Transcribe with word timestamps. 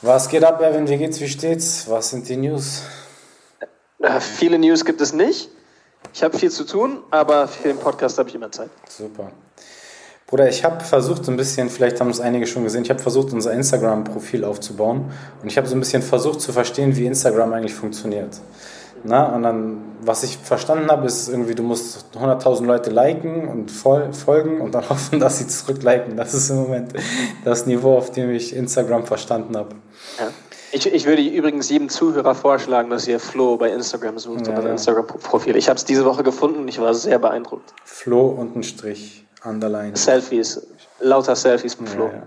Was 0.00 0.28
geht 0.28 0.44
ab, 0.44 0.60
Erwin? 0.60 0.88
Wie 0.88 0.96
geht's? 0.96 1.20
Wie 1.20 1.28
steht's? 1.28 1.88
Was 1.88 2.10
sind 2.10 2.28
die 2.28 2.36
News? 2.36 2.82
Äh, 4.00 4.20
viele 4.20 4.56
News 4.56 4.84
gibt 4.84 5.00
es 5.00 5.12
nicht. 5.12 5.48
Ich 6.14 6.22
habe 6.22 6.38
viel 6.38 6.52
zu 6.52 6.64
tun, 6.64 7.00
aber 7.10 7.48
für 7.48 7.66
den 7.66 7.78
Podcast 7.78 8.16
habe 8.18 8.28
ich 8.28 8.34
immer 8.36 8.50
Zeit. 8.52 8.70
Super. 8.88 9.32
Bruder, 10.28 10.48
ich 10.48 10.62
habe 10.62 10.84
versucht 10.84 11.24
so 11.24 11.32
ein 11.32 11.36
bisschen, 11.36 11.68
vielleicht 11.68 12.00
haben 12.00 12.10
es 12.10 12.20
einige 12.20 12.46
schon 12.46 12.62
gesehen, 12.62 12.82
ich 12.82 12.90
habe 12.90 13.00
versucht, 13.00 13.32
unser 13.32 13.52
Instagram-Profil 13.52 14.44
aufzubauen 14.44 15.10
und 15.42 15.48
ich 15.48 15.56
habe 15.56 15.66
so 15.66 15.74
ein 15.74 15.80
bisschen 15.80 16.02
versucht 16.02 16.42
zu 16.42 16.52
verstehen, 16.52 16.94
wie 16.96 17.06
Instagram 17.06 17.52
eigentlich 17.54 17.74
funktioniert. 17.74 18.38
Na, 19.04 19.34
und 19.34 19.42
dann, 19.42 19.82
was 20.00 20.22
ich 20.22 20.38
verstanden 20.38 20.90
habe, 20.90 21.06
ist 21.06 21.28
irgendwie, 21.28 21.54
du 21.54 21.62
musst 21.62 22.06
100.000 22.14 22.64
Leute 22.64 22.90
liken 22.90 23.48
und 23.48 23.70
fol 23.70 24.12
folgen 24.12 24.60
und 24.60 24.74
dann 24.74 24.88
hoffen, 24.88 25.20
dass 25.20 25.38
sie 25.38 25.46
zurückliken. 25.46 26.16
Das 26.16 26.34
ist 26.34 26.50
im 26.50 26.56
Moment 26.56 26.92
das 27.44 27.66
Niveau, 27.66 27.96
auf 27.96 28.10
dem 28.10 28.30
ich 28.30 28.54
Instagram 28.54 29.04
verstanden 29.04 29.56
habe. 29.56 29.76
Ja. 30.18 30.28
Ich, 30.70 30.86
ich 30.86 31.06
würde 31.06 31.22
übrigens 31.22 31.70
jedem 31.70 31.88
Zuhörer 31.88 32.34
vorschlagen, 32.34 32.90
dass 32.90 33.08
ihr 33.08 33.18
Flo 33.18 33.56
bei 33.56 33.70
Instagram 33.70 34.18
sucht 34.18 34.48
ja, 34.48 34.52
oder 34.52 34.66
ja. 34.66 34.72
Instagram-Profil. 34.72 35.56
Ich 35.56 35.68
habe 35.70 35.78
es 35.78 35.84
diese 35.86 36.04
Woche 36.04 36.22
gefunden 36.22 36.60
und 36.60 36.68
ich 36.68 36.78
war 36.78 36.92
sehr 36.92 37.18
beeindruckt. 37.18 37.72
Flo 37.84 38.26
und 38.26 38.54
ein 38.54 38.62
Strich, 38.62 39.26
Underline. 39.44 39.96
Selfies, 39.96 40.66
lauter 41.00 41.36
Selfies 41.36 41.80
mit 41.80 41.88
Flo. 41.88 42.08
Ja, 42.08 42.22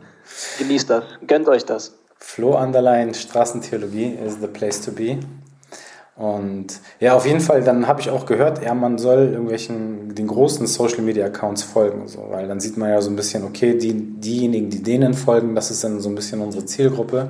Genießt 0.58 0.90
das, 0.90 1.03
gönnt 1.28 1.48
euch 1.48 1.66
das. 1.66 1.94
Flo 2.17 2.58
Underline 2.58 3.14
Straßentheologie 3.14 4.17
is 4.26 4.38
the 4.42 4.48
place 4.48 4.81
to 4.81 4.92
be. 4.92 5.20
Und 6.21 6.67
ja, 6.99 7.16
auf 7.16 7.25
jeden 7.25 7.39
Fall, 7.39 7.63
dann 7.63 7.88
habe 7.88 7.99
ich 7.99 8.11
auch 8.11 8.27
gehört, 8.27 8.63
ja, 8.63 8.75
man 8.75 8.99
soll 8.99 9.30
irgendwelchen, 9.31 10.13
den 10.13 10.27
großen 10.27 10.67
Social 10.67 11.02
Media 11.02 11.25
Accounts 11.25 11.63
folgen, 11.63 12.07
so, 12.07 12.27
weil 12.30 12.47
dann 12.47 12.59
sieht 12.59 12.77
man 12.77 12.91
ja 12.91 13.02
so 13.02 13.09
ein 13.09 13.16
bisschen, 13.16 13.44
okay, 13.44 13.75
die, 13.75 13.94
diejenigen, 13.94 14.70
die 14.70 14.84
denen 14.84 15.16
folgen, 15.16 15.55
das 15.55 15.71
ist 15.71 15.84
dann 15.84 15.99
so 15.99 16.09
ein 16.09 16.16
bisschen 16.16 16.39
unsere 16.41 16.63
Zielgruppe. 16.63 17.30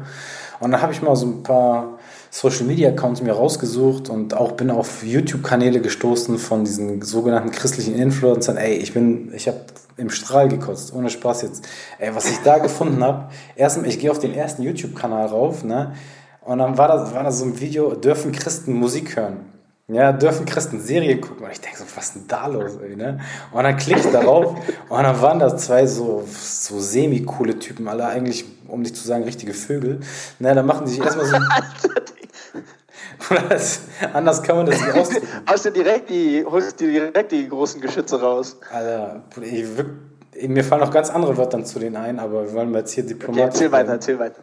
Und 0.59 0.71
dann 0.71 0.81
habe 0.81 0.91
ich 0.91 1.01
mal 1.01 1.15
so 1.15 1.25
ein 1.25 1.41
paar 1.41 1.99
Social 2.31 2.65
Media 2.65 2.89
Accounts 2.89 3.21
mir 3.21 3.31
rausgesucht 3.31 4.09
und 4.09 4.33
auch 4.33 4.51
bin 4.53 4.69
auf 4.69 5.05
YouTube-Kanäle 5.05 5.79
gestoßen 5.79 6.37
von 6.37 6.65
diesen 6.65 7.01
sogenannten 7.01 7.51
christlichen 7.51 7.95
Influencern. 7.95 8.57
Ey, 8.57 8.73
ich 8.73 8.93
bin, 8.93 9.31
ich 9.33 9.47
habe 9.47 9.61
im 9.95 10.09
Strahl 10.09 10.49
gekotzt, 10.49 10.93
ohne 10.93 11.09
Spaß 11.09 11.43
jetzt. 11.43 11.65
Ey, 11.97 12.13
was 12.13 12.29
ich 12.29 12.39
da 12.43 12.57
gefunden 12.59 13.01
habe, 13.01 13.29
erstmal, 13.55 13.87
ich 13.87 13.99
gehe 13.99 14.11
auf 14.11 14.19
den 14.19 14.33
ersten 14.33 14.63
YouTube-Kanal 14.63 15.27
rauf, 15.27 15.63
ne? 15.63 15.93
Und 16.41 16.57
dann 16.57 16.77
war 16.77 16.87
da, 16.87 17.13
war 17.13 17.31
so 17.31 17.45
ein 17.45 17.59
Video, 17.59 17.95
dürfen 17.95 18.31
Christen 18.31 18.73
Musik 18.73 19.15
hören? 19.15 19.45
Ja, 19.87 20.13
dürfen 20.13 20.45
Christen 20.45 20.79
Serien 20.79 21.19
gucken? 21.19 21.45
Und 21.45 21.51
ich 21.51 21.59
denke 21.59 21.77
so, 21.77 21.83
was 21.95 22.05
ist 22.05 22.15
denn 22.15 22.27
da 22.27 22.47
los, 22.47 22.77
ey, 22.81 22.95
ne? 22.95 23.19
Und 23.51 23.63
dann 23.63 23.75
klicke 23.75 23.99
ich 23.99 24.11
darauf 24.11 24.55
und 24.89 25.03
dann 25.03 25.21
waren 25.21 25.39
da 25.39 25.55
zwei 25.57 25.85
so, 25.85 26.23
so 26.27 26.79
semi-coole 26.79 27.59
Typen, 27.59 27.87
alle 27.87 28.05
eigentlich, 28.05 28.45
um 28.67 28.81
nicht 28.81 28.95
zu 28.95 29.05
sagen, 29.05 29.23
richtige 29.23 29.53
Vögel. 29.53 29.99
Na, 30.39 30.53
dann 30.53 30.65
machen 30.65 30.85
die 30.85 30.91
sich 30.91 31.03
erstmal 31.03 31.25
so... 31.25 31.37
das, 33.49 33.81
anders 34.13 34.41
kann 34.41 34.57
man 34.57 34.65
das 34.65 34.79
nicht 34.79 34.93
ausdrücken. 34.93 35.27
Hast 35.45 35.65
du 35.65 35.71
direkt 35.71 36.09
die, 36.09 36.45
holst 36.45 36.79
du 36.79 36.85
direkt 36.85 37.31
die 37.31 37.47
großen 37.47 37.81
Geschütze 37.81 38.19
raus? 38.21 38.57
Alter, 38.71 39.23
ich, 39.41 39.65
mir 40.47 40.63
fallen 40.63 40.81
noch 40.81 40.91
ganz 40.91 41.09
andere 41.09 41.35
Wörter 41.37 41.63
zu 41.63 41.79
denen 41.79 41.95
ein, 41.95 42.19
aber 42.19 42.45
wir 42.45 42.53
wollen 42.53 42.73
jetzt 42.73 42.93
hier 42.93 43.05
diplomatisch. 43.05 43.43
Okay, 43.43 43.51
erzähl 43.53 43.71
weiter, 43.71 43.91
erzähl 43.91 44.19
weiter. 44.19 44.41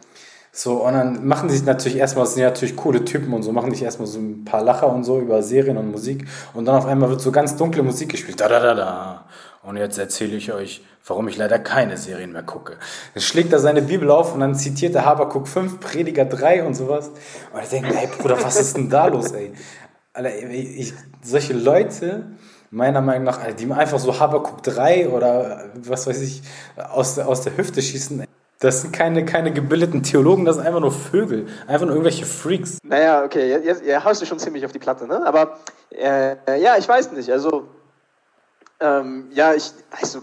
So, 0.61 0.85
und 0.85 0.91
dann 0.91 1.25
machen 1.25 1.47
die 1.47 1.55
sich 1.55 1.65
natürlich 1.65 1.97
erstmal, 1.97 2.25
das 2.25 2.33
sind 2.33 2.43
natürlich 2.43 2.75
coole 2.75 3.05
Typen 3.05 3.31
und 3.31 3.43
so, 3.43 3.53
machen 3.53 3.71
sich 3.71 3.81
erstmal 3.81 4.09
so 4.09 4.19
ein 4.19 4.43
paar 4.43 4.61
Lacher 4.61 4.91
und 4.91 5.05
so 5.05 5.17
über 5.17 5.41
Serien 5.41 5.77
und 5.77 5.89
Musik. 5.89 6.27
Und 6.53 6.65
dann 6.65 6.75
auf 6.75 6.85
einmal 6.85 7.09
wird 7.09 7.21
so 7.21 7.31
ganz 7.31 7.55
dunkle 7.55 7.81
Musik 7.81 8.09
gespielt. 8.09 8.41
Da, 8.41 8.49
da, 8.49 8.59
da, 8.59 8.73
da. 8.73 9.25
Und 9.63 9.77
jetzt 9.77 9.97
erzähle 9.97 10.35
ich 10.35 10.51
euch, 10.51 10.83
warum 11.07 11.29
ich 11.29 11.37
leider 11.37 11.59
keine 11.59 11.95
Serien 11.95 12.33
mehr 12.33 12.43
gucke. 12.43 12.75
Dann 13.13 13.23
schlägt 13.23 13.53
er 13.53 13.59
seine 13.59 13.81
Bibel 13.81 14.11
auf 14.11 14.33
und 14.33 14.41
dann 14.41 14.53
zitiert 14.53 14.95
er 14.95 15.05
Habakuk 15.05 15.47
5, 15.47 15.79
Prediger 15.79 16.25
3 16.25 16.65
und 16.65 16.73
sowas. 16.73 17.07
Und 17.53 17.63
ich 17.63 17.69
denke, 17.69 17.95
ey 17.97 18.07
Bruder, 18.07 18.43
was 18.43 18.59
ist 18.59 18.75
denn 18.75 18.89
da 18.89 19.07
los, 19.07 19.31
ey? 19.31 19.53
Alter, 20.11 20.35
ich, 20.49 20.93
solche 21.21 21.53
Leute, 21.53 22.31
meiner 22.69 22.99
Meinung 22.99 23.23
nach, 23.23 23.39
die 23.53 23.71
einfach 23.71 23.99
so 23.99 24.19
Habakuk 24.19 24.61
3 24.63 25.07
oder 25.07 25.69
was 25.75 26.05
weiß 26.05 26.19
ich, 26.19 26.41
aus 26.75 27.17
aus 27.17 27.43
der 27.43 27.55
Hüfte 27.55 27.81
schießen, 27.81 28.25
das 28.59 28.81
sind 28.81 28.91
keine, 28.91 29.23
keine 29.23 29.53
gebildeten 29.53 30.03
Theologen, 30.03 30.43
das 30.43 30.57
sind 30.57 30.67
einfach 30.67 30.81
nur 30.81 30.91
Vögel. 30.91 31.47
Einfach 31.65 31.85
nur 31.85 31.95
irgendwelche 31.95 32.25
Freaks. 32.25 32.77
Naja, 32.83 33.23
okay, 33.23 33.49
jetzt, 33.49 33.83
jetzt 33.85 34.03
haust 34.03 34.21
du 34.21 34.25
schon 34.25 34.37
ziemlich 34.37 34.65
auf 34.65 34.73
die 34.73 34.79
Platte, 34.79 35.07
ne? 35.07 35.25
Aber 35.25 35.59
äh, 35.91 36.35
ja, 36.61 36.77
ich 36.77 36.87
weiß 36.87 37.13
nicht. 37.13 37.31
Also, 37.31 37.67
ähm, 38.81 39.29
ja, 39.31 39.53
ich, 39.53 39.71
also, 39.91 40.19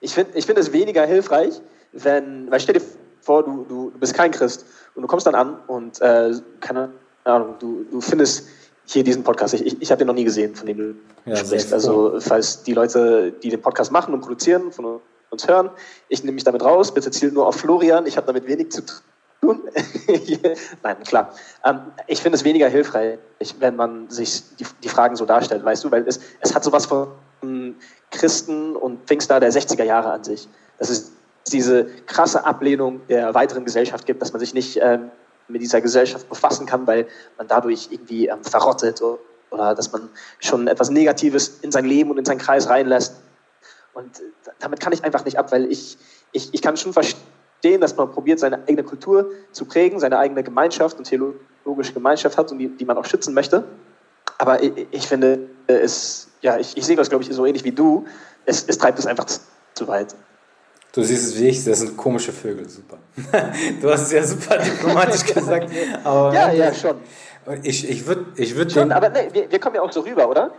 ich 0.00 0.12
finde 0.12 0.36
ich 0.36 0.44
find 0.44 0.58
es 0.58 0.72
weniger 0.72 1.06
hilfreich, 1.06 1.60
wenn, 1.92 2.50
weil 2.50 2.58
stell 2.58 2.74
dir 2.74 2.82
vor, 3.20 3.44
du, 3.44 3.64
du, 3.68 3.90
du 3.90 3.98
bist 3.98 4.14
kein 4.14 4.32
Christ 4.32 4.66
und 4.96 5.02
du 5.02 5.08
kommst 5.08 5.26
dann 5.26 5.36
an 5.36 5.56
und, 5.68 6.00
äh, 6.00 6.32
keine 6.60 6.90
Ahnung, 7.22 7.54
du, 7.60 7.84
du 7.92 8.00
findest 8.00 8.48
hier 8.86 9.04
diesen 9.04 9.22
Podcast. 9.22 9.54
Ich, 9.54 9.64
ich, 9.66 9.80
ich 9.80 9.90
habe 9.92 10.00
den 10.00 10.08
noch 10.08 10.14
nie 10.14 10.24
gesehen, 10.24 10.56
von 10.56 10.66
dem 10.66 10.78
du 10.78 10.94
ja, 11.26 11.36
sprichst. 11.36 11.72
Also, 11.72 12.18
falls 12.18 12.64
die 12.64 12.72
Leute, 12.72 13.30
die 13.30 13.50
den 13.50 13.62
Podcast 13.62 13.92
machen 13.92 14.14
und 14.14 14.20
produzieren, 14.20 14.72
von 14.72 15.00
uns 15.30 15.48
hören. 15.48 15.70
Ich 16.08 16.22
nehme 16.22 16.34
mich 16.34 16.44
damit 16.44 16.62
raus, 16.62 16.92
bitte 16.92 17.10
zielt 17.10 17.34
nur 17.34 17.46
auf 17.46 17.56
Florian, 17.56 18.06
ich 18.06 18.16
habe 18.16 18.26
damit 18.26 18.46
wenig 18.46 18.70
zu 18.70 18.82
tun. 18.82 19.00
Nein, 20.82 20.96
klar. 21.04 21.32
Ähm, 21.64 21.80
ich 22.06 22.20
finde 22.20 22.36
es 22.36 22.44
weniger 22.44 22.68
hilfreich, 22.68 23.18
wenn 23.58 23.76
man 23.76 24.10
sich 24.10 24.42
die, 24.56 24.66
die, 24.82 24.88
Fragen 24.88 25.16
so 25.16 25.24
darstellt, 25.24 25.64
weißt 25.64 25.84
du, 25.84 25.90
weil 25.90 26.06
es, 26.06 26.20
es 26.40 26.54
hat 26.54 26.62
sowas 26.62 26.86
von 26.86 27.08
Christen 28.10 28.76
und 28.76 29.06
Pfingster 29.06 29.40
der 29.40 29.50
60er 29.50 29.84
Jahre 29.84 30.12
an 30.12 30.24
sich. 30.24 30.48
Dass 30.78 30.90
es 30.90 31.12
diese 31.50 31.86
krasse 32.06 32.44
Ablehnung 32.44 33.00
der 33.08 33.34
weiteren 33.34 33.64
Gesellschaft 33.64 34.06
gibt, 34.06 34.20
dass 34.20 34.32
man 34.32 34.40
sich 34.40 34.52
nicht 34.52 34.78
ähm, 34.80 35.10
mit 35.48 35.62
dieser 35.62 35.80
Gesellschaft 35.80 36.28
befassen 36.28 36.66
kann, 36.66 36.86
weil 36.86 37.06
man 37.38 37.48
dadurch 37.48 37.88
irgendwie 37.90 38.28
ähm, 38.28 38.44
verrottet 38.44 39.00
oder, 39.02 39.18
oder 39.50 39.74
dass 39.74 39.90
man 39.90 40.10
schon 40.38 40.68
etwas 40.68 40.90
Negatives 40.90 41.58
in 41.62 41.72
sein 41.72 41.84
Leben 41.84 42.10
und 42.10 42.18
in 42.18 42.24
seinen 42.24 42.38
Kreis 42.38 42.68
reinlässt. 42.68 43.14
Und 43.94 44.22
damit 44.60 44.80
kann 44.80 44.92
ich 44.92 45.04
einfach 45.04 45.24
nicht 45.24 45.38
ab, 45.38 45.52
weil 45.52 45.70
ich, 45.70 45.98
ich, 46.32 46.52
ich 46.52 46.62
kann 46.62 46.76
schon 46.76 46.92
verstehen, 46.92 47.80
dass 47.80 47.96
man 47.96 48.10
probiert, 48.10 48.38
seine 48.38 48.58
eigene 48.62 48.84
Kultur 48.84 49.30
zu 49.52 49.64
prägen, 49.64 49.98
seine 49.98 50.18
eigene 50.18 50.42
Gemeinschaft 50.42 50.98
und 50.98 51.04
theologische 51.04 51.92
Gemeinschaft 51.92 52.38
hat 52.38 52.52
und 52.52 52.58
die, 52.58 52.68
die 52.68 52.84
man 52.84 52.96
auch 52.96 53.04
schützen 53.04 53.34
möchte. 53.34 53.64
Aber 54.38 54.62
ich, 54.62 54.86
ich 54.90 55.06
finde, 55.06 55.48
es, 55.66 56.28
ja, 56.40 56.58
ich, 56.58 56.76
ich 56.76 56.86
sehe 56.86 56.96
das, 56.96 57.08
glaube 57.10 57.24
ich, 57.24 57.30
so 57.30 57.44
ähnlich 57.44 57.64
wie 57.64 57.72
du. 57.72 58.06
Es, 58.46 58.64
es 58.66 58.78
treibt 58.78 58.98
es 58.98 59.06
einfach 59.06 59.26
zu 59.74 59.88
weit. 59.88 60.14
Du 60.92 61.02
siehst 61.04 61.24
es 61.24 61.38
wie 61.38 61.48
ich, 61.48 61.64
das 61.64 61.80
sind 61.80 61.96
komische 61.96 62.32
Vögel, 62.32 62.68
super. 62.68 62.98
du 63.80 63.90
hast 63.90 64.02
es 64.02 64.12
ja 64.12 64.24
super 64.24 64.58
diplomatisch 64.58 65.24
gesagt. 65.34 65.70
Ja, 66.04 66.52
ja, 66.52 66.74
schon. 66.74 66.96
Ich, 67.62 67.88
ich 67.88 68.06
würde 68.06 68.26
ich 68.36 68.56
würd 68.56 68.72
Schon, 68.72 68.92
aber 68.92 69.08
nee, 69.08 69.28
wir, 69.32 69.50
wir 69.50 69.58
kommen 69.58 69.76
ja 69.76 69.82
auch 69.82 69.92
so 69.92 70.00
rüber, 70.00 70.28
oder? 70.28 70.52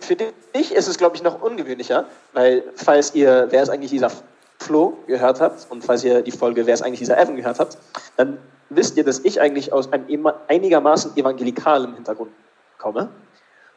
Für 0.00 0.16
dich 0.16 0.74
ist 0.74 0.88
es, 0.88 0.96
glaube 0.96 1.16
ich, 1.16 1.22
noch 1.22 1.42
ungewöhnlicher, 1.42 2.06
weil 2.32 2.64
falls 2.76 3.14
ihr, 3.14 3.48
wer 3.50 3.62
ist 3.62 3.68
eigentlich 3.68 3.90
dieser 3.90 4.10
Flo 4.58 4.96
gehört 5.06 5.40
habt 5.40 5.66
und 5.70 5.84
falls 5.84 6.02
ihr 6.02 6.22
die 6.22 6.30
Folge, 6.30 6.66
wer 6.66 6.74
ist 6.74 6.82
eigentlich 6.82 7.00
dieser 7.00 7.18
Evan 7.18 7.36
gehört 7.36 7.58
habt, 7.58 7.76
dann 8.16 8.38
wisst 8.70 8.96
ihr, 8.96 9.04
dass 9.04 9.18
ich 9.20 9.40
eigentlich 9.40 9.72
aus 9.72 9.92
einem 9.92 10.26
einigermaßen 10.48 11.16
evangelikalen 11.16 11.94
Hintergrund 11.94 12.30
komme. 12.78 13.10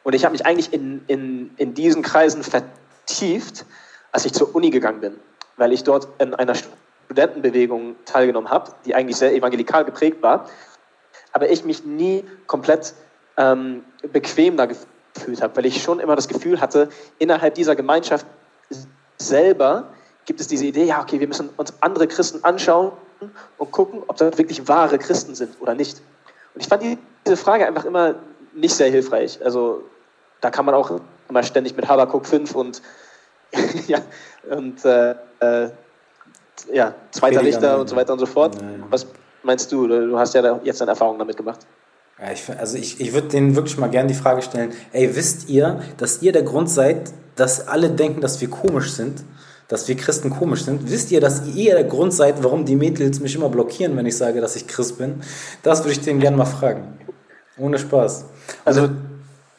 Und 0.03 0.13
ich 0.15 0.23
habe 0.23 0.33
mich 0.33 0.45
eigentlich 0.45 0.71
in, 0.71 1.03
in, 1.07 1.51
in 1.57 1.73
diesen 1.73 2.01
Kreisen 2.01 2.43
vertieft, 2.43 3.65
als 4.11 4.25
ich 4.25 4.33
zur 4.33 4.55
Uni 4.55 4.69
gegangen 4.69 5.01
bin, 5.01 5.19
weil 5.57 5.73
ich 5.73 5.83
dort 5.83 6.07
in 6.19 6.33
einer 6.33 6.53
Studentenbewegung 7.05 7.95
teilgenommen 8.05 8.49
habe, 8.49 8.71
die 8.85 8.95
eigentlich 8.95 9.17
sehr 9.17 9.33
evangelikal 9.33 9.83
geprägt 9.83 10.21
war, 10.21 10.49
aber 11.33 11.49
ich 11.49 11.65
mich 11.65 11.83
nie 11.83 12.23
komplett 12.47 12.93
ähm, 13.37 13.83
bequem 14.11 14.55
da 14.55 14.65
gefühlt 14.65 14.92
gefühlt 15.23 15.41
habe, 15.41 15.55
weil 15.55 15.65
ich 15.65 15.81
schon 15.81 15.99
immer 15.99 16.15
das 16.15 16.27
Gefühl 16.27 16.59
hatte, 16.59 16.89
innerhalb 17.17 17.55
dieser 17.55 17.75
Gemeinschaft 17.75 18.25
selber 19.17 19.93
gibt 20.25 20.39
es 20.39 20.47
diese 20.47 20.65
Idee, 20.65 20.85
ja, 20.85 21.01
okay, 21.01 21.19
wir 21.19 21.27
müssen 21.27 21.49
uns 21.57 21.73
andere 21.81 22.07
Christen 22.07 22.43
anschauen 22.43 22.91
und 23.57 23.71
gucken, 23.71 24.03
ob 24.07 24.17
das 24.17 24.37
wirklich 24.37 24.67
wahre 24.67 24.97
Christen 24.97 25.35
sind 25.35 25.59
oder 25.61 25.75
nicht. 25.75 26.01
Und 26.53 26.61
ich 26.61 26.67
fand 26.67 26.83
diese 27.25 27.37
Frage 27.37 27.65
einfach 27.65 27.85
immer 27.85 28.15
nicht 28.53 28.75
sehr 28.75 28.89
hilfreich. 28.89 29.39
Also 29.43 29.83
da 30.41 30.49
kann 30.51 30.65
man 30.65 30.75
auch 30.75 30.99
immer 31.29 31.43
ständig 31.43 31.75
mit 31.75 31.87
Habakuk 31.87 32.25
5 32.25 32.55
und, 32.55 32.81
ja, 33.87 33.99
und 34.49 34.83
äh, 34.85 35.15
äh, 35.39 35.69
ja, 36.71 36.93
zweiter 37.11 37.41
Richter 37.41 37.79
und 37.79 37.89
so 37.89 37.95
weiter 37.95 38.13
und 38.13 38.19
so 38.19 38.25
fort. 38.25 38.57
Was 38.89 39.07
meinst 39.41 39.71
du? 39.71 39.87
Du 39.87 40.17
hast 40.17 40.33
ja 40.33 40.59
jetzt 40.63 40.81
deine 40.81 40.91
Erfahrungen 40.91 41.19
damit 41.19 41.37
gemacht. 41.37 41.65
Ja, 42.23 42.31
ich, 42.31 42.49
also 42.57 42.77
ich, 42.77 43.01
ich 43.01 43.11
würde 43.11 43.27
denen 43.27 43.57
wirklich 43.57 43.77
mal 43.77 43.89
gerne 43.89 44.07
die 44.07 44.13
Frage 44.13 44.41
stellen, 44.41 44.71
ey, 44.93 45.13
wisst 45.13 45.49
ihr, 45.49 45.81
dass 45.97 46.21
ihr 46.21 46.31
der 46.31 46.43
Grund 46.43 46.69
seid, 46.69 47.11
dass 47.35 47.67
alle 47.67 47.89
denken, 47.89 48.21
dass 48.21 48.39
wir 48.39 48.49
komisch 48.49 48.93
sind, 48.93 49.25
dass 49.67 49.89
wir 49.89 49.97
Christen 49.97 50.29
komisch 50.29 50.63
sind? 50.63 50.89
Wisst 50.89 51.11
ihr, 51.11 51.19
dass 51.19 51.45
ihr 51.53 51.73
der 51.73 51.83
Grund 51.83 52.13
seid, 52.13 52.41
warum 52.41 52.63
die 52.63 52.77
Mädels 52.77 53.19
mich 53.19 53.35
immer 53.35 53.49
blockieren, 53.49 53.97
wenn 53.97 54.05
ich 54.05 54.15
sage, 54.15 54.39
dass 54.39 54.55
ich 54.55 54.67
Christ 54.67 54.99
bin? 54.99 55.21
Das 55.63 55.79
würde 55.79 55.91
ich 55.91 55.99
denen 55.99 56.21
gerne 56.21 56.37
mal 56.37 56.45
fragen. 56.45 56.97
Ohne 57.57 57.77
Spaß. 57.77 58.23
Also, 58.63 58.81
also 58.83 58.93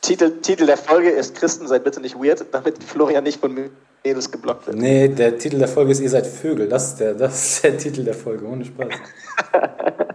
Titel, 0.00 0.40
Titel 0.40 0.64
der 0.64 0.78
Folge 0.78 1.10
ist 1.10 1.34
Christen, 1.34 1.66
seid 1.66 1.84
bitte 1.84 2.00
nicht 2.00 2.16
weird, 2.16 2.46
damit 2.50 2.82
Florian 2.82 3.24
nicht 3.24 3.40
von 3.40 3.52
mir 3.52 3.68
Mädels 4.06 4.30
geblockt 4.30 4.66
wird. 4.66 4.78
Nee, 4.78 5.08
der 5.08 5.36
Titel 5.36 5.58
der 5.58 5.68
Folge 5.68 5.92
ist 5.92 6.00
Ihr 6.00 6.10
seid 6.10 6.26
Vögel. 6.26 6.68
Das 6.68 6.88
ist 6.88 7.00
der, 7.00 7.12
das 7.12 7.44
ist 7.44 7.64
der 7.64 7.76
Titel 7.76 8.04
der 8.04 8.14
Folge, 8.14 8.46
ohne 8.46 8.64
Spaß. 8.64 8.88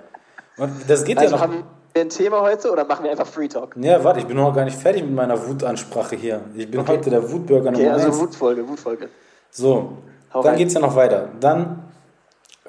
das 0.87 1.03
geht 1.03 1.17
also 1.17 1.31
ja 1.31 1.37
noch. 1.37 1.41
Haben 1.41 1.63
wir 1.93 2.01
ein 2.01 2.09
Thema 2.09 2.41
heute 2.41 2.71
oder 2.71 2.85
machen 2.85 3.03
wir 3.03 3.11
einfach 3.11 3.27
Free 3.27 3.47
Talk? 3.47 3.75
Ja, 3.77 4.03
warte, 4.03 4.19
ich 4.19 4.25
bin 4.25 4.37
noch 4.37 4.53
gar 4.53 4.65
nicht 4.65 4.77
fertig 4.77 5.03
mit 5.03 5.13
meiner 5.13 5.47
Wutansprache 5.47 6.15
hier. 6.15 6.41
Ich 6.55 6.69
bin 6.69 6.81
okay. 6.81 6.93
heute 6.93 7.09
der 7.09 7.31
Wutbürger 7.31 7.71
Nummer 7.71 7.83
okay, 7.83 7.89
also 7.93 8.07
1. 8.07 8.19
Wutfolge, 8.19 8.67
Wutfolge. 8.67 9.09
So, 9.51 9.97
Hau 10.33 10.43
dann 10.43 10.55
geht 10.55 10.67
es 10.67 10.73
ja 10.73 10.79
noch 10.79 10.95
weiter. 10.95 11.29
Dann 11.39 11.83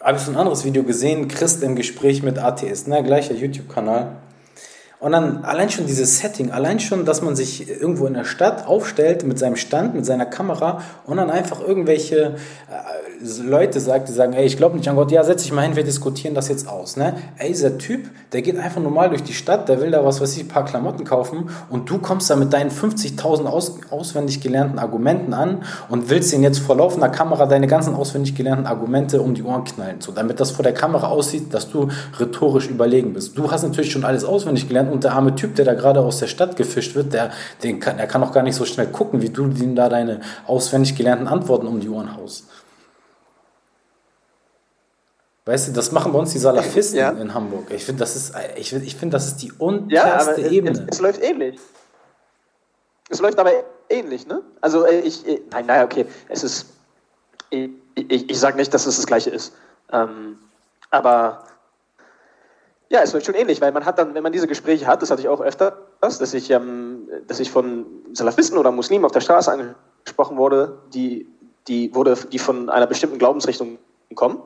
habe 0.01 0.17
ich 0.17 0.23
so 0.23 0.31
ein 0.31 0.37
anderes 0.37 0.65
Video 0.65 0.83
gesehen, 0.83 1.29
Christ 1.29 1.63
im 1.63 1.77
Gespräch 1.77 2.23
mit 2.23 2.39
Atheist, 2.39 2.89
ne, 2.89 3.03
gleicher 3.03 3.35
YouTube-Kanal. 3.35 4.17
Und 4.99 5.13
dann 5.13 5.45
allein 5.45 5.71
schon 5.71 5.87
dieses 5.87 6.19
Setting, 6.19 6.51
allein 6.51 6.79
schon, 6.79 7.07
dass 7.07 7.23
man 7.23 7.35
sich 7.35 7.69
irgendwo 7.69 8.07
in 8.07 8.13
der 8.13 8.25
Stadt 8.25 8.67
aufstellt 8.67 9.25
mit 9.25 9.39
seinem 9.39 9.57
Stand, 9.57 9.95
mit 9.95 10.05
seiner 10.05 10.27
Kamera 10.27 10.83
und 11.07 11.17
dann 11.17 11.31
einfach 11.31 11.61
irgendwelche 11.61 12.37
Leute 13.23 13.81
sagt, 13.81 14.09
die 14.09 14.13
sagen, 14.13 14.33
ey, 14.33 14.47
ich 14.47 14.57
glaube 14.57 14.77
nicht 14.77 14.89
an 14.89 14.97
Gott, 14.97 15.11
ja, 15.11 15.23
setz 15.25 15.43
dich 15.43 15.53
mal 15.53 15.63
hin, 15.63 15.77
wir 15.77 15.85
diskutieren 15.85 16.35
das 16.35 16.49
jetzt 16.49 16.67
aus. 16.67 16.97
Ne? 16.97 17.15
Ey, 17.37 17.49
dieser 17.49 17.77
Typ, 17.77 18.09
der 18.33 18.41
geht 18.41 18.57
einfach 18.59 18.81
normal 18.81 19.11
durch 19.11 19.23
die 19.23 19.35
Stadt, 19.35 19.69
der 19.69 19.81
will 19.81 19.91
da 19.91 20.05
was 20.05 20.21
weiß 20.21 20.37
ich, 20.37 20.45
ein 20.45 20.49
paar 20.49 20.65
Klamotten 20.65 21.05
kaufen 21.05 21.51
und 21.69 21.91
du 21.91 21.99
kommst 21.99 22.31
da 22.31 22.37
mit 22.37 22.53
deinen 22.53 22.71
50.000 22.71 23.45
aus, 23.45 23.79
auswendig 23.91 24.41
gelernten 24.41 24.79
Argumenten 24.79 25.35
an 25.35 25.65
und 25.89 26.09
willst 26.09 26.33
ihn 26.33 26.43
jetzt 26.43 26.61
vor 26.61 26.77
laufender 26.77 27.11
Kamera 27.11 27.47
deine 27.47 27.67
ganzen 27.67 27.95
auswendig 27.95 28.35
gelernten 28.35 28.67
Argumente 28.67 29.21
um 29.21 29.35
die 29.35 29.43
Ohren 29.43 29.65
knallen, 29.65 30.01
so 30.01 30.13
damit 30.13 30.41
das 30.41 30.51
vor 30.51 30.63
der 30.63 30.75
Kamera 30.75 31.09
aussieht, 31.09 31.53
dass 31.53 31.71
du 31.71 31.89
rhetorisch 32.19 32.69
überlegen 32.69 33.13
bist. 33.13 33.37
Du 33.37 33.51
hast 33.51 33.63
natürlich 33.63 33.93
schon 33.93 34.05
alles 34.05 34.25
auswendig 34.25 34.69
gelernt 34.69 34.91
und 34.91 35.05
der 35.05 35.13
arme 35.13 35.35
Typ, 35.35 35.57
der 35.57 35.67
da 35.67 35.75
gerade 35.75 36.01
aus 36.01 36.19
der 36.19 36.27
Stadt 36.27 36.57
gefischt 36.57 36.95
wird, 36.95 37.13
der, 37.13 37.31
den 37.63 37.81
kann, 37.81 37.99
der 37.99 38.07
kann 38.07 38.23
auch 38.23 38.33
gar 38.33 38.43
nicht 38.43 38.57
so 38.57 38.65
schnell 38.65 38.87
gucken, 38.87 39.21
wie 39.21 39.29
du 39.29 39.47
ihm 39.47 39.75
da 39.75 39.91
deine 39.91 40.21
auswendig 40.47 40.97
gelernten 40.97 41.29
Antworten 41.29 41.67
um 41.67 41.81
die 41.81 41.89
Ohren 41.89 42.17
haust. 42.17 42.45
Weißt 45.51 45.67
du, 45.67 45.73
das 45.73 45.91
machen 45.91 46.13
bei 46.13 46.19
uns 46.21 46.31
die 46.31 46.39
Salafisten 46.39 46.97
ja. 46.97 47.11
in 47.11 47.35
Hamburg. 47.35 47.73
Ich 47.73 47.85
finde, 47.85 47.99
das 47.99 48.15
ist, 48.15 48.35
ich, 48.55 48.73
ich 48.73 48.95
finde, 48.95 49.17
das 49.17 49.27
ist 49.27 49.39
die 49.39 49.51
unterste 49.51 50.41
ja, 50.41 50.49
Ebene. 50.49 50.87
Es, 50.89 50.99
es, 50.99 51.01
läuft 51.01 51.21
ähnlich. 51.21 51.59
Es 53.09 53.21
läuft 53.21 53.37
aber 53.37 53.51
ähnlich, 53.89 54.29
ne? 54.29 54.43
Also 54.61 54.87
äh, 54.87 55.01
ich, 55.01 55.27
ich 55.27 55.41
nein, 55.51 55.67
naja, 55.67 55.83
okay, 55.83 56.07
es 56.29 56.45
ist, 56.45 56.67
ich, 57.51 57.69
ich, 57.97 58.31
ich 58.31 58.39
sage 58.39 58.59
nicht, 58.59 58.73
dass 58.73 58.87
es 58.87 58.95
das 58.95 59.09
Gleiche 59.09 59.31
ist. 59.31 59.53
Ähm, 59.91 60.39
aber 60.93 61.43
ja, 62.89 63.01
es 63.03 63.13
wird 63.13 63.27
schon 63.27 63.35
ähnlich, 63.35 63.61
weil 63.61 63.73
man 63.73 63.85
hat 63.85 63.99
dann, 63.99 64.15
wenn 64.15 64.23
man 64.23 64.31
diese 64.33 64.47
Gespräche 64.47 64.87
hat, 64.87 65.03
das 65.03 65.11
hatte 65.11 65.23
ich 65.23 65.29
auch 65.29 65.41
öfter, 65.41 65.79
dass 66.01 66.33
ich, 66.33 66.49
ähm, 66.53 67.09
dass 67.27 67.41
ich 67.41 67.51
von 67.51 67.87
Salafisten 68.13 68.57
oder 68.57 68.71
Muslimen 68.71 69.05
auf 69.05 69.11
der 69.11 69.21
Straße 69.21 69.51
angesprochen 69.51 70.37
wurde, 70.37 70.79
die, 70.95 71.27
die, 71.67 71.93
wurde, 71.93 72.17
die 72.31 72.39
von 72.39 72.71
einer 72.71 72.87
bestimmten 72.87 73.19
Glaubensrichtung 73.19 73.79
kommen 74.15 74.45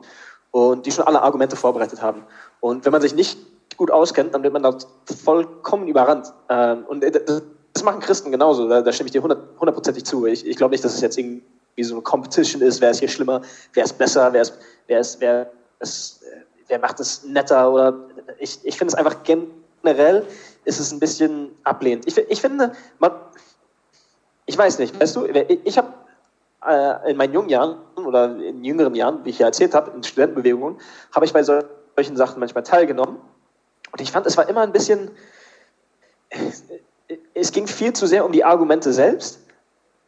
und 0.55 0.85
die 0.85 0.91
schon 0.91 1.05
alle 1.05 1.21
Argumente 1.21 1.57
vorbereitet 1.57 2.01
haben. 2.01 2.23
Und 2.61 2.85
wenn 2.85 2.93
man 2.93 3.01
sich 3.01 3.13
nicht 3.13 3.37
gut 3.75 3.91
auskennt, 3.91 4.33
dann 4.33 4.41
wird 4.41 4.53
man 4.53 4.63
da 4.63 4.77
vollkommen 5.21 5.85
überrannt. 5.89 6.31
Ähm, 6.47 6.85
und 6.87 7.03
das 7.03 7.83
machen 7.83 7.99
Christen 7.99 8.31
genauso, 8.31 8.69
da, 8.69 8.89
stimme 8.93 9.07
ich 9.07 9.11
dir 9.11 9.21
hundertprozentig 9.21 10.05
zu. 10.05 10.25
Ich, 10.25 10.47
ich 10.47 10.55
glaube 10.55 10.71
nicht, 10.71 10.85
dass 10.85 10.93
es 10.93 11.01
jetzt 11.01 11.17
irgendwie 11.17 11.43
so 11.81 11.95
eine 11.95 12.03
Competition 12.03 12.61
ist, 12.61 12.79
wer 12.79 12.91
ist 12.91 12.99
hier 12.99 13.09
schlimmer, 13.09 13.41
wer 13.73 13.83
ist 13.83 13.97
besser, 13.97 14.31
wer 14.31 14.43
ist, 14.43 14.53
wer 14.87 15.01
ist, 15.01 15.19
wer 15.19 15.51
ist, 15.81 16.21
wer 16.69 16.79
macht 16.79 17.01
es 17.01 17.25
netter 17.25 17.73
oder 17.73 17.93
ich, 18.39 18.57
ich 18.63 18.77
finde 18.77 18.93
es 18.93 18.95
einfach 18.95 19.17
generell 19.23 20.25
ist 20.63 20.79
es 20.79 20.93
ein 20.93 21.01
bisschen 21.01 21.49
ablehnend. 21.65 22.07
Ich, 22.07 22.17
ich 22.17 22.39
finde, 22.39 22.71
man, 22.99 23.11
ich 24.45 24.57
weiß 24.57 24.79
nicht, 24.79 24.97
weißt 25.01 25.17
du, 25.17 25.25
ich 25.65 25.77
habe 25.77 25.89
äh, 26.67 27.11
in 27.11 27.17
meinen 27.17 27.33
jungen 27.33 27.49
Jahren 27.49 27.77
oder 27.95 28.35
in 28.37 28.63
jüngeren 28.63 28.95
Jahren, 28.95 29.23
wie 29.23 29.29
ich 29.29 29.39
ja 29.39 29.47
erzählt 29.47 29.73
habe, 29.73 29.91
in 29.91 30.03
Studentenbewegungen, 30.03 30.77
habe 31.13 31.25
ich 31.25 31.33
bei 31.33 31.43
solchen 31.43 32.15
Sachen 32.15 32.39
manchmal 32.39 32.63
teilgenommen 32.63 33.17
und 33.95 34.01
ich 34.01 34.11
fand, 34.11 34.25
es 34.25 34.35
war 34.35 34.49
immer 34.49 34.61
ein 34.61 34.73
bisschen, 34.73 35.09
es 37.33 37.51
ging 37.53 37.65
viel 37.65 37.93
zu 37.93 38.07
sehr 38.07 38.25
um 38.25 38.33
die 38.33 38.43
Argumente 38.43 38.91
selbst, 38.91 39.39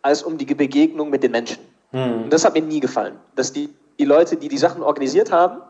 als 0.02 0.24
um 0.24 0.38
die 0.38 0.46
Begegnung 0.46 1.10
mit 1.10 1.24
den 1.24 1.32
Menschen. 1.32 1.60
Hm. 1.92 2.24
Und 2.24 2.34
das 2.34 2.44
hat 2.44 2.54
mir 2.54 2.62
nie 2.62 2.82
gefallen, 2.82 3.18
dass 3.36 3.54
die, 3.54 3.70
die 3.98 4.04
Leute, 4.04 4.36
die 4.36 4.50
die 4.50 4.58
Sachen 4.58 4.84
organisiert 4.84 5.32
haben, 5.32 5.62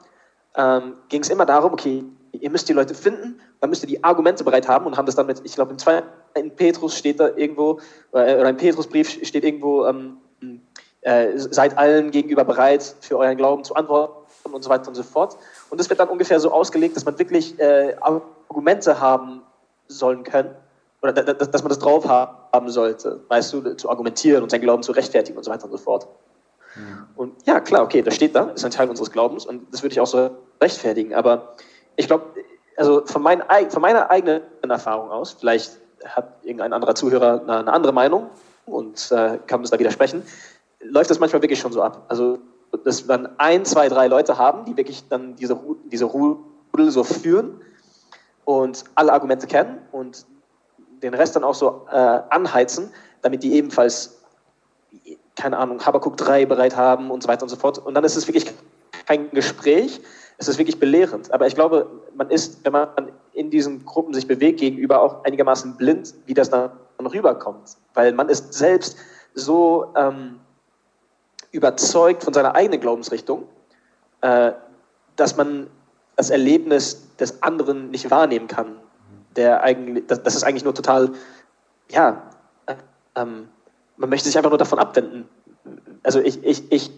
ähm, 0.55 0.93
ging 1.09 1.21
es 1.21 1.29
immer 1.29 1.45
darum, 1.45 1.73
okay, 1.73 2.03
ihr 2.31 2.49
müsst 2.49 2.67
die 2.69 2.73
Leute 2.73 2.95
finden, 2.95 3.39
dann 3.59 3.69
müsst 3.69 3.83
ihr 3.83 3.87
die 3.87 4.03
Argumente 4.03 4.43
bereit 4.43 4.67
haben 4.67 4.85
und 4.85 4.97
haben 4.97 5.05
das 5.05 5.15
dann 5.15 5.27
mit, 5.27 5.41
ich 5.43 5.53
glaube, 5.53 5.71
im 5.71 5.77
zweiten 5.77 6.07
Petrus 6.55 6.97
steht 6.97 7.19
da 7.19 7.29
irgendwo, 7.35 7.79
äh, 8.13 8.35
oder 8.35 8.49
im 8.49 8.57
Petrusbrief 8.57 9.09
steht 9.23 9.43
irgendwo, 9.43 9.85
ähm, 9.85 10.17
äh, 11.01 11.37
seid 11.37 11.77
allen 11.77 12.11
gegenüber 12.11 12.43
bereit, 12.43 12.95
für 13.01 13.17
euren 13.17 13.37
Glauben 13.37 13.63
zu 13.63 13.75
antworten 13.75 14.13
und 14.51 14.63
so 14.63 14.69
weiter 14.69 14.87
und 14.87 14.95
so 14.95 15.03
fort. 15.03 15.37
Und 15.69 15.79
das 15.79 15.89
wird 15.89 15.99
dann 15.99 16.09
ungefähr 16.09 16.39
so 16.39 16.51
ausgelegt, 16.51 16.95
dass 16.95 17.05
man 17.05 17.17
wirklich 17.19 17.59
äh, 17.59 17.95
Argumente 17.99 18.99
haben 18.99 19.41
sollen 19.87 20.23
können, 20.23 20.55
oder 21.01 21.13
dass 21.13 21.61
man 21.61 21.69
das 21.69 21.79
drauf 21.79 22.07
haben 22.07 22.69
sollte, 22.69 23.21
weißt 23.27 23.53
du, 23.53 23.75
zu 23.75 23.89
argumentieren 23.89 24.41
und 24.43 24.49
seinen 24.49 24.61
Glauben 24.61 24.81
zu 24.81 24.91
rechtfertigen 24.91 25.37
und 25.37 25.43
so 25.43 25.51
weiter 25.51 25.65
und 25.65 25.71
so 25.71 25.77
fort. 25.77 26.07
Und 27.15 27.33
ja, 27.45 27.59
klar, 27.59 27.83
okay, 27.83 28.01
das 28.01 28.15
steht 28.15 28.35
da, 28.35 28.51
ist 28.51 28.63
ein 28.63 28.71
Teil 28.71 28.89
unseres 28.89 29.11
Glaubens 29.11 29.45
und 29.45 29.73
das 29.73 29.81
würde 29.81 29.93
ich 29.93 29.99
auch 29.99 30.07
so 30.07 30.29
rechtfertigen. 30.61 31.13
Aber 31.13 31.55
ich 31.95 32.07
glaube, 32.07 32.25
also 32.75 33.05
von, 33.05 33.21
mein, 33.21 33.41
von, 33.69 33.81
meiner 33.81 34.11
eigenen 34.11 34.41
Erfahrung 34.67 35.09
aus, 35.09 35.35
vielleicht 35.39 35.79
hat 36.05 36.33
irgendein 36.43 36.73
anderer 36.73 36.93
Zuhörer 36.93 37.41
eine, 37.41 37.59
eine 37.59 37.73
andere 37.73 37.93
Meinung 37.93 38.29
und 38.65 39.11
äh, 39.11 39.39
kann 39.47 39.61
uns 39.61 39.71
da 39.71 39.79
widersprechen, 39.79 40.23
läuft 40.81 41.09
das 41.09 41.19
manchmal 41.19 41.41
wirklich 41.41 41.59
schon 41.59 41.71
so 41.71 41.81
ab. 41.81 42.05
Also, 42.07 42.39
dass 42.83 43.05
man 43.05 43.29
ein, 43.37 43.65
zwei, 43.65 43.89
drei 43.89 44.07
Leute 44.07 44.37
haben, 44.37 44.65
die 44.65 44.75
wirklich 44.77 45.07
dann 45.07 45.35
diese, 45.35 45.59
diese 45.91 46.05
Rudel 46.05 46.91
so 46.91 47.03
führen 47.03 47.61
und 48.45 48.83
alle 48.95 49.13
Argumente 49.13 49.47
kennen 49.47 49.79
und 49.91 50.25
den 51.01 51.13
Rest 51.13 51.35
dann 51.35 51.43
auch 51.43 51.55
so 51.55 51.85
äh, 51.91 51.95
anheizen, 51.95 52.91
damit 53.21 53.43
die 53.43 53.53
ebenfalls 53.53 54.17
keine 55.37 55.57
Ahnung, 55.57 55.85
Habakkuk 55.85 56.17
3 56.17 56.45
bereit 56.45 56.75
haben 56.75 57.11
und 57.11 57.23
so 57.23 57.29
weiter 57.29 57.43
und 57.43 57.49
so 57.49 57.55
fort. 57.55 57.77
Und 57.77 57.93
dann 57.93 58.03
ist 58.03 58.15
es 58.15 58.27
wirklich 58.27 58.51
kein 59.05 59.29
Gespräch, 59.31 60.01
es 60.39 60.47
ist 60.47 60.57
wirklich 60.57 60.79
belehrend. 60.79 61.31
Aber 61.31 61.47
ich 61.47 61.55
glaube, 61.55 61.89
man 62.15 62.29
ist, 62.29 62.65
wenn 62.65 62.73
man 62.73 62.89
in 63.33 63.49
diesen 63.49 63.85
Gruppen 63.85 64.13
sich 64.13 64.27
bewegt, 64.27 64.59
gegenüber 64.59 65.01
auch 65.01 65.23
einigermaßen 65.23 65.77
blind, 65.77 66.13
wie 66.25 66.33
das 66.33 66.49
dann 66.49 66.71
rüberkommt. 66.99 67.77
Weil 67.93 68.13
man 68.13 68.29
ist 68.29 68.53
selbst 68.53 68.97
so 69.33 69.93
ähm, 69.95 70.39
überzeugt 71.57 72.23
von 72.23 72.33
seiner 72.33 72.55
eigenen 72.55 72.79
Glaubensrichtung, 72.79 73.43
äh, 74.21 74.51
dass 75.15 75.35
man 75.35 75.67
das 76.15 76.29
Erlebnis 76.29 77.15
des 77.17 77.41
anderen 77.43 77.91
nicht 77.91 78.09
wahrnehmen 78.09 78.47
kann. 78.47 78.77
Der 79.35 79.61
eigentlich, 79.61 80.05
das, 80.07 80.23
das 80.23 80.35
ist 80.35 80.43
eigentlich 80.43 80.63
nur 80.63 80.73
total, 80.73 81.11
ja, 81.89 82.29
äh, 82.67 82.75
ähm, 83.15 83.49
man 83.97 84.09
möchte 84.09 84.27
sich 84.27 84.37
einfach 84.37 84.51
nur 84.51 84.59
davon 84.59 84.79
abwenden. 84.79 85.27
Also 86.03 86.19
ich, 86.19 86.43
ich, 86.43 86.71
ich 86.71 86.91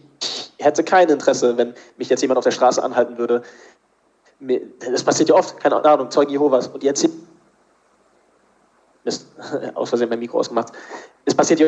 hätte 0.59 0.83
kein 0.83 1.09
Interesse, 1.09 1.57
wenn 1.57 1.73
mich 1.97 2.09
jetzt 2.09 2.21
jemand 2.21 2.37
auf 2.37 2.43
der 2.43 2.51
Straße 2.51 2.83
anhalten 2.83 3.17
würde. 3.17 3.41
Das 4.91 5.03
passiert 5.03 5.29
ja 5.29 5.35
oft, 5.35 5.59
keine 5.59 5.83
Ahnung, 5.83 6.11
Zeugen 6.11 6.31
Jehovas. 6.31 6.67
Und 6.67 6.83
jetzt 6.83 7.07
Mist, 9.03 9.27
aus 9.73 9.89
Versehen 9.89 10.09
mein 10.09 10.19
Mikro 10.19 10.39
ausgemacht. 10.39 10.73
Es 11.25 11.35
passiert 11.35 11.59
ja 11.59 11.67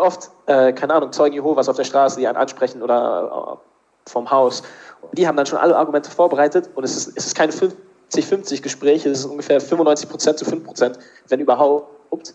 oft, 0.00 0.30
äh, 0.46 0.72
keine 0.72 0.94
Ahnung, 0.94 1.12
Zeugen 1.12 1.34
Jehovas 1.34 1.68
auf 1.68 1.76
der 1.76 1.84
Straße, 1.84 2.18
die 2.18 2.26
einen 2.26 2.36
ansprechen 2.36 2.82
oder 2.82 3.58
äh, 4.06 4.10
vom 4.10 4.30
Haus. 4.30 4.62
Die 5.12 5.26
haben 5.26 5.36
dann 5.36 5.46
schon 5.46 5.58
alle 5.58 5.76
Argumente 5.76 6.10
vorbereitet 6.10 6.70
und 6.74 6.84
es 6.84 6.96
ist, 6.96 7.16
es 7.16 7.26
ist 7.26 7.34
kein 7.34 7.50
50-50 7.50 8.62
Gespräch, 8.62 9.06
es 9.06 9.20
ist 9.20 9.24
ungefähr 9.24 9.60
95% 9.60 10.36
zu 10.36 10.44
5%, 10.44 10.98
wenn 11.28 11.40
überhaupt 11.40 12.34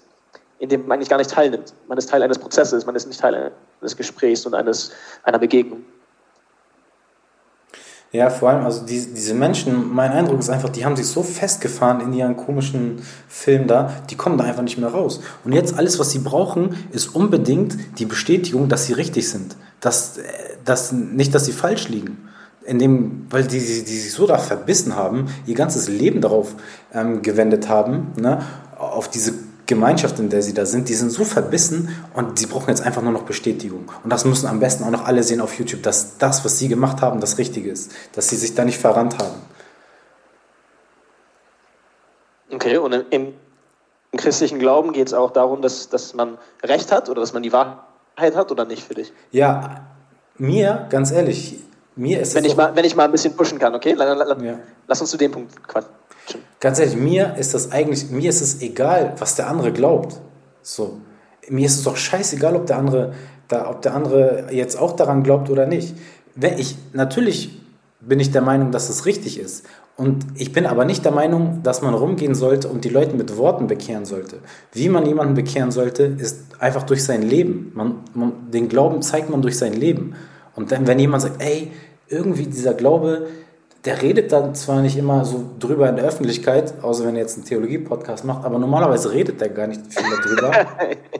in 0.59 0.69
dem 0.69 0.87
man 0.87 0.97
eigentlich 0.97 1.09
gar 1.09 1.17
nicht 1.17 1.31
teilnimmt. 1.31 1.73
Man 1.87 1.97
ist 1.97 2.09
Teil 2.09 2.23
eines 2.23 2.39
Prozesses, 2.39 2.85
man 2.85 2.95
ist 2.95 3.07
nicht 3.07 3.19
Teil 3.19 3.51
eines 3.81 3.97
Gesprächs 3.97 4.45
und 4.45 4.53
eines, 4.53 4.91
einer 5.23 5.39
Begegnung. 5.39 5.83
Ja, 8.11 8.29
vor 8.29 8.49
allem, 8.49 8.63
also 8.63 8.85
die, 8.85 9.13
diese 9.13 9.33
Menschen, 9.33 9.93
mein 9.93 10.11
Eindruck 10.11 10.39
ist 10.39 10.49
einfach, 10.49 10.69
die 10.69 10.85
haben 10.85 10.95
sich 10.95 11.07
so 11.07 11.21
festgefahren 11.21 11.99
in 11.99 12.13
ihren 12.13 12.37
komischen 12.37 13.01
Film 13.27 13.67
da, 13.67 13.91
die 14.09 14.15
kommen 14.15 14.37
da 14.37 14.45
einfach 14.45 14.61
nicht 14.61 14.77
mehr 14.77 14.89
raus. 14.89 15.19
Und 15.43 15.51
jetzt 15.51 15.77
alles, 15.77 15.99
was 15.99 16.11
sie 16.11 16.19
brauchen, 16.19 16.75
ist 16.91 17.13
unbedingt 17.13 17.77
die 17.99 18.05
Bestätigung, 18.05 18.69
dass 18.69 18.85
sie 18.85 18.93
richtig 18.93 19.29
sind. 19.29 19.57
Dass, 19.81 20.19
dass, 20.63 20.93
nicht, 20.93 21.35
dass 21.35 21.45
sie 21.45 21.51
falsch 21.51 21.89
liegen. 21.89 22.29
In 22.63 22.79
dem, 22.79 23.27
weil 23.29 23.43
die, 23.43 23.59
die, 23.59 23.83
die 23.83 23.97
sich 23.97 24.13
so 24.13 24.25
da 24.25 24.37
verbissen 24.37 24.95
haben, 24.95 25.25
ihr 25.45 25.55
ganzes 25.55 25.87
Leben 25.87 26.21
darauf 26.21 26.55
ähm, 26.93 27.21
gewendet 27.21 27.69
haben, 27.69 28.13
ne, 28.19 28.41
auf 28.77 29.09
diese 29.09 29.33
Gemeinschaft, 29.65 30.19
in 30.19 30.29
der 30.29 30.41
sie 30.41 30.53
da 30.53 30.65
sind, 30.65 30.89
die 30.89 30.93
sind 30.93 31.09
so 31.09 31.23
verbissen 31.23 31.89
und 32.13 32.39
sie 32.39 32.45
brauchen 32.45 32.69
jetzt 32.69 32.81
einfach 32.81 33.01
nur 33.01 33.11
noch 33.11 33.23
Bestätigung. 33.23 33.91
Und 34.03 34.09
das 34.11 34.25
müssen 34.25 34.47
am 34.47 34.59
besten 34.59 34.83
auch 34.83 34.91
noch 34.91 35.05
alle 35.05 35.23
sehen 35.23 35.41
auf 35.41 35.57
YouTube, 35.57 35.83
dass 35.83 36.17
das, 36.17 36.45
was 36.45 36.59
sie 36.59 36.67
gemacht 36.67 37.01
haben, 37.01 37.19
das 37.19 37.37
Richtige 37.37 37.71
ist, 37.71 37.91
dass 38.13 38.29
sie 38.29 38.35
sich 38.35 38.55
da 38.55 38.63
nicht 38.65 38.79
verrannt 38.79 39.17
haben. 39.17 39.35
Okay, 42.51 42.77
und 42.77 42.93
im, 42.93 43.33
im 44.11 44.17
christlichen 44.17 44.59
Glauben 44.59 44.93
geht 44.93 45.07
es 45.07 45.13
auch 45.13 45.31
darum, 45.31 45.61
dass, 45.61 45.89
dass 45.89 46.13
man 46.13 46.37
Recht 46.63 46.91
hat 46.91 47.09
oder 47.09 47.21
dass 47.21 47.33
man 47.33 47.43
die 47.43 47.51
Wahrheit 47.51 48.35
hat 48.35 48.51
oder 48.51 48.65
nicht 48.65 48.83
für 48.83 48.93
dich? 48.93 49.11
Ja, 49.31 49.87
mir, 50.37 50.87
ganz 50.89 51.11
ehrlich, 51.11 51.59
mir 51.95 52.19
ist 52.19 52.35
wenn 52.35 52.45
ich 52.45 52.55
mal, 52.55 52.75
Wenn 52.75 52.85
ich 52.85 52.95
mal 52.95 53.05
ein 53.05 53.11
bisschen 53.11 53.35
pushen 53.35 53.57
kann, 53.57 53.73
okay? 53.73 53.93
Lass, 53.93 54.41
ja. 54.41 54.59
lass 54.87 55.01
uns 55.01 55.09
zu 55.09 55.17
dem 55.17 55.31
Punkt 55.31 55.67
quatschen. 55.67 55.91
Ganz 56.65 56.79
ehrlich, 56.79 56.95
mir 56.95 57.35
ist 57.37 57.53
das 57.53 57.71
eigentlich, 57.71 58.09
mir 58.09 58.27
ist 58.27 58.41
es 58.41 58.63
egal, 58.63 59.13
was 59.19 59.35
der 59.35 59.47
andere 59.47 59.71
glaubt. 59.71 60.19
So. 60.63 60.97
Mir 61.47 61.67
ist 61.67 61.75
es 61.75 61.83
doch 61.83 61.95
scheißegal, 61.95 62.55
ob 62.55 62.65
der 62.65 62.79
andere, 62.79 63.13
da, 63.47 63.69
ob 63.69 63.83
der 63.83 63.93
andere 63.93 64.47
jetzt 64.49 64.75
auch 64.75 64.93
daran 64.93 65.21
glaubt 65.21 65.51
oder 65.51 65.67
nicht. 65.67 65.95
Wenn 66.33 66.57
ich, 66.57 66.75
natürlich 66.91 67.61
bin 68.01 68.19
ich 68.19 68.31
der 68.31 68.41
Meinung, 68.41 68.71
dass 68.71 68.89
es 68.89 69.05
richtig 69.05 69.39
ist. 69.39 69.67
Und 69.95 70.25
ich 70.33 70.53
bin 70.53 70.65
aber 70.65 70.85
nicht 70.85 71.05
der 71.05 71.11
Meinung, 71.11 71.59
dass 71.61 71.83
man 71.83 71.93
rumgehen 71.93 72.33
sollte 72.33 72.67
und 72.67 72.83
die 72.83 72.89
Leute 72.89 73.15
mit 73.15 73.37
Worten 73.37 73.67
bekehren 73.67 74.05
sollte. 74.05 74.39
Wie 74.73 74.89
man 74.89 75.05
jemanden 75.05 75.35
bekehren 75.35 75.69
sollte, 75.69 76.15
ist 76.17 76.45
einfach 76.57 76.81
durch 76.81 77.03
sein 77.03 77.21
Leben. 77.21 77.73
Man, 77.75 77.97
man, 78.15 78.49
den 78.49 78.69
Glauben 78.69 79.03
zeigt 79.03 79.29
man 79.29 79.43
durch 79.43 79.59
sein 79.59 79.73
Leben. 79.73 80.15
Und 80.55 80.71
dann, 80.71 80.87
wenn 80.87 80.97
jemand 80.97 81.21
sagt, 81.21 81.43
ey, 81.43 81.71
irgendwie 82.07 82.47
dieser 82.47 82.73
Glaube, 82.73 83.27
der 83.85 84.01
redet 84.01 84.31
dann 84.31 84.55
zwar 84.55 84.81
nicht 84.81 84.97
immer 84.97 85.25
so 85.25 85.43
drüber 85.59 85.87
in 85.87 85.95
der 85.95 86.05
Öffentlichkeit, 86.05 86.73
außer 86.81 87.05
wenn 87.05 87.15
er 87.15 87.21
jetzt 87.21 87.37
einen 87.37 87.45
Theologie-Podcast 87.45 88.25
macht, 88.25 88.43
aber 88.43 88.57
normalerweise 88.57 89.11
redet 89.11 89.39
er 89.41 89.49
gar 89.49 89.67
nicht 89.67 89.81
viel 89.89 90.03
darüber. 90.23 90.51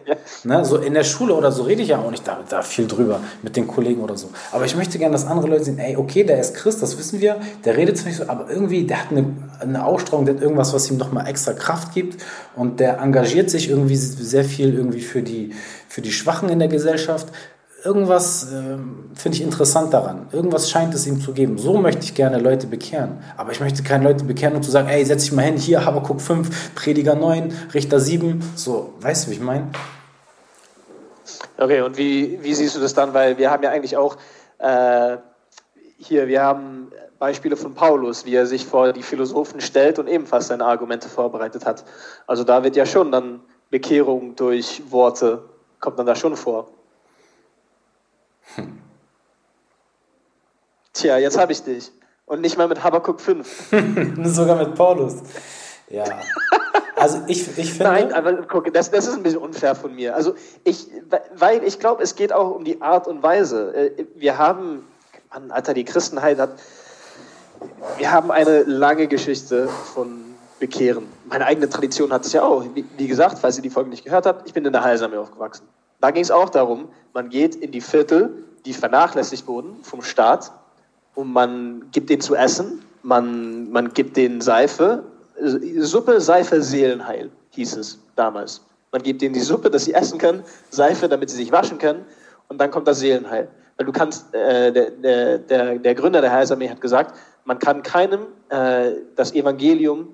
ja. 0.08 0.16
ne, 0.44 0.66
so 0.66 0.78
in 0.78 0.96
der 0.96 1.04
Schule 1.04 1.36
oder 1.36 1.52
so 1.52 1.64
rede 1.64 1.84
ich 1.84 1.90
ja 1.90 2.00
auch 2.00 2.10
nicht 2.10 2.28
da, 2.28 2.40
da 2.50 2.64
viel 2.64 2.88
drüber 2.88 3.20
mit 3.44 3.56
den 3.56 3.68
Kollegen 3.68 4.02
oder 4.02 4.18
so. 4.18 4.30
Aber 4.52 4.66
ich 4.66 4.76
möchte 4.76 4.98
gerne, 4.98 5.14
dass 5.14 5.28
andere 5.28 5.48
Leute 5.48 5.66
sehen, 5.66 5.78
ey, 5.78 5.96
okay, 5.96 6.24
der 6.24 6.40
ist 6.40 6.56
Christ, 6.56 6.82
das 6.82 6.98
wissen 6.98 7.22
wir, 7.22 7.38
der 7.64 7.78
redet 7.78 7.98
zwar 7.98 8.08
nicht 8.08 8.18
so, 8.18 8.28
aber 8.28 8.50
irgendwie, 8.50 8.84
der 8.84 9.04
hat 9.04 9.12
eine, 9.12 9.26
eine 9.60 9.86
Ausstrahlung, 9.86 10.26
der 10.26 10.36
hat 10.36 10.42
irgendwas, 10.42 10.74
was 10.74 10.90
ihm 10.90 10.98
nochmal 10.98 11.28
extra 11.28 11.54
Kraft 11.54 11.94
gibt 11.94 12.24
und 12.56 12.80
der 12.80 13.00
engagiert 13.00 13.52
sich 13.52 13.70
irgendwie 13.70 13.96
sehr 13.96 14.44
viel 14.44 14.74
irgendwie 14.74 15.02
für 15.02 15.22
die, 15.22 15.54
für 15.88 16.02
die 16.02 16.12
Schwachen 16.12 16.50
in 16.50 16.58
der 16.58 16.68
Gesellschaft 16.68 17.28
irgendwas 17.86 18.52
äh, 18.52 18.78
finde 19.14 19.38
ich 19.38 19.42
interessant 19.42 19.94
daran. 19.94 20.28
Irgendwas 20.32 20.70
scheint 20.70 20.94
es 20.96 21.06
ihm 21.06 21.22
zu 21.22 21.34
geben. 21.34 21.58
So 21.58 21.78
möchte 21.78 22.04
ich 22.04 22.16
gerne 22.16 22.40
Leute 22.40 22.68
bekehren. 22.68 23.24
Aber 23.38 23.52
ich 23.52 23.60
möchte 23.60 23.84
keine 23.84 24.04
Leute 24.04 24.26
bekehren, 24.26 24.56
um 24.56 24.64
zu 24.64 24.72
sagen, 24.72 24.90
ey, 24.90 25.06
setz 25.06 25.24
dich 25.24 25.32
mal 25.32 25.44
hin, 25.44 25.58
hier, 25.58 25.86
Habakkuk 25.86 26.20
5, 26.20 26.74
Prediger 26.74 27.16
9, 27.16 27.54
Richter 27.74 28.00
7. 28.00 28.42
So, 28.56 28.94
weißt 29.00 29.26
du, 29.28 29.32
wie 29.32 29.36
ich 29.36 29.42
meine? 29.42 29.70
Okay, 31.58 31.82
und 31.82 31.98
wie, 31.98 32.40
wie 32.42 32.54
siehst 32.54 32.76
du 32.76 32.80
das 32.80 32.94
dann? 32.94 33.14
Weil 33.14 33.38
wir 33.38 33.52
haben 33.52 33.64
ja 33.64 33.70
eigentlich 33.70 33.96
auch 33.96 34.18
äh, 34.58 35.18
hier, 35.98 36.28
wir 36.28 36.42
haben 36.42 36.92
Beispiele 37.20 37.56
von 37.56 37.76
Paulus, 37.76 38.26
wie 38.26 38.36
er 38.36 38.46
sich 38.46 38.66
vor 38.66 38.92
die 38.94 39.04
Philosophen 39.04 39.62
stellt 39.62 40.00
und 40.00 40.08
ebenfalls 40.08 40.48
seine 40.48 40.66
Argumente 40.66 41.08
vorbereitet 41.08 41.66
hat. 41.66 41.86
Also 42.28 42.44
da 42.44 42.64
wird 42.64 42.76
ja 42.76 42.86
schon 42.86 43.12
dann 43.12 43.42
Bekehrung 43.70 44.36
durch 44.36 44.82
Worte, 44.90 45.44
kommt 45.80 45.98
dann 46.00 46.06
da 46.06 46.16
schon 46.16 46.36
vor. 46.36 46.75
Hm. 48.56 48.80
Tja, 50.94 51.18
jetzt 51.18 51.38
habe 51.38 51.52
ich 51.52 51.64
dich. 51.64 51.92
Und 52.26 52.42
nicht 52.42 52.58
mal 52.58 52.68
mit 52.68 52.84
Habakkuk 52.84 53.20
5. 53.20 53.74
Sogar 54.24 54.56
mit 54.56 54.76
Paulus. 54.76 55.18
Ja. 55.90 56.06
Also 56.96 57.22
ich, 57.28 57.58
ich 57.58 57.72
finde. 57.72 57.84
Nein, 57.84 58.14
aber 58.14 58.34
guck, 58.48 58.74
das, 58.74 58.90
das 58.90 59.06
ist 59.06 59.16
ein 59.16 59.24
bisschen 59.24 59.40
unfair 59.40 59.76
von 59.76 59.94
mir. 59.94 60.16
Also 60.16 60.34
ich, 60.64 60.88
weil 61.36 61.64
ich 61.64 61.80
glaube, 61.80 62.02
es 62.02 62.16
geht 62.16 62.32
auch 62.34 62.56
um 62.56 62.64
die 62.64 62.82
Art 62.82 63.08
und 63.08 63.22
Weise. 63.22 63.76
Äh, 63.76 64.06
wir 64.16 64.38
haben, 64.38 64.86
Mann, 65.32 65.52
Alter, 65.52 65.74
die 65.74 65.84
Christenheit 65.84 66.40
hat, 66.40 66.52
wir 67.98 68.12
haben 68.12 68.32
eine 68.32 68.64
lange 68.64 69.08
Geschichte 69.08 69.68
von 69.68 70.36
Bekehren. 70.60 71.08
Meine 71.26 71.46
eigene 71.46 71.70
Tradition 71.70 72.12
hat 72.12 72.26
es 72.26 72.34
ja 72.34 72.44
auch. 72.44 72.64
Wie, 72.74 72.86
wie 72.98 73.08
gesagt, 73.08 73.40
falls 73.40 73.58
ihr 73.58 73.64
die 73.64 73.70
Folge 73.70 73.90
nicht 73.90 74.06
gehört 74.06 74.26
habt, 74.26 74.48
ich 74.48 74.54
bin 74.54 74.66
in 74.66 74.72
der 74.72 74.84
Heilsame 74.84 75.20
aufgewachsen. 75.20 75.68
Da 76.02 76.12
ging 76.12 76.24
es 76.24 76.32
auch 76.32 76.50
darum, 76.50 76.90
man 77.14 77.30
geht 77.30 77.56
in 77.56 77.72
die 77.72 77.82
Viertel, 77.82 78.44
die 78.66 78.74
vernachlässigt 78.74 79.48
wurden 79.48 79.84
vom 79.84 80.02
Staat 80.02 80.52
und 81.14 81.32
man 81.32 81.90
gibt 81.92 82.10
denen 82.10 82.22
zu 82.22 82.36
essen, 82.36 82.84
man, 83.04 83.72
man 83.72 83.94
gibt 83.94 84.18
denen 84.18 84.42
Seife, 84.42 85.04
Suppe, 85.78 86.22
Seife, 86.22 86.62
Seelenheil 86.62 87.30
hieß 87.52 87.78
es 87.78 88.00
damals. 88.16 88.62
Man 88.92 89.04
gibt 89.04 89.22
denen 89.22 89.34
die 89.34 89.42
Suppe, 89.42 89.70
dass 89.70 89.86
sie 89.86 89.94
essen 89.94 90.18
können, 90.18 90.44
Seife, 90.70 91.10
damit 91.10 91.30
sie 91.30 91.38
sich 91.38 91.52
waschen 91.52 91.78
können 91.78 92.06
und 92.48 92.60
dann 92.60 92.72
kommt 92.72 92.88
das 92.88 93.00
Seelenheil. 93.00 93.48
Weil 93.78 93.86
du 93.86 93.92
kannst, 93.92 94.34
äh, 94.34 94.72
der, 94.72 95.38
der, 95.38 95.78
der 95.80 95.96
Gründer 95.96 96.22
der 96.22 96.32
Heilsarmee 96.32 96.70
hat 96.70 96.80
gesagt, 96.80 97.16
man 97.44 97.60
kann 97.60 97.84
keinem 97.84 98.22
äh, 98.50 98.92
das 99.16 99.34
Evangelium 99.34 100.08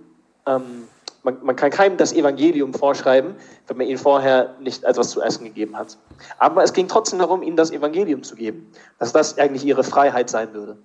ähm, 0.47 0.87
man, 1.23 1.37
man, 1.43 1.55
kann 1.55 1.69
keinem 1.69 1.97
das 1.97 2.13
Evangelium 2.13 2.73
vorschreiben, 2.73 3.35
wenn 3.67 3.77
man 3.77 3.87
ihnen 3.87 3.97
vorher 3.97 4.55
nicht 4.59 4.83
etwas 4.83 5.11
zu 5.11 5.21
essen 5.21 5.45
gegeben 5.45 5.77
hat. 5.77 5.97
Aber 6.37 6.63
es 6.63 6.73
ging 6.73 6.87
trotzdem 6.87 7.19
darum, 7.19 7.43
ihnen 7.43 7.57
das 7.57 7.71
Evangelium 7.71 8.23
zu 8.23 8.35
geben, 8.35 8.71
dass 8.99 9.13
das 9.13 9.37
eigentlich 9.37 9.65
ihre 9.65 9.83
Freiheit 9.83 10.29
sein 10.29 10.53
würde. 10.53 10.77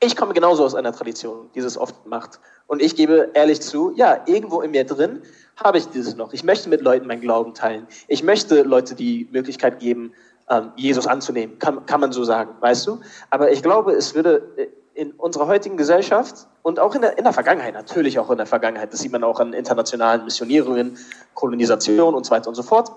Ich 0.00 0.14
komme 0.14 0.34
genauso 0.34 0.64
aus 0.64 0.74
einer 0.74 0.92
Tradition, 0.92 1.48
die 1.54 1.60
es 1.60 1.78
oft 1.78 2.06
macht. 2.06 2.38
Und 2.66 2.82
ich 2.82 2.96
gebe 2.96 3.30
ehrlich 3.34 3.62
zu, 3.62 3.92
ja, 3.96 4.22
irgendwo 4.26 4.60
in 4.60 4.72
mir 4.72 4.84
drin 4.84 5.22
habe 5.56 5.78
ich 5.78 5.88
dieses 5.88 6.16
noch. 6.16 6.32
Ich 6.32 6.44
möchte 6.44 6.68
mit 6.68 6.82
Leuten 6.82 7.06
meinen 7.06 7.22
Glauben 7.22 7.54
teilen. 7.54 7.86
Ich 8.08 8.22
möchte 8.22 8.62
Leute 8.62 8.94
die 8.94 9.26
Möglichkeit 9.32 9.80
geben, 9.80 10.12
ähm, 10.50 10.72
Jesus 10.76 11.06
anzunehmen. 11.06 11.58
Kann, 11.58 11.86
kann 11.86 12.00
man 12.00 12.12
so 12.12 12.24
sagen, 12.24 12.54
weißt 12.60 12.86
du? 12.86 13.00
Aber 13.30 13.50
ich 13.50 13.62
glaube, 13.62 13.92
es 13.92 14.14
würde 14.14 14.42
äh, 14.56 14.66
in 14.96 15.12
unserer 15.12 15.46
heutigen 15.46 15.76
Gesellschaft 15.76 16.46
und 16.62 16.80
auch 16.80 16.94
in 16.94 17.02
der, 17.02 17.18
in 17.18 17.24
der 17.24 17.34
Vergangenheit, 17.34 17.74
natürlich 17.74 18.18
auch 18.18 18.30
in 18.30 18.38
der 18.38 18.46
Vergangenheit, 18.46 18.92
das 18.94 19.00
sieht 19.00 19.12
man 19.12 19.24
auch 19.24 19.38
an 19.40 19.52
internationalen 19.52 20.24
Missionierungen, 20.24 20.96
Kolonisation 21.34 22.14
und 22.14 22.24
so 22.24 22.30
weiter 22.30 22.48
und 22.48 22.54
so 22.54 22.62
fort, 22.62 22.90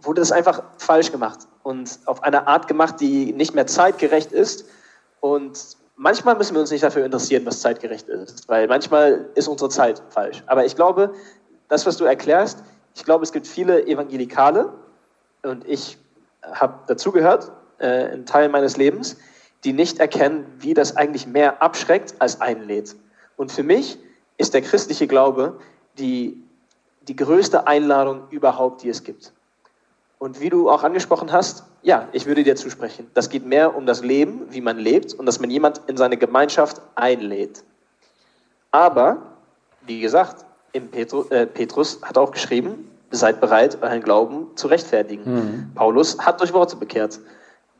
wurde 0.00 0.22
das 0.22 0.32
einfach 0.32 0.62
falsch 0.78 1.12
gemacht 1.12 1.40
und 1.62 1.98
auf 2.06 2.22
eine 2.22 2.46
Art 2.46 2.66
gemacht, 2.66 2.94
die 3.00 3.34
nicht 3.34 3.54
mehr 3.54 3.66
zeitgerecht 3.66 4.32
ist. 4.32 4.64
Und 5.20 5.76
manchmal 5.96 6.34
müssen 6.34 6.54
wir 6.54 6.62
uns 6.62 6.70
nicht 6.70 6.82
dafür 6.82 7.04
interessieren, 7.04 7.44
was 7.44 7.60
zeitgerecht 7.60 8.08
ist, 8.08 8.48
weil 8.48 8.66
manchmal 8.66 9.26
ist 9.34 9.48
unsere 9.48 9.68
Zeit 9.68 10.02
falsch. 10.08 10.42
Aber 10.46 10.64
ich 10.64 10.76
glaube, 10.76 11.12
das, 11.68 11.84
was 11.84 11.98
du 11.98 12.06
erklärst, 12.06 12.62
ich 12.94 13.04
glaube, 13.04 13.22
es 13.22 13.32
gibt 13.32 13.46
viele 13.46 13.86
Evangelikale 13.86 14.72
und 15.42 15.68
ich 15.68 15.98
habe 16.42 16.78
dazugehört, 16.86 17.52
äh, 17.80 18.14
ein 18.14 18.24
Teil 18.24 18.48
meines 18.48 18.78
Lebens, 18.78 19.18
die 19.64 19.72
nicht 19.72 19.98
erkennen, 19.98 20.46
wie 20.58 20.74
das 20.74 20.96
eigentlich 20.96 21.26
mehr 21.26 21.62
abschreckt 21.62 22.14
als 22.18 22.40
einlädt. 22.40 22.94
Und 23.36 23.52
für 23.52 23.62
mich 23.62 23.98
ist 24.36 24.54
der 24.54 24.62
christliche 24.62 25.06
Glaube 25.06 25.58
die, 25.98 26.42
die 27.02 27.16
größte 27.16 27.66
Einladung 27.66 28.22
überhaupt, 28.30 28.82
die 28.82 28.88
es 28.88 29.02
gibt. 29.02 29.32
Und 30.18 30.40
wie 30.40 30.50
du 30.50 30.68
auch 30.68 30.82
angesprochen 30.82 31.32
hast, 31.32 31.64
ja, 31.82 32.08
ich 32.12 32.26
würde 32.26 32.42
dir 32.42 32.56
zusprechen. 32.56 33.08
Das 33.14 33.30
geht 33.30 33.46
mehr 33.46 33.76
um 33.76 33.86
das 33.86 34.02
Leben, 34.02 34.46
wie 34.50 34.60
man 34.60 34.78
lebt 34.78 35.14
und 35.14 35.26
dass 35.26 35.38
man 35.40 35.50
jemand 35.50 35.80
in 35.86 35.96
seine 35.96 36.16
Gemeinschaft 36.16 36.82
einlädt. 36.96 37.62
Aber, 38.72 39.22
wie 39.86 40.00
gesagt, 40.00 40.44
im 40.72 40.88
Petrus, 40.88 41.30
äh, 41.30 41.46
Petrus 41.46 42.00
hat 42.02 42.18
auch 42.18 42.32
geschrieben, 42.32 42.90
seid 43.10 43.40
bereit, 43.40 43.78
euren 43.80 44.02
Glauben 44.02 44.48
zu 44.56 44.66
rechtfertigen. 44.66 45.34
Mhm. 45.34 45.70
Paulus 45.74 46.18
hat 46.18 46.40
durch 46.40 46.52
Worte 46.52 46.76
bekehrt. 46.76 47.20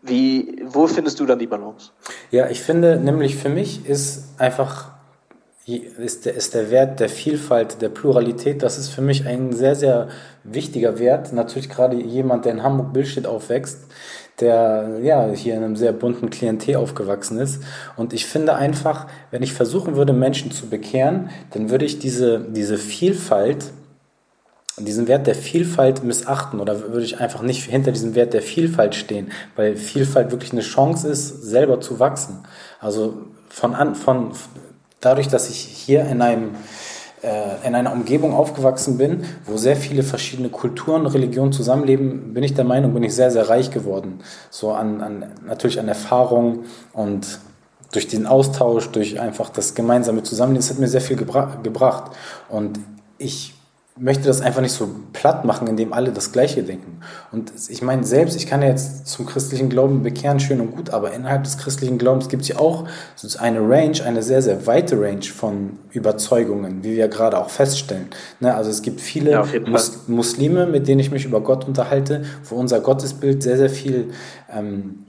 Wie, 0.08 0.62
wo 0.66 0.86
findest 0.86 1.20
du 1.20 1.26
dann 1.26 1.38
die 1.38 1.46
Balance? 1.46 1.90
Ja, 2.30 2.48
ich 2.48 2.60
finde 2.60 2.96
nämlich 2.96 3.36
für 3.36 3.48
mich 3.48 3.86
ist 3.86 4.24
einfach 4.38 4.90
ist 5.68 6.24
der, 6.24 6.34
ist 6.34 6.54
der 6.54 6.70
Wert 6.70 6.98
der 6.98 7.10
Vielfalt, 7.10 7.82
der 7.82 7.90
Pluralität, 7.90 8.62
das 8.62 8.78
ist 8.78 8.88
für 8.88 9.02
mich 9.02 9.26
ein 9.26 9.52
sehr, 9.52 9.74
sehr 9.74 10.08
wichtiger 10.42 10.98
Wert. 10.98 11.32
Natürlich 11.34 11.68
gerade 11.68 11.96
jemand, 11.96 12.46
der 12.46 12.52
in 12.52 12.62
Hamburg-Billstedt 12.62 13.26
aufwächst, 13.26 13.80
der 14.40 14.98
ja 15.02 15.28
hier 15.30 15.56
in 15.56 15.64
einem 15.64 15.76
sehr 15.76 15.92
bunten 15.92 16.30
Klientel 16.30 16.76
aufgewachsen 16.76 17.38
ist. 17.38 17.62
Und 17.96 18.14
ich 18.14 18.24
finde 18.24 18.54
einfach, 18.54 19.08
wenn 19.30 19.42
ich 19.42 19.52
versuchen 19.52 19.96
würde, 19.96 20.14
Menschen 20.14 20.52
zu 20.52 20.70
bekehren, 20.70 21.28
dann 21.50 21.68
würde 21.68 21.84
ich 21.84 21.98
diese, 21.98 22.40
diese 22.40 22.78
Vielfalt 22.78 23.66
diesen 24.84 25.08
Wert 25.08 25.26
der 25.26 25.34
Vielfalt 25.34 26.04
missachten 26.04 26.60
oder 26.60 26.92
würde 26.92 27.04
ich 27.04 27.20
einfach 27.20 27.42
nicht 27.42 27.64
hinter 27.64 27.92
diesem 27.92 28.14
Wert 28.14 28.34
der 28.34 28.42
Vielfalt 28.42 28.94
stehen, 28.94 29.32
weil 29.56 29.76
Vielfalt 29.76 30.30
wirklich 30.30 30.52
eine 30.52 30.60
Chance 30.60 31.08
ist, 31.08 31.42
selber 31.42 31.80
zu 31.80 31.98
wachsen. 31.98 32.40
Also 32.80 33.14
von 33.48 33.74
an, 33.74 33.94
von, 33.94 34.32
dadurch, 35.00 35.28
dass 35.28 35.48
ich 35.48 35.58
hier 35.58 36.04
in 36.04 36.22
einem 36.22 36.50
äh, 37.22 37.66
in 37.66 37.74
einer 37.74 37.92
Umgebung 37.92 38.32
aufgewachsen 38.32 38.96
bin, 38.96 39.24
wo 39.44 39.56
sehr 39.56 39.74
viele 39.74 40.04
verschiedene 40.04 40.50
Kulturen, 40.50 41.04
Religionen 41.06 41.52
zusammenleben, 41.52 42.32
bin 42.32 42.44
ich 42.44 42.54
der 42.54 42.64
Meinung, 42.64 42.94
bin 42.94 43.02
ich 43.02 43.14
sehr, 43.14 43.32
sehr 43.32 43.48
reich 43.48 43.72
geworden. 43.72 44.20
So 44.50 44.70
an, 44.70 45.00
an 45.00 45.26
natürlich 45.44 45.80
an 45.80 45.88
Erfahrung 45.88 46.64
und 46.92 47.40
durch 47.92 48.06
den 48.06 48.26
Austausch, 48.26 48.90
durch 48.90 49.18
einfach 49.18 49.50
das 49.50 49.74
gemeinsame 49.74 50.22
Zusammenleben, 50.22 50.62
das 50.62 50.70
hat 50.70 50.78
mir 50.78 50.88
sehr 50.88 51.00
viel 51.00 51.16
gebra 51.16 51.58
gebracht. 51.62 52.12
Und 52.48 52.78
ich 53.16 53.54
möchte 53.98 54.24
das 54.24 54.40
einfach 54.40 54.60
nicht 54.60 54.72
so 54.72 54.88
platt 55.12 55.44
machen, 55.44 55.66
indem 55.66 55.92
alle 55.92 56.12
das 56.12 56.32
Gleiche 56.32 56.62
denken. 56.62 57.00
Und 57.32 57.52
ich 57.68 57.82
meine, 57.82 58.04
selbst, 58.04 58.36
ich 58.36 58.46
kann 58.46 58.62
ja 58.62 58.68
jetzt 58.68 59.06
zum 59.06 59.26
christlichen 59.26 59.68
Glauben 59.68 60.02
bekehren, 60.02 60.40
schön 60.40 60.60
und 60.60 60.76
gut, 60.76 60.90
aber 60.90 61.12
innerhalb 61.12 61.44
des 61.44 61.58
christlichen 61.58 61.98
Glaubens 61.98 62.28
gibt 62.28 62.42
es 62.42 62.48
ja 62.48 62.58
auch 62.58 62.84
eine 63.38 63.60
Range, 63.60 64.02
eine 64.04 64.22
sehr, 64.22 64.42
sehr 64.42 64.66
weite 64.66 65.00
Range 65.00 65.22
von 65.22 65.78
Überzeugungen, 65.90 66.84
wie 66.84 66.96
wir 66.96 67.08
gerade 67.08 67.38
auch 67.38 67.50
feststellen. 67.50 68.08
Ne, 68.40 68.54
also 68.54 68.70
es 68.70 68.82
gibt 68.82 69.00
viele 69.00 69.32
ja, 69.32 69.44
Mus 69.66 70.06
Muslime, 70.06 70.66
mit 70.66 70.88
denen 70.88 71.00
ich 71.00 71.10
mich 71.10 71.24
über 71.24 71.40
Gott 71.40 71.66
unterhalte, 71.66 72.24
wo 72.44 72.56
unser 72.56 72.80
Gottesbild 72.80 73.42
sehr, 73.42 73.56
sehr 73.56 73.70
viel 73.70 74.12
ähm, 74.52 75.06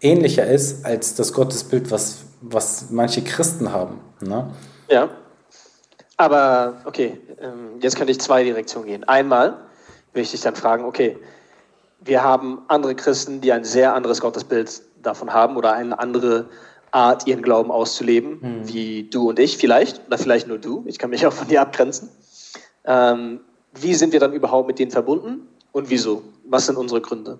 ähnlicher 0.00 0.46
ist 0.46 0.84
als 0.84 1.14
das 1.14 1.32
Gottesbild, 1.32 1.90
was, 1.90 2.24
was 2.40 2.90
manche 2.90 3.22
Christen 3.22 3.72
haben. 3.72 3.98
Ne? 4.20 4.50
Ja. 4.90 5.08
Aber 6.16 6.82
okay, 6.84 7.18
ähm, 7.40 7.80
jetzt 7.80 7.96
könnte 7.96 8.12
ich 8.12 8.20
zwei 8.20 8.44
Direktionen 8.44 8.86
gehen. 8.86 9.04
Einmal 9.04 9.58
will 10.12 10.22
ich 10.22 10.30
dich 10.30 10.42
dann 10.42 10.54
fragen, 10.54 10.84
okay, 10.84 11.18
wir 12.00 12.22
haben 12.22 12.62
andere 12.68 12.94
Christen, 12.94 13.40
die 13.40 13.52
ein 13.52 13.64
sehr 13.64 13.94
anderes 13.94 14.20
Gottesbild 14.20 14.82
davon 15.02 15.32
haben 15.32 15.56
oder 15.56 15.72
eine 15.72 15.98
andere 15.98 16.46
Art, 16.90 17.26
ihren 17.26 17.42
Glauben 17.42 17.70
auszuleben, 17.70 18.38
mhm. 18.40 18.68
wie 18.68 19.04
du 19.04 19.28
und 19.30 19.38
ich 19.38 19.56
vielleicht, 19.56 20.06
oder 20.06 20.18
vielleicht 20.18 20.46
nur 20.46 20.58
du. 20.58 20.84
Ich 20.86 20.98
kann 20.98 21.10
mich 21.10 21.26
auch 21.26 21.32
von 21.32 21.48
dir 21.48 21.62
abgrenzen. 21.62 22.10
Ähm, 22.84 23.40
wie 23.80 23.94
sind 23.94 24.12
wir 24.12 24.20
dann 24.20 24.32
überhaupt 24.32 24.68
mit 24.68 24.78
denen 24.78 24.90
verbunden 24.90 25.48
und 25.72 25.88
wieso? 25.88 26.22
Was 26.44 26.66
sind 26.66 26.76
unsere 26.76 27.00
Gründe? 27.00 27.38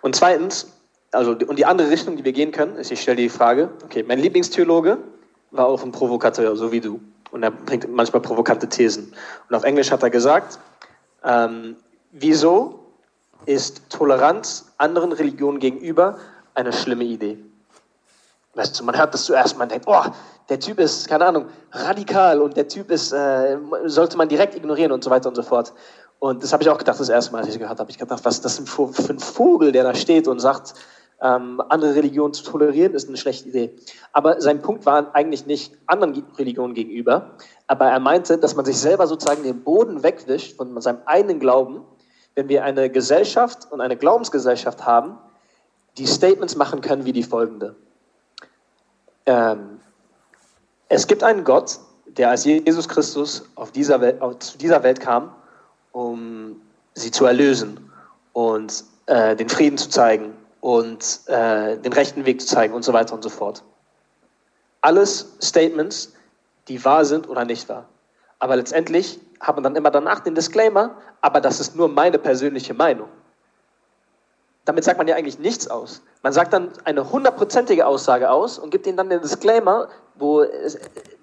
Und 0.00 0.14
zweitens, 0.14 0.68
also 1.10 1.32
und 1.32 1.58
die 1.58 1.66
andere 1.66 1.90
Richtung, 1.90 2.16
die 2.16 2.24
wir 2.24 2.32
gehen 2.32 2.52
können, 2.52 2.76
ist, 2.76 2.92
ich 2.92 3.00
stelle 3.00 3.16
die 3.16 3.28
Frage, 3.28 3.70
okay, 3.84 4.04
mein 4.06 4.20
Lieblingstheologe 4.20 4.98
war 5.50 5.66
auch 5.66 5.82
ein 5.82 5.90
Provokateur, 5.90 6.54
so 6.56 6.70
wie 6.70 6.80
du. 6.80 7.00
Und 7.30 7.42
er 7.42 7.50
bringt 7.50 7.88
manchmal 7.88 8.22
provokante 8.22 8.68
Thesen. 8.68 9.14
Und 9.48 9.54
auf 9.54 9.64
Englisch 9.64 9.90
hat 9.90 10.02
er 10.02 10.10
gesagt, 10.10 10.58
ähm, 11.24 11.76
wieso 12.12 12.80
ist 13.46 13.82
Toleranz 13.90 14.72
anderen 14.78 15.12
Religionen 15.12 15.58
gegenüber 15.58 16.18
eine 16.54 16.72
schlimme 16.72 17.04
Idee? 17.04 17.38
Weißt 18.54 18.80
du, 18.80 18.84
man 18.84 18.96
hört 18.96 19.14
das 19.14 19.24
zuerst, 19.24 19.58
man 19.58 19.68
denkt, 19.68 19.86
oh, 19.86 20.04
der 20.48 20.58
Typ 20.58 20.80
ist, 20.80 21.06
keine 21.08 21.26
Ahnung, 21.26 21.46
radikal 21.72 22.40
und 22.40 22.56
der 22.56 22.66
Typ 22.66 22.90
ist, 22.90 23.12
äh, 23.12 23.58
sollte 23.84 24.16
man 24.16 24.28
direkt 24.28 24.54
ignorieren 24.54 24.92
und 24.92 25.04
so 25.04 25.10
weiter 25.10 25.28
und 25.28 25.34
so 25.34 25.42
fort. 25.42 25.72
Und 26.18 26.42
das 26.42 26.52
habe 26.52 26.62
ich 26.62 26.68
auch 26.68 26.78
gedacht, 26.78 26.98
das 26.98 27.08
erste 27.08 27.32
Mal, 27.32 27.42
als 27.42 27.48
ich 27.48 27.58
gehört 27.58 27.78
habe. 27.78 27.90
Ich 27.90 27.98
gedacht, 27.98 28.24
was 28.24 28.36
ist 28.36 28.44
das 28.44 28.58
für 28.66 29.12
ein 29.12 29.20
Vogel, 29.20 29.70
der 29.70 29.84
da 29.84 29.94
steht 29.94 30.26
und 30.26 30.40
sagt, 30.40 30.74
ähm, 31.20 31.60
andere 31.68 31.96
Religionen 31.96 32.32
zu 32.32 32.44
tolerieren, 32.44 32.94
ist 32.94 33.08
eine 33.08 33.16
schlechte 33.16 33.48
Idee. 33.48 33.70
Aber 34.12 34.40
sein 34.40 34.62
Punkt 34.62 34.86
war 34.86 35.14
eigentlich 35.14 35.46
nicht 35.46 35.72
anderen 35.86 36.24
Religionen 36.36 36.74
gegenüber, 36.74 37.32
aber 37.66 37.86
er 37.86 38.00
meinte, 38.00 38.38
dass 38.38 38.54
man 38.54 38.64
sich 38.64 38.78
selber 38.78 39.06
sozusagen 39.06 39.42
den 39.42 39.62
Boden 39.62 40.02
wegwischt 40.02 40.56
von 40.56 40.80
seinem 40.80 41.00
eigenen 41.06 41.40
Glauben, 41.40 41.82
wenn 42.34 42.48
wir 42.48 42.62
eine 42.62 42.88
Gesellschaft 42.88 43.70
und 43.70 43.80
eine 43.80 43.96
Glaubensgesellschaft 43.96 44.86
haben, 44.86 45.18
die 45.96 46.06
Statements 46.06 46.54
machen 46.54 46.80
können 46.80 47.04
wie 47.04 47.12
die 47.12 47.24
folgende. 47.24 47.74
Ähm, 49.26 49.80
es 50.88 51.06
gibt 51.06 51.24
einen 51.24 51.42
Gott, 51.42 51.80
der 52.06 52.30
als 52.30 52.44
Jesus 52.44 52.88
Christus 52.88 53.44
auf 53.56 53.72
dieser 53.72 54.00
Welt, 54.00 54.22
auf, 54.22 54.38
zu 54.38 54.56
dieser 54.56 54.82
Welt 54.84 55.00
kam, 55.00 55.34
um 55.92 56.60
sie 56.94 57.10
zu 57.10 57.26
erlösen 57.26 57.90
und 58.32 58.84
äh, 59.06 59.34
den 59.34 59.48
Frieden 59.48 59.76
zu 59.76 59.90
zeigen 59.90 60.37
und 60.60 61.20
äh, 61.26 61.76
den 61.78 61.92
rechten 61.92 62.24
Weg 62.24 62.40
zu 62.40 62.46
zeigen 62.46 62.74
und 62.74 62.84
so 62.84 62.92
weiter 62.92 63.14
und 63.14 63.22
so 63.22 63.28
fort. 63.28 63.62
Alles 64.80 65.36
Statements, 65.42 66.12
die 66.68 66.84
wahr 66.84 67.04
sind 67.04 67.28
oder 67.28 67.44
nicht 67.44 67.68
wahr. 67.68 67.86
Aber 68.38 68.56
letztendlich 68.56 69.20
hat 69.40 69.56
man 69.56 69.64
dann 69.64 69.76
immer 69.76 69.90
danach 69.90 70.20
den 70.20 70.34
Disclaimer, 70.34 70.96
aber 71.20 71.40
das 71.40 71.60
ist 71.60 71.76
nur 71.76 71.88
meine 71.88 72.18
persönliche 72.18 72.74
Meinung. 72.74 73.08
Damit 74.64 74.84
sagt 74.84 74.98
man 74.98 75.08
ja 75.08 75.16
eigentlich 75.16 75.38
nichts 75.38 75.68
aus. 75.68 76.02
Man 76.22 76.32
sagt 76.32 76.52
dann 76.52 76.70
eine 76.84 77.10
hundertprozentige 77.10 77.86
Aussage 77.86 78.30
aus 78.30 78.58
und 78.58 78.70
gibt 78.70 78.86
ihnen 78.86 78.98
dann 78.98 79.08
den 79.08 79.22
Disclaimer, 79.22 79.88
wo 80.16 80.44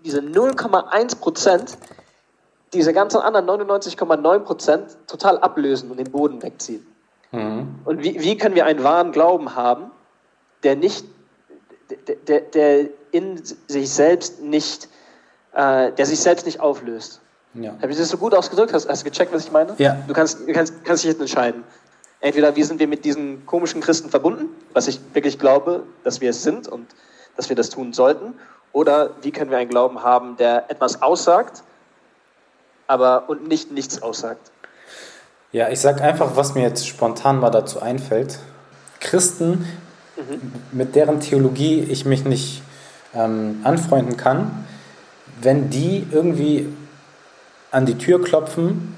diese 0.03 0.19
0,1 0.19 1.19
Prozent 1.19 1.77
diese 2.73 2.91
ganzen 2.91 3.21
anderen 3.21 3.47
99,9 3.47 4.39
Prozent 4.39 4.97
total 5.07 5.37
ablösen 5.39 5.91
und 5.91 5.97
den 5.97 6.11
Boden 6.11 6.41
wegziehen. 6.41 6.85
Mhm. 7.31 7.75
Und 7.85 8.03
wie, 8.03 8.19
wie 8.19 8.37
können 8.37 8.55
wir 8.55 8.65
einen 8.65 8.83
wahren 8.83 9.11
Glauben 9.11 9.55
haben, 9.55 9.91
der 10.63 10.75
nicht, 10.75 11.05
der, 12.27 12.41
der 12.41 12.89
in 13.11 13.41
sich 13.67 13.89
selbst 13.89 14.41
nicht, 14.41 14.89
äh, 15.53 15.91
der 15.91 16.05
sich 16.05 16.19
selbst 16.19 16.45
nicht 16.45 16.59
auflöst? 16.59 17.21
Ja. 17.53 17.73
Habe 17.81 17.91
ich 17.91 17.97
das 17.97 18.09
so 18.09 18.17
gut 18.17 18.33
ausgedrückt? 18.33 18.73
Hast, 18.73 18.89
hast 18.89 19.05
du 19.05 19.09
gecheckt, 19.09 19.33
was 19.33 19.45
ich 19.45 19.51
meine? 19.51 19.75
Ja. 19.77 19.97
Du 20.07 20.13
kannst, 20.13 20.47
du 20.47 20.51
kannst, 20.51 20.83
kannst 20.83 21.03
dich 21.03 21.11
jetzt 21.11 21.21
entscheiden. 21.21 21.63
Entweder 22.19 22.55
wie 22.55 22.63
sind 22.63 22.79
wir 22.79 22.87
mit 22.87 23.05
diesen 23.05 23.45
komischen 23.45 23.81
Christen 23.81 24.09
verbunden, 24.09 24.49
was 24.73 24.87
ich 24.87 24.99
wirklich 25.13 25.39
glaube, 25.39 25.83
dass 26.03 26.21
wir 26.21 26.31
es 26.31 26.43
sind 26.43 26.67
und 26.67 26.87
dass 27.37 27.49
wir 27.49 27.55
das 27.55 27.69
tun 27.69 27.93
sollten, 27.93 28.33
oder 28.71 29.11
wie 29.21 29.31
können 29.31 29.51
wir 29.51 29.57
einen 29.57 29.69
Glauben 29.69 30.03
haben, 30.03 30.35
der 30.37 30.69
etwas 30.69 31.01
aussagt, 31.01 31.63
aber 32.87 33.29
und 33.29 33.47
nicht 33.47 33.71
nichts 33.71 34.01
aussagt. 34.01 34.51
Ja, 35.55 35.69
ich 35.69 35.79
sage 35.79 36.03
einfach, 36.03 36.35
was 36.35 36.53
mir 36.53 36.63
jetzt 36.63 36.85
spontan 36.85 37.39
mal 37.39 37.49
dazu 37.49 37.81
einfällt. 37.81 38.39
Christen, 38.99 39.65
mhm. 40.17 40.51
mit 40.73 40.95
deren 40.95 41.21
Theologie 41.21 41.79
ich 41.79 42.03
mich 42.03 42.25
nicht 42.25 42.61
ähm, 43.13 43.61
anfreunden 43.63 44.17
kann, 44.17 44.65
wenn 45.39 45.69
die 45.69 46.05
irgendwie 46.11 46.67
an 47.71 47.85
die 47.85 47.97
Tür 47.97 48.21
klopfen, 48.21 48.97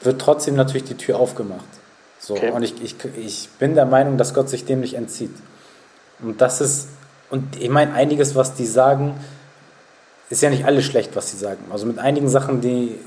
wird 0.00 0.20
trotzdem 0.20 0.56
natürlich 0.56 0.82
die 0.82 0.96
Tür 0.96 1.20
aufgemacht. 1.20 1.64
So, 2.18 2.34
okay. 2.34 2.50
Und 2.50 2.64
ich, 2.64 2.82
ich, 2.82 2.96
ich 3.16 3.48
bin 3.60 3.76
der 3.76 3.86
Meinung, 3.86 4.18
dass 4.18 4.34
Gott 4.34 4.48
sich 4.48 4.64
dem 4.64 4.80
nicht 4.80 4.94
entzieht. 4.94 5.30
Und 6.20 6.40
das 6.40 6.60
ist, 6.60 6.88
und 7.30 7.54
ich 7.62 7.70
meine, 7.70 7.94
einiges, 7.94 8.34
was 8.34 8.54
die 8.54 8.66
sagen, 8.66 9.14
ist 10.28 10.42
ja 10.42 10.50
nicht 10.50 10.64
alles 10.64 10.84
schlecht, 10.84 11.14
was 11.14 11.30
sie 11.30 11.36
sagen. 11.36 11.66
Also 11.70 11.86
mit 11.86 12.00
einigen 12.00 12.28
Sachen, 12.28 12.60
die, 12.60 12.98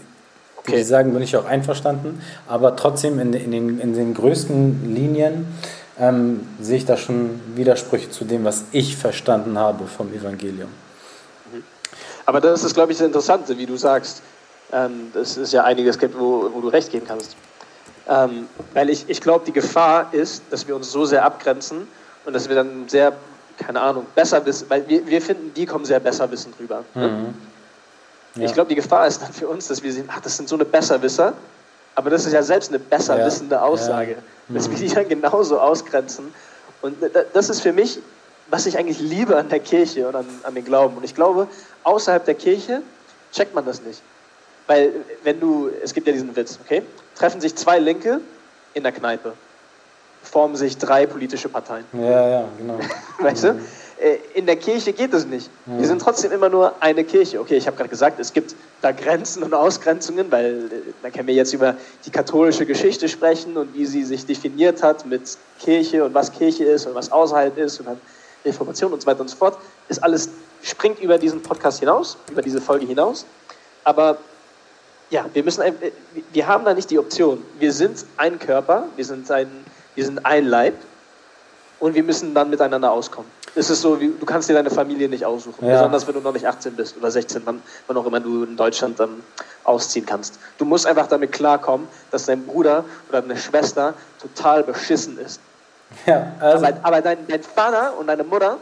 Okay. 0.67 0.77
Die 0.77 0.83
sagen, 0.83 1.13
bin 1.13 1.21
ich 1.21 1.37
auch 1.37 1.45
einverstanden, 1.45 2.21
aber 2.47 2.75
trotzdem 2.75 3.19
in, 3.19 3.33
in, 3.33 3.51
den, 3.51 3.79
in 3.79 3.93
den 3.93 4.13
größten 4.15 4.95
Linien 4.95 5.45
ähm, 5.99 6.47
sehe 6.59 6.77
ich 6.77 6.85
da 6.85 6.97
schon 6.97 7.39
Widersprüche 7.55 8.09
zu 8.09 8.25
dem, 8.25 8.43
was 8.45 8.63
ich 8.71 8.97
verstanden 8.97 9.59
habe 9.59 9.85
vom 9.85 10.11
Evangelium. 10.11 10.69
Mhm. 11.51 11.63
Aber 12.25 12.41
das 12.41 12.63
ist, 12.63 12.73
glaube 12.73 12.91
ich, 12.91 12.97
das 12.97 13.07
Interessante, 13.07 13.57
wie 13.57 13.67
du 13.67 13.77
sagst. 13.77 14.23
Ähm, 14.73 15.11
das 15.13 15.37
ist 15.37 15.53
ja 15.53 15.63
einiges, 15.63 15.99
wo, 16.17 16.49
wo 16.51 16.61
du 16.61 16.69
recht 16.69 16.91
geben 16.91 17.05
kannst. 17.07 17.35
Ähm, 18.07 18.47
weil 18.73 18.89
ich, 18.89 19.05
ich 19.07 19.21
glaube, 19.21 19.45
die 19.45 19.53
Gefahr 19.53 20.13
ist, 20.13 20.43
dass 20.49 20.67
wir 20.67 20.75
uns 20.75 20.91
so 20.91 21.05
sehr 21.05 21.23
abgrenzen 21.23 21.87
und 22.25 22.33
dass 22.33 22.49
wir 22.49 22.55
dann 22.55 22.87
sehr, 22.87 23.13
keine 23.57 23.81
Ahnung, 23.81 24.05
besser 24.15 24.45
wissen, 24.45 24.69
weil 24.69 24.87
wir, 24.87 25.05
wir 25.05 25.21
finden, 25.21 25.53
die 25.53 25.65
kommen 25.65 25.85
sehr 25.85 25.99
besser 25.99 26.29
wissen 26.31 26.53
drüber. 26.57 26.83
Ne? 26.95 27.07
Mhm. 27.07 27.54
Ja. 28.35 28.45
Ich 28.45 28.53
glaube, 28.53 28.69
die 28.69 28.75
Gefahr 28.75 29.07
ist 29.07 29.21
dann 29.21 29.31
für 29.31 29.47
uns, 29.47 29.67
dass 29.67 29.81
wir 29.81 29.91
sehen, 29.91 30.09
ach, 30.11 30.19
das 30.21 30.37
sind 30.37 30.49
so 30.49 30.55
eine 30.55 30.65
Besserwisser, 30.65 31.33
aber 31.95 32.09
das 32.09 32.25
ist 32.25 32.33
ja 32.33 32.43
selbst 32.43 32.69
eine 32.69 32.79
besser 32.79 33.17
ja. 33.17 33.61
Aussage, 33.61 34.11
ja. 34.11 34.17
mhm. 34.49 34.55
dass 34.55 34.69
wir 34.69 34.77
die 34.77 34.87
dann 34.87 35.07
genauso 35.07 35.59
ausgrenzen. 35.59 36.33
Und 36.81 36.97
das 37.33 37.49
ist 37.49 37.61
für 37.61 37.71
mich, 37.71 37.99
was 38.47 38.65
ich 38.65 38.77
eigentlich 38.77 38.99
liebe 38.99 39.35
an 39.37 39.49
der 39.49 39.59
Kirche 39.59 40.07
und 40.07 40.15
an, 40.15 40.25
an 40.43 40.53
den 40.53 40.65
Glauben. 40.65 40.97
Und 40.97 41.03
ich 41.03 41.15
glaube, 41.15 41.47
außerhalb 41.83 42.25
der 42.25 42.35
Kirche 42.35 42.81
checkt 43.31 43.55
man 43.55 43.65
das 43.65 43.81
nicht. 43.81 44.01
Weil, 44.67 44.91
wenn 45.23 45.39
du, 45.39 45.69
es 45.83 45.93
gibt 45.93 46.07
ja 46.07 46.13
diesen 46.13 46.35
Witz, 46.35 46.59
okay? 46.63 46.83
Treffen 47.15 47.39
sich 47.39 47.55
zwei 47.55 47.79
Linke 47.79 48.19
in 48.73 48.83
der 48.83 48.91
Kneipe, 48.91 49.33
formen 50.23 50.55
sich 50.55 50.77
drei 50.77 51.05
politische 51.05 51.49
Parteien. 51.49 51.85
Ja, 51.93 52.27
ja, 52.27 52.45
genau. 52.57 52.79
weißt 53.19 53.45
du? 53.45 53.59
Äh, 53.97 54.17
in 54.33 54.45
der 54.45 54.57
Kirche 54.57 54.91
geht 54.91 55.13
es 55.13 55.25
nicht. 55.25 55.49
Mhm. 55.65 55.79
Wir 55.79 55.87
sind 55.87 56.01
trotzdem 56.01 56.31
immer 56.31 56.49
nur 56.49 56.73
eine 56.81 57.03
Kirche. 57.03 57.39
Okay, 57.39 57.55
ich 57.55 57.65
habe 57.65 57.77
gerade 57.77 57.89
gesagt, 57.89 58.19
es 58.19 58.33
gibt 58.33 58.55
da 58.81 58.91
Grenzen 58.91 59.41
und 59.43 59.53
Ausgrenzungen, 59.53 60.31
weil 60.31 60.65
äh, 60.65 60.69
da 61.01 61.09
können 61.09 61.27
wir 61.27 61.33
jetzt 61.33 61.53
über 61.53 61.75
die 62.05 62.09
katholische 62.09 62.65
Geschichte 62.65 63.07
sprechen 63.07 63.55
und 63.55 63.73
wie 63.73 63.85
sie 63.85 64.03
sich 64.03 64.25
definiert 64.25 64.83
hat 64.83 65.05
mit 65.05 65.37
Kirche 65.59 66.03
und 66.03 66.13
was 66.13 66.31
Kirche 66.31 66.65
ist 66.65 66.85
und 66.85 66.95
was 66.95 67.11
außerhalb 67.11 67.57
ist 67.57 67.79
und 67.79 67.87
dann 67.87 68.01
Reformation 68.43 68.91
und 68.91 69.01
so 69.01 69.07
weiter 69.07 69.21
und 69.21 69.29
so 69.29 69.37
fort. 69.37 69.57
Ist 69.87 70.03
alles 70.03 70.29
springt 70.61 70.99
über 70.99 71.17
diesen 71.17 71.41
Podcast 71.41 71.79
hinaus, 71.79 72.17
über 72.29 72.41
diese 72.41 72.59
Folge 72.59 72.85
hinaus. 72.85 73.25
Aber 73.85 74.17
ja, 75.09 75.25
wir 75.33 75.43
müssen, 75.43 75.63
wir 76.33 76.47
haben 76.47 76.65
da 76.65 76.73
nicht 76.73 76.89
die 76.89 76.99
Option. 76.99 77.43
Wir 77.59 77.71
sind 77.71 78.05
ein 78.17 78.39
Körper, 78.39 78.87
wir 78.95 79.05
sind 79.05 79.29
ein, 79.31 79.47
wir 79.93 80.03
sind 80.03 80.25
ein 80.25 80.47
Leib 80.47 80.73
und 81.79 81.93
wir 81.93 82.03
müssen 82.03 82.33
dann 82.33 82.49
miteinander 82.49 82.91
auskommen 82.91 83.29
ist 83.55 83.69
es 83.69 83.81
so, 83.81 83.99
wie, 83.99 84.09
du 84.09 84.25
kannst 84.25 84.49
dir 84.49 84.53
deine 84.53 84.69
Familie 84.69 85.09
nicht 85.09 85.25
aussuchen. 85.25 85.65
Ja. 85.65 85.73
Besonders 85.73 86.07
wenn 86.07 86.13
du 86.15 86.19
noch 86.19 86.33
nicht 86.33 86.45
18 86.45 86.75
bist 86.75 86.97
oder 86.97 87.09
16, 87.09 87.41
wann, 87.45 87.61
wann 87.87 87.97
auch 87.97 88.05
immer 88.05 88.19
du 88.19 88.43
in 88.43 88.57
Deutschland 88.57 88.99
dann 88.99 89.23
ausziehen 89.63 90.05
kannst. 90.05 90.39
Du 90.57 90.65
musst 90.65 90.85
einfach 90.85 91.07
damit 91.07 91.31
klarkommen, 91.31 91.87
dass 92.11 92.25
dein 92.25 92.45
Bruder 92.45 92.83
oder 93.09 93.21
deine 93.21 93.37
Schwester 93.37 93.93
total 94.21 94.63
beschissen 94.63 95.17
ist. 95.17 95.39
Ja, 96.05 96.33
also 96.39 96.65
aber, 96.65 96.77
aber 96.83 97.01
dein, 97.01 97.27
dein 97.27 97.43
Vater 97.43 97.97
und 97.97 98.07
deine 98.07 98.23
Mutter, 98.23 98.57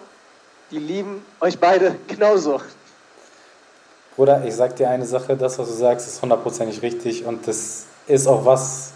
die 0.72 0.80
lieben 0.80 1.26
euch 1.40 1.58
beide 1.58 1.96
genauso. 2.08 2.62
Bruder, 4.16 4.44
ich 4.46 4.56
sag 4.56 4.76
dir 4.76 4.90
eine 4.90 5.06
Sache, 5.06 5.36
das, 5.36 5.58
was 5.58 5.68
du 5.68 5.74
sagst, 5.74 6.08
ist 6.08 6.22
hundertprozentig 6.22 6.82
richtig 6.84 7.26
und 7.26 7.48
das 7.48 7.86
ist 8.06 8.28
auch 8.28 8.46
was, 8.46 8.92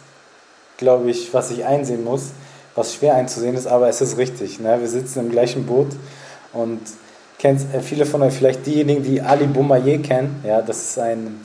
glaube 0.78 1.10
ich, 1.10 1.34
was 1.34 1.50
ich 1.50 1.66
einsehen 1.66 2.04
muss, 2.04 2.32
was 2.78 2.94
schwer 2.94 3.16
einzusehen 3.16 3.56
ist, 3.56 3.68
aber 3.68 3.90
es 3.90 4.02
ist 4.02 4.18
richtig. 4.18 4.60
Ne? 4.60 4.80
Wir 4.80 4.88
sitzen 4.88 5.20
im 5.20 5.32
gleichen 5.32 5.66
Boot 5.66 5.88
und 6.54 6.80
kennt 7.40 7.62
äh, 7.74 7.82
viele 7.82 8.06
von 8.06 8.22
euch 8.22 8.34
vielleicht 8.34 8.66
diejenigen, 8.66 9.04
die 9.04 9.22
Ali 9.22 9.48
Boumaier 9.48 9.98
kennen, 10.00 10.42
ja, 10.46 10.62
das 10.62 10.78
ist 10.84 11.00
ein, 11.00 11.40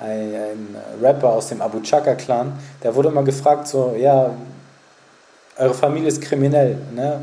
ein, 0.00 0.34
ein 0.34 0.76
Rapper 1.02 1.30
aus 1.30 1.48
dem 1.48 1.62
Abu 1.62 1.80
Chaka 1.80 2.14
Clan, 2.14 2.52
der 2.82 2.94
wurde 2.94 3.08
immer 3.08 3.22
gefragt, 3.22 3.68
so, 3.68 3.94
ja, 3.98 4.30
eure 5.56 5.74
Familie 5.74 6.08
ist 6.08 6.22
kriminell, 6.22 6.78
ne? 6.94 7.22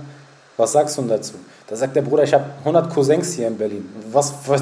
was 0.57 0.71
sagst 0.71 0.97
du 0.97 1.01
dazu? 1.03 1.33
Da 1.67 1.75
sagt 1.75 1.95
der 1.95 2.03
Bruder, 2.03 2.23
ich 2.23 2.33
habe 2.33 2.45
100 2.59 2.93
Cousins 2.93 3.33
hier 3.33 3.47
in 3.47 3.57
Berlin. 3.57 3.89
Was 4.11 4.31
für 4.43 4.55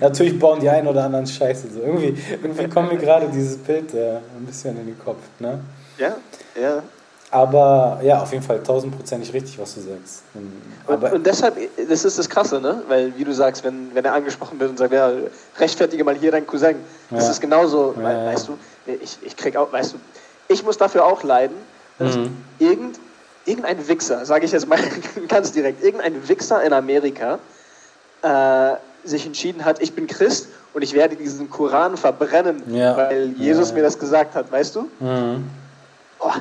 Natürlich 0.00 0.38
bauen 0.38 0.60
die 0.60 0.68
einen 0.68 0.86
oder 0.86 1.04
anderen 1.04 1.26
Scheiße. 1.26 1.66
So. 1.74 1.80
Irgendwie, 1.80 2.16
irgendwie 2.30 2.68
kommt 2.68 2.92
mir 2.92 2.98
gerade 2.98 3.28
dieses 3.28 3.56
Bild 3.58 3.92
äh, 3.94 4.18
ein 4.36 4.46
bisschen 4.46 4.78
in 4.78 4.86
den 4.86 4.98
Kopf. 4.98 5.18
Ne? 5.40 5.58
Ja, 5.98 6.16
ja. 6.60 6.82
Aber 7.32 8.00
ja, 8.02 8.20
auf 8.20 8.32
jeden 8.32 8.42
Fall 8.42 8.60
tausendprozentig 8.60 9.32
richtig, 9.32 9.58
was 9.58 9.74
du 9.74 9.80
sagst. 9.80 10.22
Und, 10.86 11.12
und, 11.12 11.26
deshalb, 11.26 11.56
das 11.88 12.04
ist 12.04 12.18
das 12.18 12.28
Krasse, 12.28 12.60
ne? 12.60 12.82
Weil, 12.88 13.16
wie 13.16 13.22
du 13.22 13.32
sagst, 13.32 13.62
wenn, 13.62 13.94
wenn 13.94 14.04
er 14.04 14.14
angesprochen 14.14 14.58
wird 14.58 14.70
und 14.70 14.78
sagt, 14.78 14.92
ja, 14.92 15.12
rechtfertige 15.58 16.02
mal 16.02 16.16
hier 16.16 16.32
deinen 16.32 16.46
Cousin, 16.46 16.76
das 17.10 17.24
ja. 17.24 17.30
ist 17.30 17.40
genauso, 17.40 17.94
ja, 17.96 18.02
weil, 18.02 18.26
weißt 18.26 18.48
du, 18.48 18.58
ich, 19.00 19.18
ich 19.22 19.36
krieg 19.36 19.56
auch, 19.56 19.72
weißt 19.72 19.92
du, 19.92 19.98
ich 20.48 20.64
muss 20.64 20.76
dafür 20.76 21.04
auch 21.04 21.22
leiden, 21.22 21.56
dass 22.00 22.16
mhm. 22.16 22.36
irgend, 22.58 22.98
irgendein 23.44 23.86
Wichser, 23.86 24.24
sage 24.24 24.44
ich 24.44 24.50
jetzt 24.50 24.66
mal 24.66 24.80
ganz 25.28 25.52
direkt, 25.52 25.84
irgendein 25.84 26.28
Wichser 26.28 26.64
in 26.64 26.72
Amerika 26.72 27.38
äh, 28.22 28.72
sich 29.04 29.24
entschieden 29.24 29.64
hat, 29.64 29.80
ich 29.80 29.94
bin 29.94 30.08
Christ 30.08 30.48
und 30.74 30.82
ich 30.82 30.94
werde 30.94 31.14
diesen 31.14 31.48
Koran 31.48 31.96
verbrennen, 31.96 32.74
ja. 32.74 32.96
weil 32.96 33.34
Jesus 33.36 33.72
mir 33.72 33.82
das 33.82 33.98
gesagt 33.98 34.34
hat, 34.34 34.50
weißt 34.50 34.74
du? 34.74 34.88
Mhm. 34.98 35.48
Oh, 36.18 36.32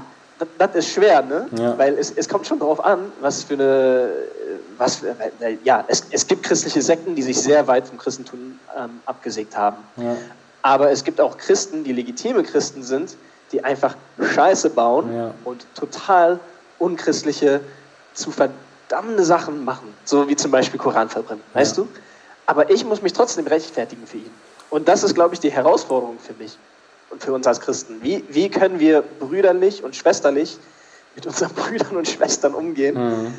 das, 0.57 0.75
ist 0.75 0.93
schwer, 0.93 1.21
ne? 1.21 1.47
Ja. 1.57 1.77
Weil 1.77 1.97
es, 1.97 2.11
es 2.11 2.27
kommt 2.29 2.47
schon 2.47 2.59
darauf 2.59 2.83
an, 2.83 3.11
was 3.19 3.43
für 3.43 3.55
eine, 3.55 4.09
was, 4.77 4.97
für, 4.97 5.15
ja, 5.63 5.83
es, 5.87 6.05
es 6.11 6.25
gibt 6.27 6.43
christliche 6.43 6.81
Sekten, 6.81 7.15
die 7.15 7.21
sich 7.21 7.39
sehr 7.39 7.67
weit 7.67 7.87
vom 7.87 7.97
Christentum 7.97 8.59
ähm, 8.77 9.01
abgesägt 9.05 9.57
haben. 9.57 9.77
Ja. 9.97 10.15
Aber 10.61 10.91
es 10.91 11.03
gibt 11.03 11.19
auch 11.21 11.37
Christen, 11.37 11.83
die 11.83 11.93
legitime 11.93 12.43
Christen 12.43 12.83
sind, 12.83 13.15
die 13.51 13.63
einfach 13.63 13.95
Scheiße 14.21 14.69
bauen 14.69 15.13
ja. 15.13 15.33
und 15.43 15.65
total 15.75 16.39
unchristliche, 16.77 17.61
zu 18.13 18.31
verdammte 18.31 19.23
Sachen 19.23 19.63
machen. 19.63 19.93
So 20.03 20.27
wie 20.27 20.35
zum 20.35 20.51
Beispiel 20.51 20.79
Koran 20.79 21.09
verbrennen, 21.09 21.43
weißt 21.53 21.77
du? 21.77 21.87
Aber 22.45 22.69
ich 22.69 22.83
muss 22.83 23.01
mich 23.01 23.13
trotzdem 23.13 23.47
rechtfertigen 23.47 24.05
für 24.07 24.17
ihn. 24.17 24.31
Und 24.69 24.87
das 24.87 25.03
ist, 25.03 25.15
glaube 25.15 25.33
ich, 25.33 25.39
die 25.39 25.51
Herausforderung 25.51 26.17
für 26.19 26.33
mich 26.33 26.57
und 27.09 27.23
für 27.23 27.33
uns 27.33 27.47
als 27.47 27.59
Christen. 27.59 28.01
Wie, 28.01 28.23
wie 28.29 28.49
können 28.49 28.79
wir 28.79 29.01
brüderlich 29.01 29.83
und 29.83 29.95
schwesterlich 29.95 30.57
mit 31.15 31.25
unseren 31.25 31.49
Brüdern 31.55 31.97
und 31.97 32.07
Schwestern 32.07 32.53
umgehen? 32.53 32.95
Mhm. 32.95 33.33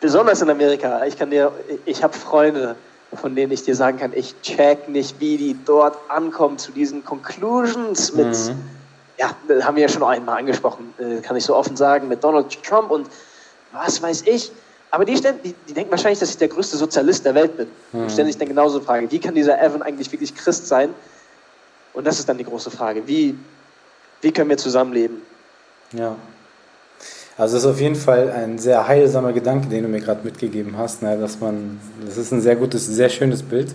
Besonders 0.00 0.40
in 0.40 0.50
Amerika. 0.50 1.04
Ich 1.04 1.18
kann 1.18 1.30
dir, 1.30 1.52
ich 1.84 2.02
habe 2.02 2.14
Freunde, 2.14 2.76
von 3.12 3.34
denen 3.34 3.52
ich 3.52 3.64
dir 3.64 3.74
sagen 3.74 3.98
kann, 3.98 4.12
ich 4.14 4.40
check 4.40 4.88
nicht, 4.88 5.20
wie 5.20 5.36
die 5.36 5.56
dort 5.64 5.96
ankommen 6.08 6.58
zu 6.58 6.72
diesen 6.72 7.04
Conclusions 7.04 8.14
mit, 8.14 8.28
mhm. 8.28 8.62
ja, 9.18 9.34
haben 9.62 9.76
wir 9.76 9.82
ja 9.82 9.88
schon 9.88 10.02
einmal 10.02 10.38
angesprochen, 10.38 10.94
äh, 10.98 11.20
kann 11.20 11.36
ich 11.36 11.44
so 11.44 11.54
offen 11.54 11.76
sagen, 11.76 12.08
mit 12.08 12.24
Donald 12.24 12.62
Trump 12.62 12.90
und 12.90 13.08
was 13.72 14.00
weiß 14.00 14.22
ich. 14.26 14.52
Aber 14.92 15.04
die, 15.04 15.14
die, 15.14 15.54
die 15.68 15.72
denken 15.72 15.90
wahrscheinlich, 15.90 16.18
dass 16.18 16.30
ich 16.30 16.38
der 16.38 16.48
größte 16.48 16.76
Sozialist 16.76 17.24
der 17.24 17.34
Welt 17.34 17.56
bin. 17.56 17.68
Mhm. 17.92 18.02
Und 18.02 18.12
stellen 18.12 18.26
sich 18.26 18.38
dann 18.38 18.48
genauso 18.48 18.80
Fragen, 18.80 19.10
wie 19.10 19.20
kann 19.20 19.34
dieser 19.34 19.60
Evan 19.60 19.82
eigentlich 19.82 20.10
wirklich 20.10 20.34
Christ 20.34 20.66
sein? 20.66 20.94
Und 21.92 22.06
das 22.06 22.18
ist 22.18 22.28
dann 22.28 22.38
die 22.38 22.44
große 22.44 22.70
Frage. 22.70 23.06
Wie, 23.06 23.36
wie 24.20 24.32
können 24.32 24.50
wir 24.50 24.58
zusammenleben? 24.58 25.22
Ja. 25.92 26.16
Also 27.36 27.56
das 27.56 27.64
ist 27.64 27.70
auf 27.70 27.80
jeden 27.80 27.96
Fall 27.96 28.30
ein 28.30 28.58
sehr 28.58 28.86
heilsamer 28.86 29.32
Gedanke, 29.32 29.68
den 29.68 29.84
du 29.84 29.88
mir 29.88 30.00
gerade 30.00 30.22
mitgegeben 30.24 30.76
hast, 30.76 31.02
ne, 31.02 31.16
dass 31.18 31.40
man, 31.40 31.80
das 32.04 32.18
ist 32.18 32.32
ein 32.32 32.42
sehr 32.42 32.56
gutes, 32.56 32.86
sehr 32.86 33.08
schönes 33.08 33.42
Bild. 33.42 33.74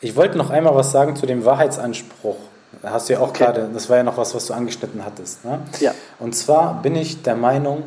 Ich 0.00 0.14
wollte 0.14 0.38
noch 0.38 0.50
einmal 0.50 0.74
was 0.74 0.92
sagen 0.92 1.16
zu 1.16 1.26
dem 1.26 1.44
Wahrheitsanspruch. 1.44 2.36
Da 2.82 2.90
hast 2.90 3.08
du 3.08 3.14
ja 3.14 3.20
auch 3.20 3.30
okay. 3.30 3.44
gerade, 3.44 3.70
das 3.72 3.88
war 3.88 3.96
ja 3.96 4.02
noch 4.02 4.16
was, 4.16 4.34
was 4.34 4.46
du 4.46 4.54
angeschnitten 4.54 5.04
hattest. 5.04 5.44
Ne? 5.44 5.60
Ja. 5.80 5.92
Und 6.18 6.36
zwar 6.36 6.82
bin 6.82 6.94
ich 6.94 7.22
der 7.22 7.34
Meinung, 7.34 7.84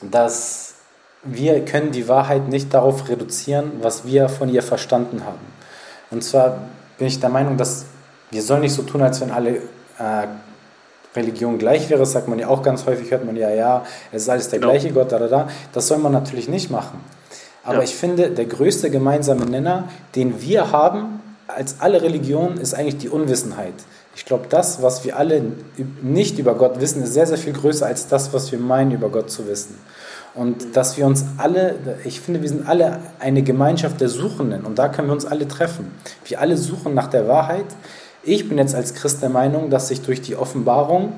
dass 0.00 0.74
wir 1.22 1.64
können 1.64 1.92
die 1.92 2.08
Wahrheit 2.08 2.48
nicht 2.48 2.72
darauf 2.72 3.08
reduzieren, 3.08 3.72
was 3.82 4.06
wir 4.06 4.28
von 4.28 4.48
ihr 4.48 4.62
verstanden 4.62 5.24
haben. 5.24 5.40
Und 6.10 6.24
zwar 6.24 6.62
bin 6.96 7.06
ich 7.06 7.20
der 7.20 7.28
Meinung, 7.28 7.56
dass 7.56 7.86
wir 8.30 8.42
sollen 8.42 8.60
nicht 8.60 8.74
so 8.74 8.82
tun, 8.82 9.02
als 9.02 9.20
wenn 9.20 9.30
alle 9.30 9.56
äh, 9.98 10.26
Religion 11.16 11.58
gleich 11.58 11.88
wäre. 11.90 12.00
Das 12.00 12.12
sagt 12.12 12.28
man 12.28 12.38
ja 12.38 12.48
auch 12.48 12.62
ganz 12.62 12.86
häufig, 12.86 13.10
hört 13.10 13.24
man 13.24 13.36
ja, 13.36 13.50
ja, 13.50 13.84
es 14.12 14.22
ist 14.22 14.28
alles 14.28 14.48
der 14.48 14.58
genau. 14.58 14.72
gleiche 14.72 14.92
Gott, 14.92 15.12
da, 15.12 15.18
da, 15.18 15.28
da. 15.28 15.48
Das 15.72 15.86
soll 15.88 15.98
man 15.98 16.12
natürlich 16.12 16.48
nicht 16.48 16.70
machen. 16.70 17.00
Aber 17.64 17.78
ja. 17.78 17.82
ich 17.82 17.94
finde, 17.94 18.30
der 18.30 18.46
größte 18.46 18.90
gemeinsame 18.90 19.44
Nenner, 19.44 19.88
den 20.14 20.40
wir 20.40 20.72
haben, 20.72 21.20
als 21.48 21.76
alle 21.80 22.02
Religionen, 22.02 22.58
ist 22.58 22.74
eigentlich 22.74 22.98
die 22.98 23.08
Unwissenheit. 23.08 23.74
Ich 24.14 24.24
glaube, 24.24 24.46
das, 24.48 24.82
was 24.82 25.04
wir 25.04 25.16
alle 25.16 25.42
nicht 26.02 26.38
über 26.38 26.54
Gott 26.54 26.80
wissen, 26.80 27.02
ist 27.02 27.14
sehr, 27.14 27.26
sehr 27.26 27.38
viel 27.38 27.52
größer 27.52 27.86
als 27.86 28.08
das, 28.08 28.32
was 28.32 28.50
wir 28.52 28.58
meinen, 28.58 28.90
über 28.90 29.10
Gott 29.10 29.30
zu 29.30 29.46
wissen. 29.46 29.78
Und 30.34 30.76
dass 30.76 30.96
wir 30.96 31.06
uns 31.06 31.24
alle, 31.36 31.76
ich 32.04 32.20
finde, 32.20 32.42
wir 32.42 32.48
sind 32.48 32.68
alle 32.68 33.00
eine 33.18 33.42
Gemeinschaft 33.42 34.00
der 34.00 34.08
Suchenden 34.08 34.64
und 34.64 34.78
da 34.78 34.88
können 34.88 35.08
wir 35.08 35.12
uns 35.12 35.24
alle 35.24 35.48
treffen. 35.48 35.92
Wir 36.24 36.40
alle 36.40 36.56
suchen 36.56 36.94
nach 36.94 37.08
der 37.08 37.28
Wahrheit. 37.28 37.66
Ich 38.28 38.46
bin 38.46 38.58
jetzt 38.58 38.74
als 38.74 38.92
Christ 38.92 39.22
der 39.22 39.30
Meinung, 39.30 39.70
dass 39.70 39.88
sich 39.88 40.02
durch 40.02 40.20
die 40.20 40.36
Offenbarung 40.36 41.14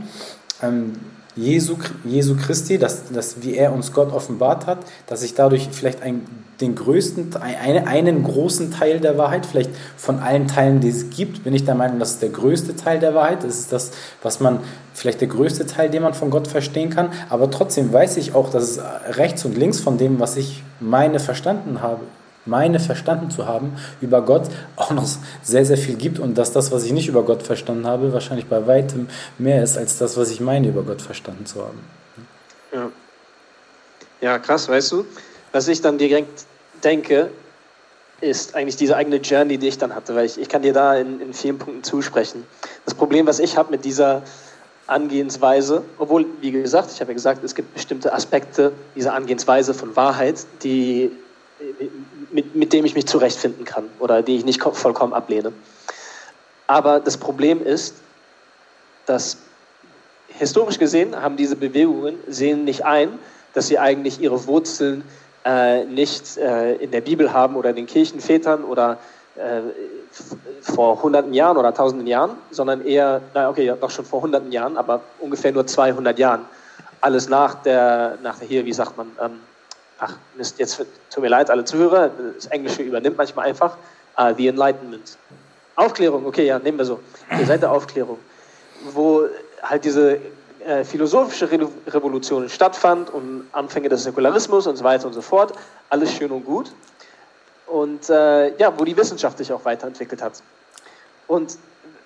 ähm, 0.63 0.93
Jesu, 1.35 1.77
Jesu 2.05 2.37
Christi, 2.37 2.79
dass, 2.79 3.11
dass 3.11 3.43
wie 3.43 3.57
er 3.57 3.73
uns 3.73 3.93
Gott 3.93 4.13
offenbart 4.13 4.67
hat, 4.67 4.79
dass 5.09 5.25
ich 5.25 5.35
dadurch 5.35 5.69
vielleicht 5.73 6.03
ein, 6.03 6.23
den 6.61 6.77
größten, 6.77 7.35
ein, 7.37 7.89
einen 7.89 8.23
großen 8.23 8.71
Teil 8.71 9.01
der 9.01 9.19
Wahrheit, 9.19 9.45
vielleicht 9.45 9.71
von 9.97 10.21
allen 10.21 10.47
Teilen, 10.47 10.79
die 10.79 10.89
es 10.89 11.11
gibt, 11.11 11.43
bin 11.43 11.53
ich 11.53 11.65
der 11.65 11.75
Meinung, 11.75 11.99
das 11.99 12.13
ist 12.13 12.23
der 12.23 12.29
größte 12.29 12.77
Teil 12.77 13.01
der 13.01 13.15
Wahrheit. 13.15 13.43
Das 13.43 13.59
ist 13.59 13.73
das, 13.73 13.91
was 14.23 14.39
man, 14.39 14.61
vielleicht 14.95 15.21
der 15.21 15.29
größte 15.29 15.67
Teil, 15.67 15.91
den 15.91 16.03
man 16.03 16.15
von 16.15 16.31
Gott 16.31 16.47
verstehen 16.47 16.91
kann. 16.91 17.11
Aber 17.29 17.51
trotzdem 17.51 17.93
weiß 17.93 18.19
ich 18.19 18.37
auch, 18.37 18.51
dass 18.51 18.63
es 18.63 18.81
rechts 19.17 19.45
und 19.45 19.59
links 19.59 19.81
von 19.81 19.99
dem, 19.99 20.21
was 20.21 20.37
ich 20.37 20.63
meine, 20.79 21.19
verstanden 21.19 21.81
habe, 21.83 22.03
meine 22.47 22.81
verstanden 22.81 23.31
zu 23.31 23.47
haben, 23.47 23.77
über 24.01 24.23
Gott 24.23 24.49
auch 24.77 24.91
noch 24.91 25.07
sehr, 25.43 25.65
sehr 25.65 25.77
viel 25.77 25.97
gibt 25.97 26.19
und 26.19 26.37
dass 26.39 26.53
das, 26.53 26.73
was 26.73 26.85
ich 26.85 26.93
nicht 26.93 27.09
über 27.09 27.23
Gott 27.23 27.43
verstanden 27.43 27.87
habe, 27.87 28.13
wahrscheinlich 28.13 28.47
bei 28.47 28.67
weitem 28.67 29.09
mehr 29.39 29.63
ist 29.63 29.77
als 29.77 29.99
das, 29.99 30.17
was 30.17 30.31
ich 30.31 30.41
meine, 30.41 30.69
über 30.69 30.83
Gott 30.83 31.03
verstanden 31.03 31.47
zu 31.47 31.61
haben. 31.61 31.79
Ja, 32.73 32.91
ja 34.21 34.39
krass, 34.39 34.69
weißt 34.69 34.93
du? 34.93 35.05
Was 35.53 35.69
ich 35.69 35.83
dann 35.83 35.99
direkt 35.99 36.45
denke, 36.83 37.31
ist 38.21 38.55
eigentlich 38.55 38.77
diese 38.77 38.97
eigene 38.97 39.17
Journey, 39.17 39.59
die 39.59 39.69
ich 39.69 39.79
dann 39.79 39.95
hatte, 39.95 40.15
weil 40.15 40.27
ich, 40.27 40.39
ich 40.39 40.49
kann 40.49 40.63
dir 40.63 40.73
da 40.73 40.95
in, 40.97 41.21
in 41.21 41.33
vielen 41.33 41.59
Punkten 41.59 41.83
zusprechen. 41.83 42.45
Das 42.85 42.95
Problem, 42.95 43.27
was 43.27 43.39
ich 43.39 43.57
habe 43.57 43.71
mit 43.71 43.85
dieser 43.85 44.23
Angehensweise, 44.87 45.85
obwohl, 45.99 46.27
wie 46.41 46.51
gesagt, 46.51 46.91
ich 46.93 47.01
habe 47.01 47.13
ja 47.13 47.15
gesagt, 47.15 47.45
es 47.45 47.55
gibt 47.55 47.75
bestimmte 47.75 48.13
Aspekte 48.13 48.73
dieser 48.95 49.15
Angehensweise 49.15 49.73
von 49.73 49.95
Wahrheit, 49.97 50.45
die 50.63 51.13
mit, 52.33 52.55
mit 52.55 52.73
dem 52.73 52.85
ich 52.85 52.95
mich 52.95 53.07
zurechtfinden 53.07 53.65
kann 53.65 53.89
oder 53.99 54.23
die 54.23 54.37
ich 54.37 54.45
nicht 54.45 54.63
vollkommen 54.63 55.13
ablehne. 55.13 55.53
Aber 56.67 57.01
das 57.01 57.17
Problem 57.17 57.65
ist, 57.65 57.97
dass 59.07 59.39
historisch 60.29 60.79
gesehen 60.79 61.21
haben 61.21 61.37
diese 61.37 61.57
Bewegungen 61.57 62.17
sehen 62.29 62.65
nicht 62.65 62.85
ein, 62.85 63.19
dass 63.55 63.67
sie 63.67 63.79
eigentlich 63.79 64.21
ihre 64.21 64.47
Wurzeln 64.47 65.03
äh, 65.45 65.85
nicht 65.85 66.37
äh, 66.37 66.75
in 66.77 66.91
der 66.91 67.01
Bibel 67.01 67.33
haben 67.33 67.57
oder 67.57 67.71
in 67.71 67.77
den 67.77 67.87
Kirchenvätern 67.87 68.65
oder 68.65 68.99
äh, 69.37 69.61
vor 70.61 71.03
hunderten 71.03 71.33
Jahren 71.33 71.57
oder 71.57 71.73
tausenden 71.73 72.07
Jahren, 72.07 72.33
sondern 72.51 72.85
eher, 72.85 73.23
na 73.35 73.49
okay, 73.49 73.73
doch 73.81 73.91
schon 73.91 74.05
vor 74.05 74.23
hunderten 74.23 74.53
Jahren, 74.53 74.77
aber 74.77 75.03
ungefähr 75.19 75.53
nur 75.53 75.67
200 75.67 76.19
Jahren. 76.19 76.45
Alles 77.01 77.29
nach 77.29 77.55
der, 77.63 78.19
nach 78.23 78.39
der 78.39 78.47
hier, 78.47 78.67
wie 78.67 78.73
sagt 78.73 78.97
man, 78.97 79.11
ähm, 79.21 79.41
ach, 80.01 80.17
Mist, 80.37 80.59
jetzt 80.59 80.85
tut 81.11 81.23
mir 81.23 81.29
leid, 81.29 81.51
alle 81.51 81.65
Zuhörer, 81.65 82.11
das 82.35 82.47
Englische 82.47 82.83
übernimmt 82.83 83.17
manchmal 83.17 83.47
einfach, 83.47 83.77
uh, 84.19 84.35
The 84.37 84.49
Enlightenment. 84.49 85.17
Aufklärung, 85.77 86.27
okay, 86.27 86.47
ja, 86.47 86.59
nehmen 86.59 86.79
wir 86.79 86.85
so. 86.85 87.01
Die 87.39 87.45
Seite 87.45 87.71
Aufklärung, 87.71 88.19
wo 88.93 89.25
halt 89.63 89.85
diese 89.85 90.19
äh, 90.65 90.85
philosophische 90.85 91.51
Re 91.51 91.69
Revolution 91.87 92.49
stattfand 92.49 93.11
und 93.11 93.47
Anfänge 93.53 93.89
des 93.89 94.03
Säkularismus 94.03 94.67
und 94.67 94.77
so 94.77 94.85
weiter 94.85 95.07
und 95.07 95.15
so 95.15 95.23
fort. 95.23 95.55
Alles 95.89 96.13
schön 96.13 96.31
und 96.31 96.45
gut. 96.45 96.73
Und 97.67 98.11
äh, 98.11 98.57
ja, 98.57 98.79
wo 98.79 98.85
die 98.85 98.97
Wissenschaft 98.97 99.39
sich 99.39 99.53
auch 99.53 99.65
weiterentwickelt 99.65 100.21
hat. 100.21 100.43
Und 101.27 101.57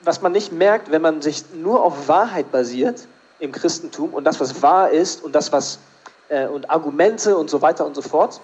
was 0.02 0.20
man 0.20 0.32
nicht 0.32 0.52
merkt, 0.52 0.90
wenn 0.90 1.02
man 1.02 1.22
sich 1.22 1.44
nur 1.54 1.82
auf 1.82 2.06
Wahrheit 2.08 2.52
basiert 2.52 3.08
im 3.38 3.50
Christentum 3.50 4.14
und 4.14 4.24
das, 4.24 4.38
was 4.38 4.62
wahr 4.62 4.90
ist 4.90 5.24
und 5.24 5.34
das, 5.34 5.50
was 5.50 5.78
äh, 6.34 6.48
und 6.48 6.70
Argumente 6.70 7.36
und 7.36 7.48
so 7.48 7.62
weiter 7.62 7.86
und 7.86 7.94
so 7.94 8.02
fort, 8.02 8.40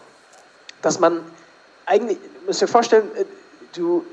dass 0.82 1.00
man 1.00 1.20
eigentlich, 1.86 2.18
müsst 2.46 2.62
ihr 2.62 2.68
vorstellen, 2.68 3.08
äh, 3.16 3.24
du, 3.74 4.04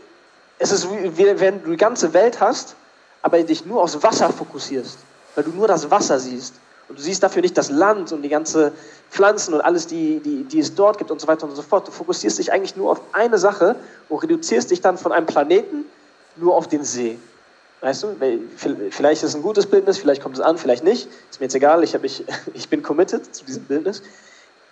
es 0.60 0.72
ist 0.72 0.90
wie 0.90 1.40
wenn 1.40 1.64
du 1.64 1.72
die 1.72 1.78
ganze 1.78 2.14
Welt 2.14 2.40
hast, 2.40 2.76
aber 3.22 3.42
dich 3.44 3.66
nur 3.66 3.82
aufs 3.82 4.02
Wasser 4.02 4.30
fokussierst, 4.32 4.98
weil 5.36 5.44
du 5.44 5.52
nur 5.52 5.68
das 5.68 5.92
Wasser 5.92 6.20
siehst. 6.20 6.56
Und 6.90 6.98
du 6.98 7.04
siehst 7.04 7.22
dafür 7.22 7.42
nicht 7.42 7.58
das 7.58 7.70
Land 7.70 8.14
und 8.14 8.22
die 8.22 8.30
ganze 8.30 8.72
Pflanzen 9.12 9.54
und 9.54 9.60
alles, 9.60 9.88
die, 9.88 10.22
die, 10.22 10.46
die 10.46 10.60
es 10.60 10.74
dort 10.74 10.98
gibt 10.98 11.12
und 11.12 11.20
so 11.20 11.28
weiter 11.28 11.46
und 11.46 11.54
so 11.54 11.62
fort. 11.62 11.86
Du 11.86 11.92
fokussierst 11.92 12.40
dich 12.40 12.54
eigentlich 12.54 12.78
nur 12.78 12.92
auf 12.92 13.02
eine 13.12 13.38
Sache 13.38 13.76
und 14.08 14.24
reduzierst 14.24 14.72
dich 14.72 14.80
dann 14.80 14.98
von 14.98 15.12
einem 15.12 15.26
Planeten 15.26 15.86
nur 16.38 16.56
auf 16.56 16.68
den 16.70 16.86
See. 16.86 17.20
Weißt 17.82 18.04
du, 18.04 18.16
vielleicht 18.90 19.22
ist 19.22 19.30
es 19.30 19.36
ein 19.36 19.44
gutes 19.44 19.68
Bildnis, 19.68 20.00
vielleicht 20.00 20.24
kommt 20.24 20.36
es 20.36 20.42
an, 20.42 20.58
vielleicht 20.58 20.84
nicht. 20.84 21.08
Ist 21.30 21.40
mir 21.40 21.46
jetzt 21.46 21.56
egal, 21.56 21.84
ich, 21.84 22.00
mich, 22.02 22.24
ich 22.54 22.70
bin 22.70 22.82
committed 22.82 23.36
zu 23.36 23.46
diesem 23.46 23.64
Bildnis. 23.66 24.02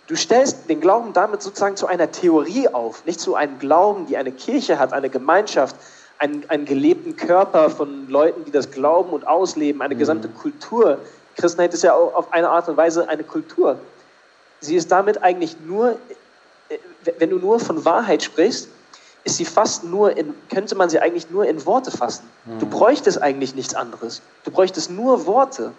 Du 0.08 0.16
stellst 0.16 0.68
den 0.68 0.80
Glauben 0.80 1.12
damit 1.12 1.42
sozusagen 1.42 1.76
zu 1.76 1.86
einer 1.86 2.10
Theorie 2.10 2.68
auf, 2.68 3.04
nicht 3.06 3.20
zu 3.20 3.34
einem 3.34 3.58
Glauben, 3.58 4.06
die 4.06 4.16
eine 4.16 4.32
Kirche 4.32 4.78
hat, 4.78 4.92
eine 4.92 5.10
Gemeinschaft, 5.10 5.76
einen, 6.18 6.48
einen 6.48 6.64
gelebten 6.64 7.16
Körper 7.16 7.70
von 7.70 8.08
Leuten, 8.08 8.44
die 8.44 8.50
das 8.50 8.70
glauben 8.70 9.10
und 9.10 9.26
ausleben, 9.26 9.82
eine 9.82 9.94
mhm. 9.94 9.98
gesamte 9.98 10.28
Kultur. 10.28 10.98
Christenheit 11.36 11.74
ist 11.74 11.82
ja 11.82 11.94
auch 11.94 12.14
auf 12.14 12.32
eine 12.32 12.48
Art 12.48 12.68
und 12.68 12.76
Weise 12.76 13.08
eine 13.08 13.24
Kultur. 13.24 13.78
Sie 14.60 14.76
ist 14.76 14.90
damit 14.90 15.22
eigentlich 15.22 15.56
nur, 15.66 15.98
äh, 16.68 16.78
wenn 17.18 17.30
du 17.30 17.36
nur 17.36 17.60
von 17.60 17.84
Wahrheit 17.84 18.22
sprichst, 18.22 18.68
ist 19.26 19.36
sie 19.36 19.44
fast 19.44 19.82
nur 19.84 20.16
in, 20.16 20.34
könnte 20.48 20.76
man 20.76 20.88
sie 20.88 21.00
eigentlich 21.00 21.30
nur 21.30 21.46
in 21.46 21.66
Worte 21.66 21.90
fassen. 21.90 22.30
Mhm. 22.44 22.60
Du 22.60 22.66
bräuchtest 22.66 23.20
eigentlich 23.20 23.54
nichts 23.56 23.74
anderes. 23.74 24.22
Du 24.44 24.52
bräuchtest 24.52 24.90
nur 24.90 25.26
Worte, 25.26 25.72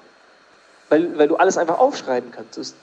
weil, 0.90 1.18
weil 1.18 1.30
du 1.30 1.38
alles 1.38 1.58
einfach 1.58 1.80
aufschreiben 1.80 2.32
könntest. 2.32 2.76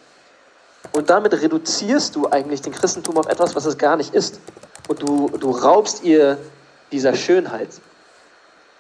Und 0.93 1.11
damit 1.11 1.35
reduzierst 1.35 2.17
du 2.17 2.31
eigentlich 2.31 2.63
den 2.63 2.73
Christentum 2.73 3.19
auf 3.19 3.27
etwas, 3.27 3.55
was 3.55 3.67
es 3.67 3.77
gar 3.77 3.97
nicht 3.97 4.15
ist. 4.15 4.41
Und 4.89 5.03
du, 5.03 5.29
du 5.29 5.51
raubst 5.51 6.03
ihr 6.03 6.39
dieser 6.93 7.15
Schönheit. 7.15 7.69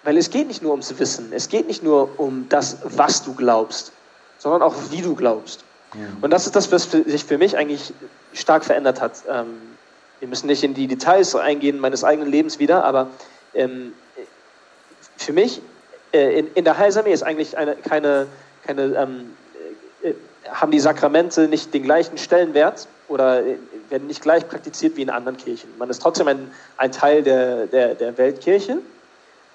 Weil 0.04 0.16
es 0.16 0.30
geht 0.30 0.48
nicht 0.48 0.62
nur 0.62 0.72
ums 0.72 0.98
Wissen, 0.98 1.32
es 1.32 1.48
geht 1.48 1.66
nicht 1.66 1.82
nur 1.82 2.18
um 2.18 2.46
das, 2.48 2.78
was 2.84 3.22
du 3.22 3.34
glaubst, 3.34 3.92
sondern 4.38 4.62
auch 4.62 4.74
wie 4.90 5.02
du 5.02 5.14
glaubst. 5.14 5.64
Ja. 5.94 6.06
Und 6.20 6.30
das 6.30 6.46
ist 6.46 6.56
das, 6.56 6.72
was 6.72 6.90
sich 6.90 7.24
für 7.24 7.38
mich 7.38 7.56
eigentlich 7.56 7.92
stark 8.32 8.64
verändert 8.64 9.00
hat. 9.00 9.22
Ähm, 9.30 9.73
wir 10.20 10.28
müssen 10.28 10.46
nicht 10.46 10.62
in 10.62 10.74
die 10.74 10.86
Details 10.86 11.34
eingehen 11.34 11.80
meines 11.80 12.04
eigenen 12.04 12.30
Lebens 12.30 12.58
wieder, 12.58 12.84
aber 12.84 13.08
ähm, 13.54 13.92
für 15.16 15.32
mich 15.32 15.60
äh, 16.12 16.38
in, 16.38 16.52
in, 16.54 16.64
der 16.64 16.78
Heilsarmee 16.78 17.12
ist 17.12 17.22
eigentlich 17.22 17.56
eine, 17.56 17.76
keine, 17.76 18.26
keine 18.66 18.82
ähm, 18.82 19.36
äh, 20.02 20.12
haben 20.50 20.70
die 20.70 20.80
Sakramente 20.80 21.48
nicht 21.48 21.74
den 21.74 21.82
gleichen 21.82 22.18
Stellenwert 22.18 22.88
oder 23.08 23.44
äh, 23.44 23.56
werden 23.90 24.06
nicht 24.06 24.22
gleich 24.22 24.48
praktiziert 24.48 24.96
wie 24.96 25.02
in 25.02 25.10
anderen 25.10 25.36
Kirchen. 25.36 25.70
Man 25.78 25.90
ist 25.90 26.00
trotzdem 26.00 26.28
ein, 26.28 26.50
ein 26.76 26.92
Teil 26.92 27.22
der, 27.22 27.66
der, 27.66 27.94
der 27.94 28.16
Weltkirche, 28.16 28.78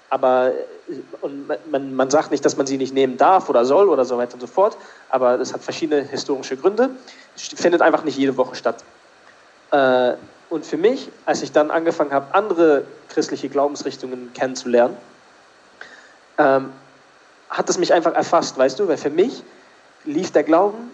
aber 0.08 0.52
äh, 0.88 0.94
und 1.20 1.48
man, 1.70 1.94
man 1.94 2.10
sagt 2.10 2.30
nicht, 2.30 2.44
dass 2.44 2.56
man 2.56 2.66
sie 2.66 2.76
nicht 2.76 2.94
nehmen 2.94 3.16
darf 3.16 3.48
oder 3.48 3.64
soll 3.64 3.88
oder 3.88 4.04
so 4.04 4.18
weiter 4.18 4.34
und 4.34 4.40
so 4.40 4.46
fort, 4.46 4.76
aber 5.08 5.38
das 5.38 5.52
hat 5.52 5.62
verschiedene 5.62 6.02
historische 6.02 6.56
Gründe. 6.56 6.90
Es 7.36 7.48
findet 7.48 7.80
einfach 7.80 8.04
nicht 8.04 8.18
jede 8.18 8.36
Woche 8.36 8.54
statt. 8.54 8.84
Äh, 9.72 10.14
und 10.48 10.66
für 10.66 10.76
mich, 10.76 11.10
als 11.26 11.42
ich 11.42 11.52
dann 11.52 11.70
angefangen 11.70 12.12
habe, 12.12 12.34
andere 12.34 12.84
christliche 13.08 13.48
Glaubensrichtungen 13.48 14.32
kennenzulernen, 14.34 14.96
ähm, 16.38 16.72
hat 17.48 17.68
es 17.70 17.78
mich 17.78 17.92
einfach 17.92 18.14
erfasst, 18.14 18.58
weißt 18.58 18.78
du, 18.78 18.88
weil 18.88 18.96
für 18.96 19.10
mich 19.10 19.44
lief 20.04 20.32
der 20.32 20.42
Glauben 20.42 20.90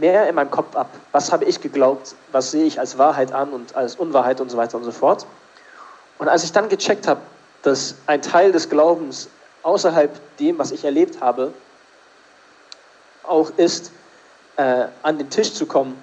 mehr 0.00 0.28
in 0.28 0.34
meinem 0.34 0.50
Kopf 0.50 0.74
ab. 0.74 0.88
Was 1.12 1.32
habe 1.32 1.44
ich 1.44 1.60
geglaubt? 1.60 2.14
Was 2.32 2.50
sehe 2.50 2.64
ich 2.64 2.80
als 2.80 2.98
Wahrheit 2.98 3.32
an 3.32 3.50
und 3.50 3.76
als 3.76 3.96
Unwahrheit 3.96 4.40
und 4.40 4.50
so 4.50 4.56
weiter 4.56 4.76
und 4.76 4.84
so 4.84 4.92
fort. 4.92 5.26
Und 6.18 6.28
als 6.28 6.42
ich 6.42 6.52
dann 6.52 6.68
gecheckt 6.68 7.06
habe, 7.06 7.20
dass 7.62 7.94
ein 8.06 8.22
Teil 8.22 8.52
des 8.52 8.68
Glaubens 8.68 9.28
außerhalb 9.62 10.10
dem, 10.38 10.58
was 10.58 10.72
ich 10.72 10.84
erlebt 10.84 11.20
habe, 11.20 11.52
auch 13.22 13.50
ist, 13.56 13.92
äh, 14.56 14.86
an 15.02 15.18
den 15.18 15.30
Tisch 15.30 15.52
zu 15.52 15.66
kommen 15.66 16.00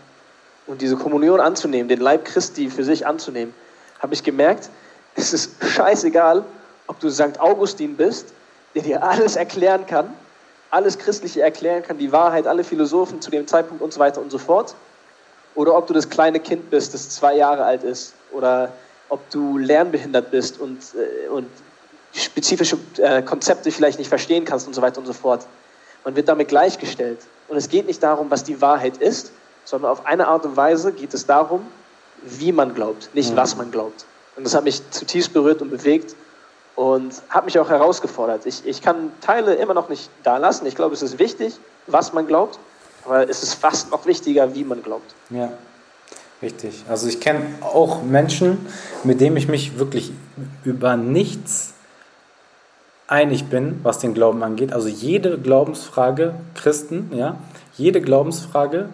und 0.68 0.82
diese 0.82 0.96
Kommunion 0.96 1.40
anzunehmen, 1.40 1.88
den 1.88 2.00
Leib 2.00 2.26
Christi 2.26 2.70
für 2.70 2.84
sich 2.84 3.06
anzunehmen, 3.06 3.54
habe 4.00 4.14
ich 4.14 4.24
gemerkt, 4.24 4.70
es 5.16 5.34
ist 5.34 5.52
scheißegal, 5.64 6.44
ob 6.88 7.00
du 7.00 7.10
St. 7.10 7.40
Augustin 7.40 7.96
bist, 7.96 8.34
der 8.74 8.84
dir 8.84 9.04
alles 9.04 9.36
erklären 9.36 9.86
kann, 9.86 10.14
alles 10.72 10.98
Christliche 10.98 11.42
erklären 11.42 11.84
kann, 11.84 11.98
die 11.98 12.12
Wahrheit, 12.12 12.48
alle 12.48 12.64
Philosophen 12.64 13.22
zu 13.22 13.32
dem 13.32 13.48
Zeitpunkt 13.48 13.82
und 13.82 13.94
so 13.94 14.00
weiter 14.00 14.22
und 14.22 14.30
so 14.30 14.38
fort, 14.38 14.76
oder 15.56 15.76
ob 15.76 15.88
du 15.88 15.94
das 15.94 16.10
kleine 16.10 16.40
Kind 16.40 16.70
bist, 16.70 16.94
das 16.94 17.10
zwei 17.10 17.36
Jahre 17.36 17.64
alt 17.64 17.84
ist, 17.84 18.14
oder 18.32 18.74
ob 19.08 19.30
du 19.30 19.58
lernbehindert 19.58 20.32
bist 20.32 20.60
und, 20.60 20.80
äh, 20.96 21.30
und 21.30 21.48
spezifische 22.14 22.78
äh, 22.98 23.22
Konzepte 23.22 23.72
vielleicht 23.72 24.00
nicht 24.00 24.10
verstehen 24.10 24.46
kannst 24.46 24.68
und 24.68 24.74
so 24.74 24.82
weiter 24.82 25.00
und 25.00 25.06
so 25.06 25.14
fort. 25.14 25.46
Man 26.04 26.16
wird 26.16 26.28
damit 26.28 26.50
gleichgestellt. 26.50 27.20
Und 27.48 27.58
es 27.58 27.70
geht 27.70 27.88
nicht 27.88 28.02
darum, 28.04 28.30
was 28.30 28.44
die 28.44 28.62
Wahrheit 28.62 28.98
ist, 28.98 29.32
sondern 29.66 29.92
auf 29.92 30.06
eine 30.06 30.28
Art 30.28 30.46
und 30.46 30.56
Weise 30.56 30.94
geht 30.94 31.14
es 31.14 31.26
darum, 31.26 31.66
wie 32.24 32.52
man 32.52 32.74
glaubt, 32.74 33.10
nicht 33.14 33.34
mhm. 33.34 33.38
was 33.38 33.58
man 33.58 33.72
glaubt. 33.72 34.06
Und 34.36 34.46
das 34.46 34.56
hat 34.56 34.64
mich 34.64 34.82
zutiefst 34.92 35.34
berührt 35.34 35.62
und 35.62 35.70
bewegt 35.70 36.16
und 36.76 37.14
hat 37.30 37.46
mich 37.46 37.58
auch 37.60 37.70
herausgefordert. 37.70 38.46
Ich, 38.46 38.66
ich 38.66 38.82
kann 38.82 39.12
Teile 39.22 39.56
immer 39.56 39.74
noch 39.74 39.90
nicht 39.90 40.10
da 40.24 40.38
lassen. 40.38 40.66
Ich 40.66 40.76
glaube, 40.76 40.94
es 40.94 41.02
ist 41.02 41.20
wichtig, 41.20 41.58
was 41.88 42.14
man 42.14 42.28
glaubt, 42.28 42.60
aber 43.06 43.30
es 43.30 43.44
ist 43.44 43.56
fast 43.56 43.92
noch 43.92 44.06
wichtiger, 44.06 44.54
wie 44.56 44.64
man 44.64 44.84
glaubt. 44.84 45.14
Ja, 45.30 45.52
richtig. 46.42 46.84
Also 46.90 47.08
ich 47.08 47.20
kenne 47.20 47.46
auch 47.62 48.04
Menschen, 48.04 48.66
mit 49.04 49.22
denen 49.22 49.38
ich 49.38 49.48
mich 49.48 49.80
wirklich 49.80 50.12
über 50.64 50.98
nichts 50.98 51.74
einig 53.08 53.46
bin, 53.46 53.80
was 53.84 54.00
den 54.00 54.14
Glauben 54.14 54.44
angeht. 54.44 54.74
Also 54.74 54.88
jede 54.88 55.38
Glaubensfrage, 55.40 56.34
Christen, 56.56 57.12
ja, 57.14 57.38
jede 57.78 58.02
Glaubensfrage 58.02 58.90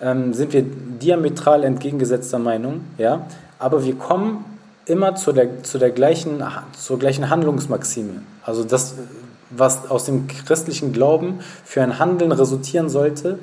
ähm, 0.00 0.32
sind 0.32 0.52
wir 0.52 0.62
diametral 0.62 1.64
entgegengesetzter 1.64 2.38
Meinung, 2.38 2.82
ja, 2.98 3.26
aber 3.58 3.84
wir 3.84 3.96
kommen 3.96 4.44
immer 4.86 5.14
zu 5.14 5.32
der, 5.32 5.62
zu 5.62 5.78
der 5.78 5.90
gleichen, 5.90 6.42
zur 6.76 6.98
gleichen 6.98 7.30
Handlungsmaxime. 7.30 8.22
Also 8.44 8.64
das, 8.64 8.94
was 9.50 9.90
aus 9.90 10.04
dem 10.06 10.26
christlichen 10.26 10.92
Glauben 10.92 11.40
für 11.64 11.82
ein 11.82 11.98
Handeln 11.98 12.32
resultieren 12.32 12.88
sollte, 12.88 13.38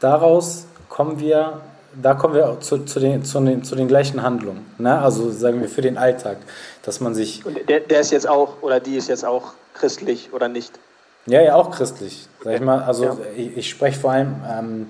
daraus 0.00 0.66
kommen 0.88 1.18
wir, 1.18 1.60
da 2.00 2.14
kommen 2.14 2.34
wir 2.34 2.58
zu, 2.60 2.84
zu, 2.84 3.00
den, 3.00 3.24
zu, 3.24 3.40
den, 3.40 3.64
zu 3.64 3.74
den 3.74 3.88
gleichen 3.88 4.22
Handlungen. 4.22 4.64
Ne? 4.78 4.98
Also 4.98 5.30
sagen 5.30 5.60
wir 5.60 5.68
für 5.68 5.82
den 5.82 5.98
Alltag, 5.98 6.36
dass 6.82 7.00
man 7.00 7.14
sich. 7.14 7.44
Und 7.44 7.58
der, 7.68 7.80
der 7.80 8.00
ist 8.00 8.12
jetzt 8.12 8.28
auch, 8.28 8.62
oder 8.62 8.78
die 8.78 8.96
ist 8.96 9.08
jetzt 9.08 9.24
auch 9.24 9.54
christlich 9.74 10.30
oder 10.32 10.48
nicht? 10.48 10.78
Ja, 11.26 11.40
ja, 11.40 11.54
auch 11.54 11.70
christlich. 11.70 12.28
Sag 12.42 12.54
ich 12.54 12.60
mal, 12.60 12.82
also 12.82 13.04
ja. 13.04 13.16
ich, 13.36 13.56
ich 13.56 13.70
spreche 13.70 13.98
vor 13.98 14.12
allem. 14.12 14.34
Ähm, 14.48 14.86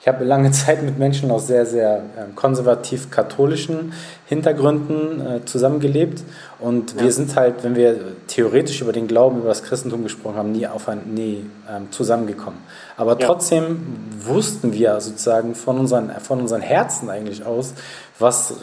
ich 0.00 0.08
habe 0.08 0.24
lange 0.24 0.50
Zeit 0.52 0.82
mit 0.82 0.98
Menschen 0.98 1.30
aus 1.30 1.46
sehr, 1.46 1.66
sehr 1.66 2.02
ähm, 2.18 2.34
konservativ-katholischen 2.34 3.92
Hintergründen 4.26 5.20
äh, 5.20 5.44
zusammengelebt. 5.44 6.22
Und 6.58 6.94
ja. 6.94 7.02
wir 7.02 7.12
sind 7.12 7.36
halt, 7.36 7.62
wenn 7.62 7.76
wir 7.76 8.16
theoretisch 8.26 8.80
über 8.80 8.92
den 8.92 9.08
Glauben, 9.08 9.38
über 9.38 9.48
das 9.48 9.62
Christentum 9.62 10.02
gesprochen 10.02 10.36
haben, 10.36 10.52
nie, 10.52 10.66
auf 10.66 10.88
ein, 10.88 11.14
nie 11.14 11.44
ähm, 11.68 11.90
zusammengekommen. 11.90 12.60
Aber 12.96 13.18
ja. 13.18 13.26
trotzdem 13.26 13.84
wussten 14.24 14.72
wir 14.72 15.00
sozusagen 15.00 15.54
von 15.54 15.78
unseren, 15.78 16.10
von 16.20 16.40
unseren 16.40 16.62
Herzen 16.62 17.10
eigentlich 17.10 17.44
aus, 17.44 17.74
was, 18.18 18.54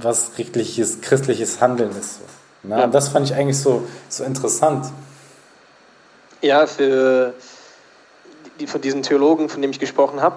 was 0.00 0.38
richtiges 0.38 1.00
christliches 1.00 1.60
Handeln 1.60 1.90
ist. 1.90 2.20
Na, 2.62 2.78
ja. 2.78 2.84
Und 2.84 2.94
das 2.94 3.08
fand 3.08 3.28
ich 3.28 3.34
eigentlich 3.34 3.58
so, 3.58 3.82
so 4.08 4.24
interessant. 4.24 4.86
Ja, 6.40 6.66
für 6.66 7.34
die, 8.60 8.66
von 8.66 8.80
diesen 8.80 9.02
Theologen, 9.02 9.48
von 9.48 9.60
dem 9.60 9.70
ich 9.70 9.80
gesprochen 9.80 10.20
habe, 10.20 10.36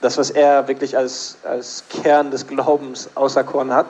das, 0.00 0.18
was 0.18 0.30
er 0.30 0.66
wirklich 0.68 0.96
als, 0.96 1.36
als 1.44 1.84
Kern 1.88 2.30
des 2.30 2.46
Glaubens 2.46 3.10
auserkoren 3.14 3.72
hat, 3.72 3.86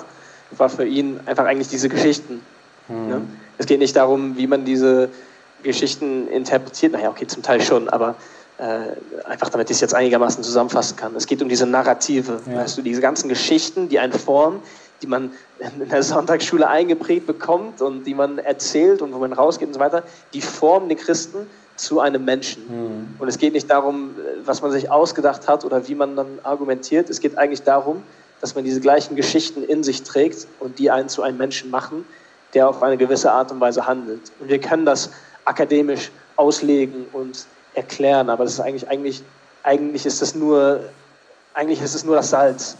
war 0.50 0.68
für 0.68 0.84
ihn 0.84 1.20
einfach 1.26 1.44
eigentlich 1.44 1.68
diese 1.68 1.88
Geschichten. 1.88 2.42
Mhm. 2.88 3.08
Ne? 3.08 3.22
Es 3.58 3.66
geht 3.66 3.78
nicht 3.78 3.96
darum, 3.96 4.36
wie 4.36 4.46
man 4.46 4.64
diese 4.64 5.10
Geschichten 5.62 6.28
interpretiert. 6.28 6.92
Naja, 6.92 7.10
okay, 7.10 7.26
zum 7.26 7.42
Teil 7.42 7.60
schon, 7.60 7.88
aber 7.88 8.16
äh, 8.58 9.26
einfach 9.26 9.48
damit 9.48 9.70
ich 9.70 9.76
es 9.76 9.80
jetzt 9.80 9.94
einigermaßen 9.94 10.42
zusammenfassen 10.42 10.96
kann. 10.96 11.14
Es 11.14 11.26
geht 11.26 11.40
um 11.42 11.48
diese 11.48 11.66
Narrative, 11.66 12.40
ja. 12.46 12.56
weißt 12.56 12.78
du, 12.78 12.82
diese 12.82 13.00
ganzen 13.00 13.28
Geschichten, 13.28 13.88
die 13.88 13.98
eine 13.98 14.18
Form, 14.18 14.60
die 15.02 15.06
man 15.06 15.30
in 15.58 15.88
der 15.88 16.02
Sonntagsschule 16.02 16.68
eingeprägt 16.68 17.26
bekommt 17.26 17.80
und 17.80 18.04
die 18.04 18.14
man 18.14 18.38
erzählt 18.38 19.00
und 19.00 19.14
wo 19.14 19.18
man 19.18 19.32
rausgeht 19.32 19.68
und 19.68 19.74
so 19.74 19.80
weiter, 19.80 20.02
die 20.34 20.42
formen 20.42 20.88
den 20.88 20.98
Christen 20.98 21.46
zu 21.80 22.00
einem 22.00 22.24
Menschen. 22.24 22.62
Mhm. 22.68 23.14
Und 23.18 23.28
es 23.28 23.38
geht 23.38 23.54
nicht 23.54 23.70
darum, 23.70 24.14
was 24.44 24.62
man 24.62 24.70
sich 24.70 24.90
ausgedacht 24.90 25.48
hat 25.48 25.64
oder 25.64 25.88
wie 25.88 25.94
man 25.94 26.14
dann 26.16 26.38
argumentiert. 26.42 27.08
Es 27.10 27.20
geht 27.20 27.38
eigentlich 27.38 27.62
darum, 27.62 28.02
dass 28.40 28.54
man 28.54 28.64
diese 28.64 28.80
gleichen 28.80 29.16
Geschichten 29.16 29.62
in 29.64 29.82
sich 29.82 30.02
trägt 30.02 30.46
und 30.60 30.78
die 30.78 30.90
einen 30.90 31.08
zu 31.08 31.22
einem 31.22 31.38
Menschen 31.38 31.70
machen, 31.70 32.04
der 32.54 32.68
auf 32.68 32.82
eine 32.82 32.96
gewisse 32.96 33.32
Art 33.32 33.50
und 33.50 33.60
Weise 33.60 33.86
handelt. 33.86 34.32
Und 34.40 34.48
wir 34.48 34.60
können 34.60 34.84
das 34.84 35.10
akademisch 35.44 36.10
auslegen 36.36 37.06
und 37.12 37.46
erklären, 37.74 38.28
aber 38.28 38.44
das 38.44 38.54
ist 38.54 38.60
eigentlich, 38.60 38.88
eigentlich, 38.88 39.22
eigentlich 39.62 40.06
ist 40.06 40.20
das 40.20 40.34
nur, 40.34 40.80
eigentlich 41.54 41.80
ist 41.80 41.94
es 41.94 42.04
nur 42.04 42.16
das 42.16 42.30
Salz. 42.30 42.76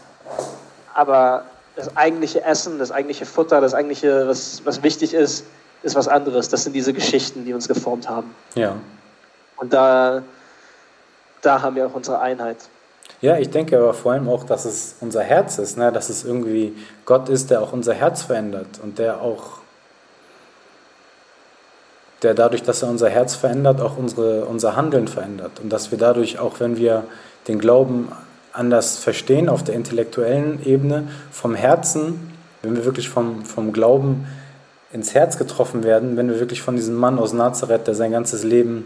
Aber 0.93 1.45
das 1.75 1.95
eigentliche 1.95 2.43
Essen, 2.43 2.79
das 2.79 2.91
eigentliche 2.91 3.25
Futter, 3.25 3.61
das 3.61 3.73
eigentliche, 3.73 4.27
was, 4.27 4.61
was 4.65 4.83
wichtig 4.83 5.13
ist, 5.13 5.45
ist 5.83 5.95
was 5.95 6.07
anderes. 6.07 6.49
Das 6.49 6.63
sind 6.63 6.73
diese 6.73 6.93
Geschichten, 6.93 7.45
die 7.45 7.53
uns 7.53 7.67
geformt 7.67 8.09
haben. 8.09 8.33
Ja. 8.55 8.75
Und 9.57 9.73
da, 9.73 10.23
da 11.41 11.61
haben 11.61 11.75
wir 11.75 11.87
auch 11.87 11.93
unsere 11.93 12.19
Einheit. 12.19 12.57
Ja, 13.21 13.37
ich 13.37 13.49
denke 13.49 13.77
aber 13.77 13.93
vor 13.93 14.13
allem 14.13 14.27
auch, 14.27 14.43
dass 14.43 14.65
es 14.65 14.95
unser 14.99 15.21
Herz 15.21 15.59
ist, 15.59 15.77
ne? 15.77 15.91
dass 15.91 16.09
es 16.09 16.23
irgendwie 16.23 16.75
Gott 17.05 17.29
ist, 17.29 17.51
der 17.51 17.61
auch 17.61 17.71
unser 17.71 17.93
Herz 17.93 18.23
verändert 18.23 18.79
und 18.81 18.97
der 18.97 19.21
auch, 19.21 19.59
der 22.23 22.33
dadurch, 22.33 22.63
dass 22.63 22.81
er 22.81 22.89
unser 22.89 23.09
Herz 23.09 23.35
verändert, 23.35 23.79
auch 23.79 23.97
unsere, 23.97 24.45
unser 24.45 24.75
Handeln 24.75 25.07
verändert. 25.07 25.59
Und 25.61 25.69
dass 25.69 25.91
wir 25.91 25.99
dadurch, 25.99 26.39
auch 26.39 26.59
wenn 26.59 26.77
wir 26.77 27.03
den 27.47 27.59
Glauben 27.59 28.11
anders 28.53 28.97
verstehen 28.97 29.49
auf 29.49 29.63
der 29.63 29.75
intellektuellen 29.75 30.65
Ebene, 30.65 31.07
vom 31.31 31.53
Herzen, 31.53 32.33
wenn 32.63 32.75
wir 32.75 32.85
wirklich 32.85 33.09
vom, 33.09 33.45
vom 33.45 33.71
Glauben 33.71 34.27
ins 34.93 35.13
Herz 35.13 35.37
getroffen 35.37 35.83
werden, 35.83 36.17
wenn 36.17 36.29
wir 36.29 36.39
wirklich 36.39 36.61
von 36.61 36.75
diesem 36.75 36.95
Mann 36.95 37.17
aus 37.17 37.33
Nazareth, 37.33 37.87
der 37.87 37.95
sein 37.95 38.11
ganzes 38.11 38.43
Leben 38.43 38.85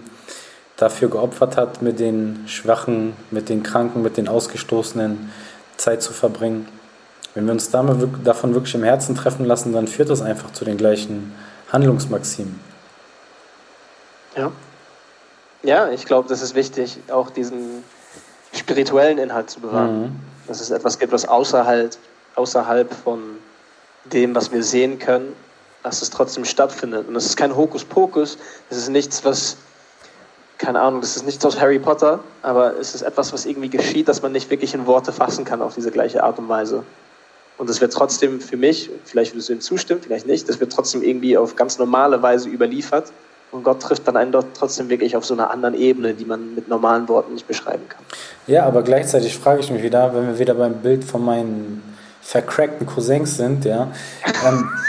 dafür 0.78 1.10
geopfert 1.10 1.58
hat, 1.58 1.82
mit 1.82 2.00
den 2.00 2.44
Schwachen, 2.48 3.13
mit 3.32 3.50
den 3.50 3.63
Kranken, 3.63 4.02
mit 4.02 4.18
den 4.18 4.28
Ausgestoßenen 4.28 5.32
Zeit 5.78 6.02
zu 6.02 6.13
verbringen. 6.13 6.68
Wenn 7.34 7.46
wir 7.46 7.54
uns 7.54 7.70
davon 7.70 8.54
wirklich 8.54 8.76
im 8.76 8.84
Herzen 8.84 9.15
treffen 9.15 9.46
lassen, 9.46 9.74
dann 9.74 9.88
führt 9.88 10.10
das 10.10 10.22
einfach 10.22 10.52
zu 10.54 10.63
den 10.63 10.78
gleichen 10.78 11.34
Handlungsmaximen. 11.72 12.60
Ja. 14.36 14.52
Ja, 15.63 15.89
ich 15.89 16.06
glaube, 16.06 16.30
das 16.30 16.41
ist 16.41 16.56
wichtig, 16.56 17.00
auch 17.12 17.32
diesen 17.32 17.84
spirituellen 18.54 19.18
Inhalt 19.18 19.50
zu 19.50 19.60
bewahren. 19.60 20.02
Mhm. 20.02 20.15
Dass 20.48 20.62
es 20.62 20.70
etwas 20.70 21.00
gibt, 21.00 21.12
was 21.12 21.28
außerhalb, 21.28 21.98
außerhalb 22.36 22.94
von 22.94 23.20
dem, 24.06 24.36
was 24.36 24.52
wir 24.52 24.63
sehen 24.63 25.00
können, 25.00 25.34
dass 25.86 26.02
es 26.02 26.10
trotzdem 26.10 26.45
stattfindet. 26.45 27.08
Und 27.08 27.13
das 27.13 27.28
ist 27.28 27.38
kein 27.38 27.56
Hokuspokus, 27.56 28.39
es 28.71 28.78
ist 28.78 28.89
nichts, 28.89 29.24
was, 29.24 29.56
keine 30.58 30.82
Ahnung, 30.82 31.00
das 31.00 31.15
ist 31.15 31.26
nichts 31.26 31.45
aus 31.45 31.60
Harry 31.60 31.78
Potter, 31.78 32.19
aber 32.41 32.78
es 32.80 32.95
ist 32.95 33.04
etwas, 33.04 33.32
was 33.32 33.45
irgendwie 33.45 33.69
geschieht, 33.69 34.08
dass 34.08 34.24
man 34.24 34.32
nicht 34.32 34.50
wirklich 34.50 34.74
in 34.74 34.88
Worte 34.88 35.12
fassen 35.12 35.45
kann 35.45 35.62
auf 35.62 35.76
diese 35.76 35.91
gleiche 35.91 36.24
Art 36.24 36.39
und 36.39 36.50
Weise. 36.50 36.84
Und 37.60 37.69
es 37.69 37.82
wird 37.82 37.93
trotzdem 37.93 38.41
für 38.41 38.58
mich, 38.58 38.89
vielleicht 39.06 39.34
würdest 39.34 39.50
du 39.50 39.54
ihm 39.54 39.62
zustimmen, 39.62 40.02
vielleicht 40.02 40.26
nicht, 40.26 40.50
das 40.50 40.60
wird 40.60 40.74
trotzdem 40.74 41.04
irgendwie 41.04 41.38
auf 41.38 41.56
ganz 41.56 41.78
normale 41.78 42.19
Weise 42.21 42.50
überliefert. 42.50 43.12
Und 43.52 43.63
Gott 43.63 43.80
trifft 43.80 44.08
dann 44.08 44.17
einen 44.17 44.32
dort 44.32 44.48
trotzdem 44.56 44.89
wirklich 44.89 45.15
auf 45.15 45.24
so 45.24 45.36
einer 45.36 45.52
anderen 45.52 45.76
Ebene, 45.76 46.15
die 46.15 46.26
man 46.26 46.56
mit 46.56 46.67
normalen 46.67 47.08
Worten 47.08 47.36
nicht 47.36 47.48
beschreiben 47.48 47.88
kann. 47.88 48.02
Ja, 48.48 48.65
aber 48.65 48.82
gleichzeitig 48.82 49.38
frage 49.38 49.60
ich 49.60 49.69
mich 49.69 49.84
wieder, 49.84 50.13
wenn 50.15 50.28
wir 50.28 50.39
wieder 50.39 50.56
beim 50.56 50.82
Bild 50.82 51.04
von 51.04 51.24
meinen 51.24 51.84
vercrackten 52.21 52.88
Cousins 52.88 53.38
sind, 53.38 53.65
ja, 53.65 53.91
ähm, 54.45 54.69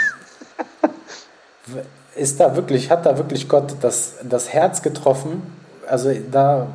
ist 2.15 2.39
da 2.39 2.55
wirklich, 2.55 2.89
hat 2.89 3.05
da 3.05 3.17
wirklich 3.17 3.47
Gott 3.47 3.75
das, 3.81 4.15
das 4.23 4.51
Herz 4.51 4.81
getroffen? 4.81 5.41
Also 5.87 6.11
da, 6.31 6.67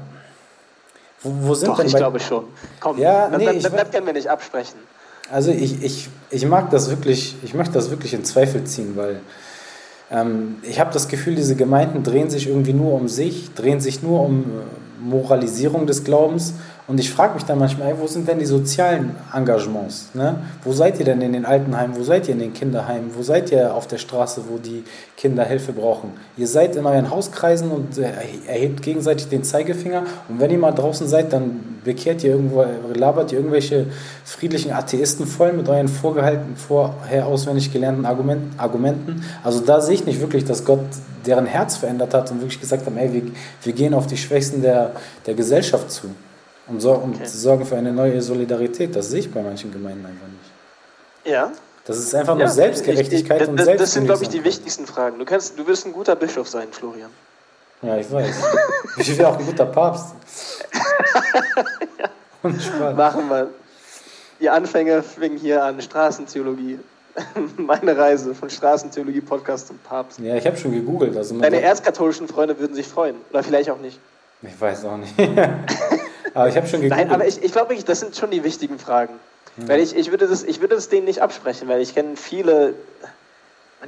wo, 1.22 1.48
wo 1.48 1.54
sind 1.54 1.68
Doch, 1.68 1.76
denn 1.76 1.86
ich 1.86 1.96
glaube 1.96 2.20
schon. 2.20 2.44
Komm, 2.80 2.98
ja, 2.98 3.28
nee, 3.28 3.44
das, 3.44 3.62
das, 3.62 3.72
das 3.72 3.90
können 3.90 4.06
wir 4.06 4.12
nicht 4.12 4.28
absprechen. 4.28 4.78
Also 5.30 5.50
ich, 5.50 5.82
ich, 5.82 6.08
ich 6.30 6.46
mag 6.46 6.70
das 6.70 6.90
wirklich, 6.90 7.36
ich 7.42 7.54
möchte 7.54 7.74
das 7.74 7.90
wirklich 7.90 8.12
in 8.14 8.24
Zweifel 8.24 8.64
ziehen, 8.64 8.96
weil 8.96 9.20
ähm, 10.10 10.56
ich 10.62 10.80
habe 10.80 10.92
das 10.92 11.08
Gefühl, 11.08 11.34
diese 11.34 11.56
Gemeinden 11.56 12.02
drehen 12.02 12.28
sich 12.28 12.48
irgendwie 12.48 12.72
nur 12.72 12.92
um 12.94 13.08
sich, 13.08 13.54
drehen 13.54 13.80
sich 13.80 14.02
nur 14.02 14.20
um 14.20 14.44
Moralisierung 15.02 15.86
des 15.86 16.04
Glaubens 16.04 16.54
und 16.88 16.98
ich 16.98 17.10
frage 17.10 17.34
mich 17.34 17.44
dann 17.44 17.58
manchmal, 17.58 17.88
ey, 17.88 17.94
wo 17.98 18.08
sind 18.08 18.26
denn 18.26 18.40
die 18.40 18.44
sozialen 18.44 19.14
Engagements? 19.32 20.08
Ne? 20.14 20.40
Wo 20.64 20.72
seid 20.72 20.98
ihr 20.98 21.04
denn 21.04 21.20
in 21.22 21.32
den 21.32 21.46
Altenheimen? 21.46 21.96
Wo 21.96 22.02
seid 22.02 22.26
ihr 22.26 22.34
in 22.34 22.40
den 22.40 22.52
Kinderheimen? 22.52 23.12
Wo 23.14 23.22
seid 23.22 23.52
ihr 23.52 23.72
auf 23.72 23.86
der 23.86 23.98
Straße, 23.98 24.42
wo 24.48 24.58
die 24.58 24.82
Kinder 25.16 25.44
Hilfe 25.44 25.72
brauchen? 25.72 26.10
Ihr 26.36 26.48
seid 26.48 26.74
in 26.74 26.84
euren 26.84 27.08
Hauskreisen 27.08 27.70
und 27.70 27.98
äh, 27.98 28.10
erhebt 28.48 28.82
gegenseitig 28.82 29.28
den 29.28 29.44
Zeigefinger. 29.44 30.02
Und 30.28 30.40
wenn 30.40 30.50
ihr 30.50 30.58
mal 30.58 30.72
draußen 30.72 31.06
seid, 31.06 31.32
dann 31.32 31.78
bekehrt 31.84 32.24
ihr 32.24 32.30
irgendwo, 32.30 32.64
labert 32.94 33.30
ihr 33.30 33.38
irgendwelche 33.38 33.86
friedlichen 34.24 34.72
Atheisten 34.72 35.26
voll 35.26 35.52
mit 35.52 35.68
euren 35.68 35.88
vorgehalten, 35.88 36.56
vorher 36.56 37.26
auswendig 37.26 37.72
gelernten 37.72 38.06
Argumenten. 38.06 39.24
Also 39.44 39.60
da 39.60 39.80
sehe 39.80 39.94
ich 39.94 40.04
nicht 40.04 40.20
wirklich, 40.20 40.44
dass 40.44 40.64
Gott 40.64 40.80
deren 41.26 41.46
Herz 41.46 41.76
verändert 41.76 42.14
hat 42.14 42.30
und 42.30 42.40
wirklich 42.40 42.60
gesagt 42.60 42.86
hat, 42.86 42.92
ey, 42.96 43.12
wir, 43.12 43.22
wir 43.62 43.72
gehen 43.72 43.94
auf 43.94 44.06
die 44.06 44.16
Schwächsten 44.16 44.62
der, 44.62 44.91
der 45.26 45.34
Gesellschaft 45.34 45.90
zu 45.90 46.14
und, 46.68 46.80
so, 46.80 46.92
und 46.92 47.16
okay. 47.16 47.26
sorgen 47.26 47.66
für 47.66 47.76
eine 47.76 47.92
neue 47.92 48.22
Solidarität. 48.22 48.94
Das 48.94 49.10
sehe 49.10 49.20
ich 49.20 49.32
bei 49.32 49.42
manchen 49.42 49.72
Gemeinden 49.72 50.06
einfach 50.06 50.26
nicht. 50.26 51.32
Ja. 51.32 51.52
Das 51.84 51.98
ist 51.98 52.14
einfach 52.14 52.34
nur 52.34 52.44
ja, 52.44 52.48
Selbstgerechtigkeit 52.48 53.38
ich, 53.38 53.42
ich, 53.42 53.48
und 53.50 53.58
das, 53.58 53.66
das 53.76 53.92
sind, 53.92 54.04
glaube 54.04 54.22
ich, 54.22 54.28
die 54.28 54.44
wichtigsten 54.44 54.86
Fragen. 54.86 55.18
Du, 55.18 55.24
kannst, 55.24 55.58
du 55.58 55.66
wirst 55.66 55.84
ein 55.86 55.92
guter 55.92 56.14
Bischof 56.14 56.48
sein, 56.48 56.68
Florian. 56.70 57.10
Ja, 57.82 57.96
ich 57.96 58.10
weiß. 58.10 58.36
ich 58.98 59.18
wäre 59.18 59.28
auch 59.28 59.38
ein 59.38 59.44
guter 59.44 59.66
Papst. 59.66 60.14
ja. 62.44 62.92
Machen 62.92 63.28
wir. 63.28 63.50
Die 64.40 64.48
Anfänge 64.48 65.02
fingen 65.02 65.36
hier 65.36 65.64
an 65.64 65.80
Straßentheologie. 65.80 66.78
Meine 67.56 67.96
Reise 67.96 68.34
von 68.34 68.48
Straßentheologie, 68.48 69.20
Podcast 69.20 69.66
zum 69.66 69.78
Papst. 69.78 70.20
Ja, 70.20 70.36
ich 70.36 70.46
habe 70.46 70.56
schon 70.56 70.72
gegoogelt. 70.72 71.16
Also 71.16 71.38
Deine 71.38 71.60
erzkatholischen 71.60 72.28
Freunde 72.28 72.58
würden 72.58 72.74
sich 72.74 72.86
freuen. 72.86 73.16
Oder 73.30 73.42
vielleicht 73.42 73.70
auch 73.70 73.78
nicht. 73.78 73.98
Ich 74.42 74.60
weiß 74.60 74.84
auch 74.86 74.96
nicht. 74.96 75.14
aber 76.34 76.48
ich 76.48 76.56
habe 76.56 76.66
schon 76.66 76.80
gegoogelt. 76.80 77.06
Nein, 77.06 77.10
aber 77.10 77.26
ich, 77.26 77.42
ich 77.42 77.52
glaube 77.52 77.70
wirklich, 77.70 77.84
das 77.84 78.00
sind 78.00 78.16
schon 78.16 78.30
die 78.30 78.42
wichtigen 78.42 78.78
Fragen. 78.78 79.14
Hm. 79.56 79.68
Weil 79.68 79.80
ich, 79.80 79.94
ich, 79.94 80.10
würde 80.10 80.26
das, 80.26 80.42
ich 80.42 80.60
würde 80.60 80.74
das 80.74 80.88
denen 80.88 81.04
nicht 81.04 81.20
absprechen, 81.20 81.68
weil 81.68 81.80
ich 81.80 81.94
kenne 81.94 82.16
viele, 82.16 82.74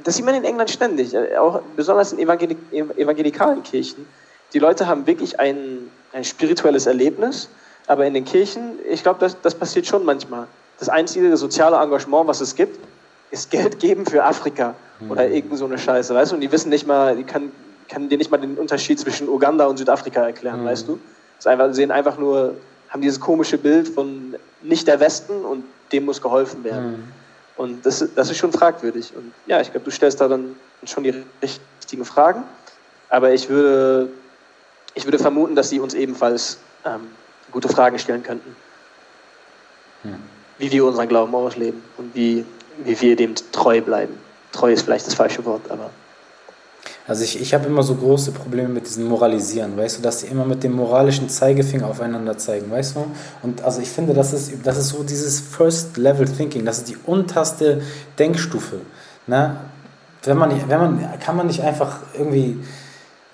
das 0.03 0.15
sieht 0.15 0.25
man 0.25 0.35
in 0.35 0.43
England 0.43 0.69
ständig, 0.69 1.13
äh, 1.13 1.37
auch 1.37 1.61
besonders 1.75 2.13
in 2.13 2.19
Evangelik 2.19 2.57
evangelikalen 2.71 3.63
Kirchen. 3.63 4.07
Die 4.53 4.59
Leute 4.59 4.87
haben 4.87 5.07
wirklich 5.07 5.39
ein, 5.39 5.89
ein 6.13 6.23
spirituelles 6.23 6.85
Erlebnis, 6.85 7.49
aber 7.87 8.05
in 8.05 8.13
den 8.13 8.25
Kirchen, 8.25 8.79
ich 8.89 9.03
glaube, 9.03 9.19
das, 9.19 9.39
das 9.41 9.55
passiert 9.55 9.85
schon 9.87 10.05
manchmal. 10.05 10.47
Das 10.79 10.89
einzige 10.89 11.35
soziale 11.37 11.77
Engagement, 11.77 12.27
was 12.27 12.41
es 12.41 12.55
gibt, 12.55 12.79
ist 13.31 13.49
Geld 13.49 13.79
geben 13.79 14.05
für 14.05 14.23
Afrika 14.23 14.75
hm. 14.99 15.11
oder 15.11 15.27
irgend 15.27 15.57
so 15.57 15.65
eine 15.65 15.77
Scheiße, 15.77 16.13
weißt 16.13 16.31
du? 16.31 16.35
Und 16.35 16.41
die 16.41 16.51
wissen 16.51 16.69
nicht 16.69 16.85
mal, 16.85 17.15
die 17.15 17.23
kann, 17.23 17.51
kann 17.87 18.09
dir 18.09 18.17
nicht 18.17 18.31
mal 18.31 18.37
den 18.37 18.57
Unterschied 18.57 18.99
zwischen 18.99 19.29
Uganda 19.29 19.65
und 19.65 19.77
Südafrika 19.77 20.25
erklären, 20.25 20.59
hm. 20.59 20.65
weißt 20.65 20.87
du? 20.87 20.99
Sie 21.39 21.49
einfach, 21.49 21.73
sehen 21.73 21.91
einfach 21.91 22.17
nur, 22.17 22.55
haben 22.89 23.01
dieses 23.01 23.19
komische 23.19 23.57
Bild 23.57 23.87
von 23.87 24.35
nicht 24.61 24.87
der 24.87 24.99
Westen 24.99 25.43
und 25.45 25.63
dem 25.91 26.05
muss 26.05 26.21
geholfen 26.21 26.63
werden. 26.63 26.91
Mhm. 26.91 27.03
Und 27.57 27.85
das, 27.85 28.05
das 28.15 28.29
ist 28.29 28.37
schon 28.37 28.51
fragwürdig. 28.51 29.13
Und 29.15 29.31
ja, 29.45 29.61
ich 29.61 29.71
glaube, 29.71 29.85
du 29.85 29.91
stellst 29.91 30.19
da 30.19 30.27
dann 30.27 30.55
schon 30.85 31.03
die 31.03 31.13
richtigen 31.41 32.05
Fragen. 32.05 32.43
Aber 33.09 33.33
ich 33.33 33.49
würde, 33.49 34.09
ich 34.93 35.05
würde 35.05 35.19
vermuten, 35.19 35.55
dass 35.55 35.69
sie 35.69 35.79
uns 35.79 35.93
ebenfalls 35.93 36.57
ähm, 36.83 37.07
gute 37.51 37.69
Fragen 37.69 37.97
stellen 37.99 38.23
könnten. 38.23 38.55
Mhm. 40.03 40.15
Wie 40.57 40.71
wir 40.71 40.85
unseren 40.85 41.07
Glauben 41.07 41.33
ausleben 41.35 41.81
und 41.97 42.15
wie, 42.15 42.45
wie 42.83 42.99
wir 42.99 43.15
dem 43.15 43.35
treu 43.51 43.81
bleiben. 43.81 44.17
Treu 44.51 44.71
ist 44.71 44.83
vielleicht 44.83 45.05
das 45.05 45.13
falsche 45.13 45.43
Wort, 45.45 45.69
aber 45.69 45.89
also 47.07 47.23
ich, 47.23 47.39
ich 47.39 47.53
habe 47.53 47.67
immer 47.67 47.83
so 47.83 47.95
große 47.95 48.31
Probleme 48.31 48.67
mit 48.67 48.87
diesem 48.87 49.05
Moralisieren, 49.07 49.77
weißt 49.77 49.99
du, 49.99 50.01
dass 50.01 50.21
sie 50.21 50.27
immer 50.27 50.43
mit 50.43 50.63
dem 50.63 50.73
moralischen 50.73 51.29
Zeigefinger 51.29 51.87
aufeinander 51.87 52.37
zeigen, 52.37 52.71
weißt 52.71 52.95
du? 52.95 53.05
Und 53.43 53.63
also 53.63 53.79
ich 53.81 53.89
finde, 53.89 54.13
das 54.13 54.33
ist, 54.33 54.51
das 54.63 54.77
ist 54.77 54.89
so 54.89 55.03
dieses 55.03 55.39
First 55.39 55.97
Level 55.97 56.25
Thinking, 56.27 56.65
das 56.65 56.79
ist 56.79 56.89
die 56.89 56.97
unterste 57.05 57.81
Denkstufe. 58.17 58.77
Ne? 59.27 59.57
Wenn 60.23 60.37
man, 60.37 60.51
wenn 60.67 60.79
man, 60.79 61.19
kann 61.19 61.35
man 61.35 61.45
nicht 61.45 61.61
einfach 61.61 61.99
irgendwie, 62.17 62.57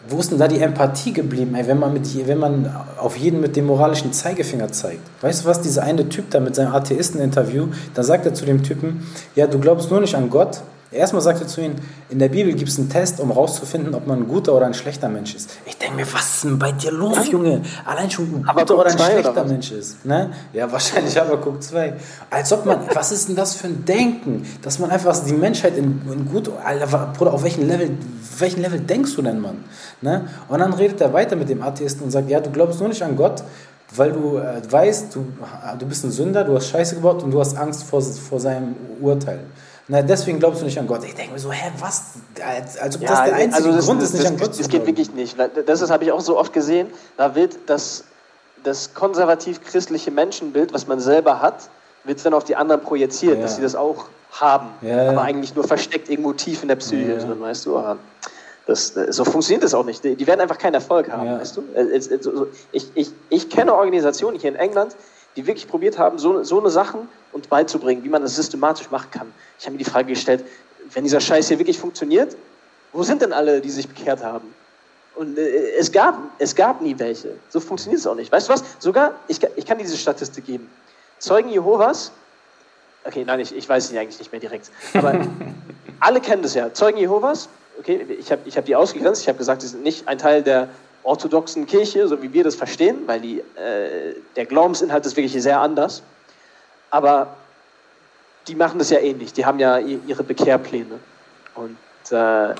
wo 0.09 0.19
ist 0.19 0.31
denn 0.31 0.39
da 0.39 0.49
die 0.49 0.59
Empathie 0.59 1.13
geblieben, 1.13 1.55
ey, 1.55 1.65
wenn 1.65 1.79
man, 1.79 1.93
mit, 1.93 2.27
wenn 2.27 2.39
man 2.39 2.75
auf 2.97 3.15
jeden 3.15 3.39
mit 3.39 3.55
dem 3.55 3.67
moralischen 3.67 4.11
Zeigefinger 4.11 4.69
zeigt? 4.73 4.99
Weißt 5.21 5.43
du 5.43 5.47
was, 5.47 5.61
dieser 5.61 5.83
eine 5.83 6.09
Typ 6.09 6.29
da 6.31 6.41
mit 6.41 6.55
seinem 6.55 6.73
Atheisten-Interview, 6.73 7.67
da 7.93 8.03
sagt 8.03 8.25
er 8.25 8.33
zu 8.33 8.45
dem 8.45 8.63
Typen, 8.63 9.07
ja, 9.35 9.47
du 9.47 9.59
glaubst 9.59 9.89
nur 9.89 10.01
nicht 10.01 10.15
an 10.15 10.29
Gott, 10.29 10.61
Erstmal 10.91 11.21
sagt 11.21 11.39
er 11.39 11.47
zu 11.47 11.61
ihnen, 11.61 11.75
in 12.09 12.19
der 12.19 12.27
Bibel 12.27 12.53
gibt 12.53 12.69
es 12.69 12.77
einen 12.77 12.89
Test, 12.89 13.21
um 13.21 13.29
herauszufinden, 13.29 13.95
ob 13.95 14.07
man 14.07 14.23
ein 14.23 14.27
guter 14.27 14.53
oder 14.53 14.65
ein 14.65 14.73
schlechter 14.73 15.07
Mensch 15.07 15.33
ist. 15.35 15.51
Ich 15.65 15.77
denke 15.77 15.95
mir, 15.95 16.13
was 16.13 16.35
ist 16.35 16.43
denn 16.43 16.59
bei 16.59 16.73
dir 16.73 16.91
los, 16.91 17.29
Junge? 17.29 17.61
Allein 17.85 18.11
schon 18.11 18.25
ein 18.25 18.43
guter 18.43 18.77
oder 18.77 18.89
ein 18.89 18.99
schlechter 18.99 19.31
oder 19.31 19.45
Mensch 19.45 19.71
ist. 19.71 20.05
Ne? 20.05 20.31
Ja, 20.51 20.69
wahrscheinlich 20.69 21.19
aber 21.19 21.37
guck 21.37 21.63
zwei. 21.63 21.93
Als 22.29 22.51
ob 22.51 22.65
man, 22.65 22.79
was 22.93 23.13
ist 23.13 23.29
denn 23.29 23.37
das 23.37 23.55
für 23.55 23.67
ein 23.67 23.85
Denken? 23.85 24.45
Dass 24.61 24.79
man 24.79 24.91
einfach 24.91 25.17
die 25.23 25.31
Menschheit 25.31 25.77
in, 25.77 26.01
in 26.11 26.29
gut, 26.29 26.51
Alter, 26.61 27.13
Bruder, 27.17 27.33
auf 27.33 27.43
welchem 27.43 27.69
Level, 27.69 27.91
welchen 28.39 28.61
Level 28.61 28.81
denkst 28.81 29.15
du 29.15 29.21
denn, 29.21 29.39
Mann? 29.39 29.63
Ne? 30.01 30.27
Und 30.49 30.59
dann 30.59 30.73
redet 30.73 30.99
er 30.99 31.13
weiter 31.13 31.37
mit 31.37 31.47
dem 31.47 31.61
Atheisten 31.61 32.03
und 32.03 32.11
sagt, 32.11 32.29
ja, 32.29 32.41
du 32.41 32.49
glaubst 32.49 32.79
nur 32.79 32.89
nicht 32.89 33.01
an 33.01 33.15
Gott, 33.15 33.43
weil 33.95 34.11
du 34.11 34.37
äh, 34.37 34.61
weißt, 34.69 35.15
du, 35.15 35.25
du 35.79 35.85
bist 35.85 36.03
ein 36.03 36.11
Sünder, 36.11 36.43
du 36.43 36.53
hast 36.53 36.67
Scheiße 36.67 36.95
gebaut 36.95 37.23
und 37.23 37.31
du 37.31 37.39
hast 37.39 37.57
Angst 37.57 37.83
vor, 37.83 38.01
vor 38.01 38.41
seinem 38.41 38.75
Urteil. 38.99 39.39
Na, 39.91 40.01
deswegen 40.01 40.39
glaubst 40.39 40.61
du 40.61 40.65
nicht 40.65 40.79
an 40.79 40.87
Gott. 40.87 41.03
Ich 41.03 41.15
denke 41.15 41.33
mir 41.33 41.39
so, 41.39 41.51
hä, 41.51 41.69
was? 41.79 42.13
Als, 42.41 42.77
als 42.77 42.95
ob 42.95 43.01
ja, 43.01 43.09
das 43.09 43.23
der 43.25 43.35
einzige 43.35 43.55
also 43.55 43.71
das, 43.75 43.85
Grund 43.85 44.01
ist, 44.01 44.13
nicht 44.13 44.23
das, 44.23 44.31
an 44.31 44.37
Gott 44.37 44.55
zu 44.55 44.61
Das 44.61 44.69
geht 44.69 44.85
wirklich 44.87 45.13
nicht. 45.13 45.35
Das 45.65 45.91
habe 45.91 46.05
ich 46.05 46.13
auch 46.13 46.21
so 46.21 46.39
oft 46.39 46.53
gesehen. 46.53 46.87
Da 47.17 47.35
wird 47.35 47.57
das, 47.65 48.05
das 48.63 48.93
konservativ-christliche 48.93 50.09
Menschenbild, 50.09 50.73
was 50.73 50.87
man 50.87 51.01
selber 51.01 51.41
hat, 51.41 51.69
wird 52.05 52.25
dann 52.25 52.33
auf 52.33 52.45
die 52.45 52.55
anderen 52.55 52.81
projiziert, 52.81 53.35
Ja. 53.35 53.41
dass 53.41 53.57
sie 53.57 53.61
das 53.63 53.75
auch 53.75 54.05
haben, 54.31 54.69
Ja, 54.81 55.09
aber 55.09 55.23
eigentlich 55.23 55.55
nur 55.55 55.65
versteckt 55.65 56.09
irgendwo 56.09 56.31
tief 56.31 56.61
in 56.61 56.69
der 56.69 56.77
Psyche 56.77 57.11
Ja. 57.11 57.17
drin, 57.17 57.41
weißt 57.41 57.65
du. 57.65 57.77
Aber 57.77 57.97
das, 58.67 58.95
äh, 58.95 59.11
so 59.11 59.25
funktioniert 59.25 59.65
das 59.65 59.73
auch 59.73 59.83
nicht. 59.83 60.05
Die, 60.05 60.25
werden 60.25 60.39
einfach 60.39 60.57
keinen 60.57 60.75
Erfolg 60.75 61.11
haben, 61.11 61.37
weißt 61.37 61.57
du. 61.57 61.63
Äh, 61.75 61.99
Ich, 62.71 62.85
ich, 62.95 63.11
ich 63.27 63.49
kenne 63.49 63.73
Organisationen 63.73 64.39
hier 64.39 64.51
in 64.51 64.55
England, 64.55 64.95
die 65.35 65.47
wirklich 65.47 65.67
probiert 65.67 65.97
haben, 65.97 66.19
so, 66.19 66.43
so 66.43 66.59
eine 66.59 66.69
Sachen 66.69 67.07
uns 67.31 67.47
beizubringen, 67.47 68.03
wie 68.03 68.09
man 68.09 68.21
das 68.21 68.35
systematisch 68.35 68.91
machen 68.91 69.09
kann. 69.11 69.33
Ich 69.57 69.65
habe 69.65 69.73
mir 69.73 69.83
die 69.83 69.89
Frage 69.89 70.09
gestellt, 70.09 70.43
wenn 70.93 71.03
dieser 71.03 71.21
Scheiß 71.21 71.47
hier 71.47 71.57
wirklich 71.59 71.79
funktioniert, 71.79 72.35
wo 72.91 73.03
sind 73.03 73.21
denn 73.21 73.31
alle, 73.31 73.61
die 73.61 73.69
sich 73.69 73.87
bekehrt 73.87 74.21
haben? 74.23 74.53
Und 75.15 75.37
äh, 75.37 75.75
es, 75.77 75.91
gab, 75.91 76.17
es 76.39 76.53
gab 76.55 76.81
nie 76.81 76.97
welche. 76.99 77.35
So 77.49 77.59
funktioniert 77.61 77.99
es 78.01 78.07
auch 78.07 78.15
nicht. 78.15 78.31
Weißt 78.31 78.49
du 78.49 78.53
was? 78.53 78.63
Sogar, 78.79 79.13
ich, 79.27 79.39
kann- 79.39 79.51
ich 79.55 79.65
kann 79.65 79.77
dir 79.77 79.83
diese 79.85 79.97
Statistik 79.97 80.45
geben. 80.45 80.69
Zeugen 81.19 81.49
Jehovas, 81.49 82.11
okay, 83.05 83.23
nein, 83.25 83.39
ich, 83.39 83.55
ich 83.55 83.67
weiß 83.69 83.87
sie 83.89 83.97
eigentlich 83.99 84.19
nicht 84.19 84.31
mehr 84.31 84.41
direkt, 84.41 84.69
aber 84.93 85.13
alle 85.99 86.19
kennen 86.19 86.41
das 86.43 86.53
ja. 86.55 86.73
Zeugen 86.73 86.97
Jehovas, 86.97 87.47
okay, 87.79 88.05
ich 88.19 88.31
habe 88.31 88.41
ich 88.45 88.57
hab 88.57 88.65
die 88.65 88.75
ausgegrenzt, 88.75 89.21
ich 89.21 89.27
habe 89.27 89.37
gesagt, 89.37 89.61
sie 89.61 89.67
sind 89.67 89.83
nicht 89.83 90.07
ein 90.07 90.17
Teil 90.17 90.41
der 90.43 90.67
orthodoxen 91.03 91.65
Kirche, 91.65 92.07
so 92.07 92.21
wie 92.21 92.31
wir 92.33 92.43
das 92.43 92.55
verstehen, 92.55 92.99
weil 93.07 93.21
die, 93.21 93.39
äh, 93.39 94.15
der 94.35 94.45
Glaubensinhalt 94.45 95.05
ist 95.05 95.15
wirklich 95.15 95.41
sehr 95.41 95.59
anders. 95.59 96.03
Aber 96.89 97.35
die 98.47 98.55
machen 98.55 98.79
das 98.79 98.89
ja 98.89 98.99
ähnlich. 98.99 99.33
Die 99.33 99.45
haben 99.45 99.59
ja 99.59 99.77
ihre 99.77 100.23
Bekehrpläne. 100.23 100.99
Und 101.55 101.77
äh, 102.11 102.55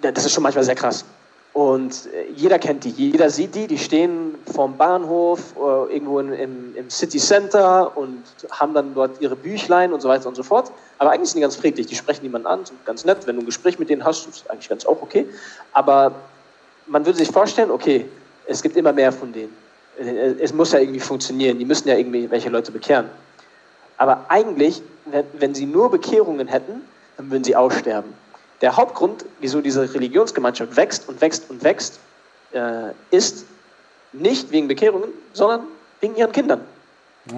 das 0.00 0.24
ist 0.24 0.32
schon 0.32 0.42
manchmal 0.42 0.64
sehr 0.64 0.74
krass. 0.74 1.04
Und 1.52 2.06
äh, 2.06 2.30
jeder 2.34 2.58
kennt 2.58 2.84
die, 2.84 2.90
jeder 2.90 3.28
sieht 3.28 3.54
die, 3.54 3.66
die 3.66 3.76
stehen 3.76 4.36
vorm 4.50 4.78
Bahnhof, 4.78 5.54
äh, 5.56 5.92
irgendwo 5.92 6.18
in, 6.18 6.32
im, 6.32 6.76
im 6.76 6.88
City 6.88 7.18
Center 7.18 7.94
und 7.94 8.22
haben 8.50 8.72
dann 8.72 8.94
dort 8.94 9.20
ihre 9.20 9.36
Büchlein 9.36 9.92
und 9.92 10.00
so 10.00 10.08
weiter 10.08 10.28
und 10.28 10.34
so 10.34 10.42
fort. 10.42 10.72
Aber 10.98 11.10
eigentlich 11.10 11.30
sind 11.30 11.38
die 11.38 11.42
ganz 11.42 11.56
friedlich, 11.56 11.86
die 11.86 11.94
sprechen 11.94 12.22
niemanden 12.22 12.46
an, 12.46 12.64
sind 12.64 12.82
ganz 12.86 13.04
nett. 13.04 13.26
Wenn 13.26 13.36
du 13.36 13.42
ein 13.42 13.46
Gespräch 13.46 13.78
mit 13.78 13.90
denen 13.90 14.02
hast, 14.02 14.26
ist 14.28 14.50
eigentlich 14.50 14.70
ganz 14.70 14.86
auch 14.86 15.02
okay. 15.02 15.28
Aber 15.74 16.14
man 16.92 17.06
würde 17.06 17.18
sich 17.18 17.30
vorstellen, 17.30 17.70
okay, 17.70 18.06
es 18.46 18.62
gibt 18.62 18.76
immer 18.76 18.92
mehr 18.92 19.12
von 19.12 19.32
denen. 19.32 19.56
Es 20.40 20.52
muss 20.52 20.72
ja 20.72 20.78
irgendwie 20.78 21.00
funktionieren, 21.00 21.58
die 21.58 21.64
müssen 21.64 21.88
ja 21.88 21.96
irgendwie 21.96 22.30
welche 22.30 22.50
Leute 22.50 22.70
bekehren. 22.70 23.06
Aber 23.96 24.26
eigentlich, 24.28 24.82
wenn, 25.06 25.24
wenn 25.38 25.54
sie 25.54 25.66
nur 25.66 25.90
Bekehrungen 25.90 26.48
hätten, 26.48 26.82
dann 27.16 27.30
würden 27.30 27.44
sie 27.44 27.56
aussterben. 27.56 28.12
Der 28.60 28.76
Hauptgrund, 28.76 29.24
wieso 29.40 29.60
diese 29.60 29.92
Religionsgemeinschaft 29.94 30.76
wächst 30.76 31.08
und 31.08 31.20
wächst 31.20 31.50
und 31.50 31.64
wächst, 31.64 31.98
äh, 32.52 32.90
ist 33.10 33.46
nicht 34.12 34.50
wegen 34.50 34.68
Bekehrungen, 34.68 35.10
sondern 35.32 35.62
wegen 36.00 36.14
ihren 36.16 36.32
Kindern. 36.32 36.60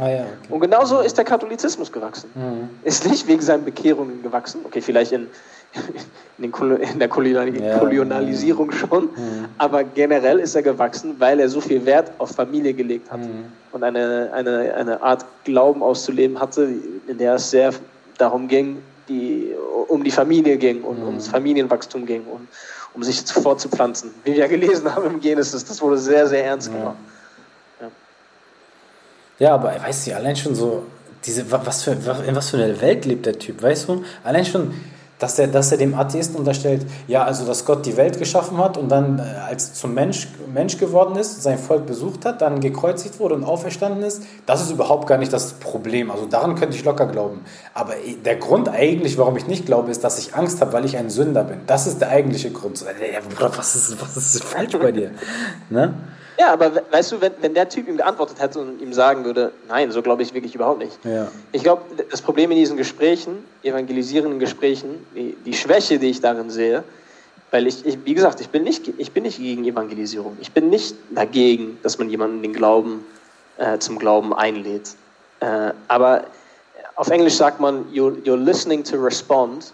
Ah 0.00 0.08
ja, 0.08 0.22
okay. 0.22 0.52
Und 0.52 0.60
genauso 0.60 1.00
ist 1.00 1.16
der 1.16 1.24
Katholizismus 1.24 1.92
gewachsen. 1.92 2.30
Mhm. 2.34 2.70
Ist 2.82 3.06
nicht 3.08 3.26
wegen 3.26 3.42
seinen 3.42 3.64
Bekehrungen 3.64 4.22
gewachsen, 4.22 4.62
okay, 4.64 4.80
vielleicht 4.80 5.12
in, 5.12 5.28
in, 6.38 6.44
in 6.92 6.98
der 6.98 7.08
Kolonial 7.08 7.48
Ja. 7.56 7.78
Kolonialisierung 7.78 8.70
schon, 8.72 9.08
aber 9.58 9.84
generell 9.84 10.38
ist 10.40 10.54
er 10.54 10.62
gewachsen, 10.62 11.14
weil 11.18 11.40
er 11.40 11.48
so 11.48 11.60
viel 11.60 11.84
Wert 11.86 12.12
auf 12.18 12.30
Familie 12.30 12.72
gelegt 12.74 13.10
hat 13.10 13.20
Mhm. 13.20 13.46
und 13.72 13.82
eine, 13.84 14.30
eine, 14.32 14.74
eine 14.74 15.02
Art 15.02 15.24
Glauben 15.44 15.82
auszuleben 15.82 16.38
hatte, 16.40 16.68
in 17.06 17.18
der 17.18 17.34
es 17.34 17.50
sehr 17.50 17.72
darum 18.18 18.46
ging, 18.48 18.78
die, 19.08 19.52
um 19.88 20.02
die 20.04 20.10
Familie 20.10 20.56
ging 20.56 20.82
und 20.82 21.00
Mhm. 21.00 21.06
ums 21.06 21.28
Familienwachstum 21.28 22.06
ging 22.06 22.24
und 22.24 22.48
um 22.94 23.02
sich 23.02 23.20
fortzupflanzen. 23.22 24.10
Wie 24.24 24.32
wir 24.32 24.38
ja 24.38 24.46
gelesen 24.46 24.94
haben 24.94 25.06
im 25.06 25.20
Genesis, 25.20 25.64
das 25.64 25.82
wurde 25.82 25.98
sehr, 25.98 26.26
sehr 26.28 26.44
ernst 26.44 26.68
Ja. 26.72 26.78
genommen. 26.78 26.96
Ja, 29.38 29.54
aber 29.54 29.74
weißt 29.82 30.06
du, 30.06 30.14
allein 30.16 30.36
schon 30.36 30.54
so, 30.54 30.84
diese, 31.24 31.50
wa- 31.50 31.60
was 31.64 31.82
für, 31.82 31.90
in 31.92 32.36
was 32.36 32.50
für 32.50 32.56
einer 32.56 32.80
Welt 32.80 33.04
lebt 33.04 33.26
der 33.26 33.36
Typ, 33.38 33.62
weißt 33.62 33.88
du? 33.88 34.04
Allein 34.22 34.44
schon, 34.44 34.72
dass 35.18 35.38
er, 35.38 35.46
dass 35.46 35.70
er 35.72 35.78
dem 35.78 35.94
Atheisten 35.94 36.36
unterstellt, 36.36 36.86
ja, 37.06 37.24
also 37.24 37.46
dass 37.46 37.64
Gott 37.64 37.86
die 37.86 37.96
Welt 37.96 38.18
geschaffen 38.18 38.58
hat 38.58 38.76
und 38.76 38.88
dann 38.88 39.18
äh, 39.18 39.22
als 39.22 39.74
zum 39.74 39.94
Mensch, 39.94 40.28
Mensch 40.52 40.78
geworden 40.78 41.16
ist, 41.16 41.42
sein 41.42 41.58
Volk 41.58 41.86
besucht 41.86 42.24
hat, 42.24 42.42
dann 42.42 42.60
gekreuzigt 42.60 43.20
wurde 43.20 43.34
und 43.34 43.44
auferstanden 43.44 44.02
ist, 44.02 44.22
das 44.46 44.62
ist 44.62 44.70
überhaupt 44.70 45.06
gar 45.06 45.18
nicht 45.18 45.32
das 45.32 45.54
Problem. 45.54 46.10
Also 46.10 46.26
daran 46.26 46.56
könnte 46.56 46.76
ich 46.76 46.84
locker 46.84 47.06
glauben. 47.06 47.40
Aber 47.74 47.96
eh, 47.96 48.14
der 48.24 48.36
Grund 48.36 48.68
eigentlich, 48.68 49.16
warum 49.18 49.36
ich 49.36 49.46
nicht 49.46 49.66
glaube, 49.66 49.90
ist, 49.90 50.02
dass 50.02 50.18
ich 50.18 50.34
Angst 50.34 50.60
habe, 50.60 50.72
weil 50.72 50.84
ich 50.84 50.96
ein 50.96 51.10
Sünder 51.10 51.44
bin. 51.44 51.60
Das 51.66 51.86
ist 51.86 52.00
der 52.00 52.08
eigentliche 52.08 52.50
Grund. 52.50 52.82
Äh, 52.82 53.20
was 53.56 53.76
ist, 53.76 54.00
was 54.00 54.16
ist 54.16 54.44
falsch 54.44 54.76
bei 54.78 54.92
dir? 54.92 55.10
Ne? 55.70 55.94
Ja, 56.38 56.52
aber 56.52 56.74
we- 56.74 56.82
weißt 56.90 57.12
du, 57.12 57.20
wenn, 57.20 57.32
wenn 57.40 57.54
der 57.54 57.68
Typ 57.68 57.86
ihm 57.88 57.96
geantwortet 57.96 58.40
hätte 58.40 58.58
und 58.60 58.80
ihm 58.80 58.92
sagen 58.92 59.24
würde, 59.24 59.52
nein, 59.68 59.90
so 59.92 60.02
glaube 60.02 60.22
ich 60.22 60.34
wirklich 60.34 60.54
überhaupt 60.54 60.78
nicht. 60.80 60.98
Ja. 61.04 61.28
Ich 61.52 61.62
glaube, 61.62 61.82
das 62.10 62.20
Problem 62.22 62.50
in 62.50 62.56
diesen 62.56 62.76
Gesprächen, 62.76 63.44
evangelisierenden 63.62 64.38
Gesprächen, 64.40 65.06
die, 65.14 65.36
die 65.44 65.52
Schwäche, 65.54 65.98
die 65.98 66.10
ich 66.10 66.20
darin 66.20 66.50
sehe, 66.50 66.82
weil 67.50 67.66
ich, 67.68 67.86
ich, 67.86 67.98
wie 68.04 68.14
gesagt, 68.14 68.40
ich 68.40 68.48
bin, 68.48 68.64
nicht, 68.64 68.90
ich 68.98 69.12
bin 69.12 69.22
nicht 69.22 69.38
gegen 69.38 69.64
Evangelisierung. 69.64 70.36
Ich 70.40 70.50
bin 70.50 70.70
nicht 70.70 70.96
dagegen, 71.10 71.78
dass 71.84 71.98
man 71.98 72.10
jemanden 72.10 72.42
den 72.42 72.52
Glauben, 72.52 73.06
äh, 73.58 73.78
zum 73.78 73.98
Glauben 74.00 74.34
einlädt. 74.34 74.90
Äh, 75.38 75.70
aber 75.86 76.24
auf 76.96 77.08
Englisch 77.10 77.34
sagt 77.36 77.60
man, 77.60 77.84
you're, 77.92 78.16
you're 78.24 78.36
listening 78.36 78.82
to 78.82 78.96
respond, 78.96 79.72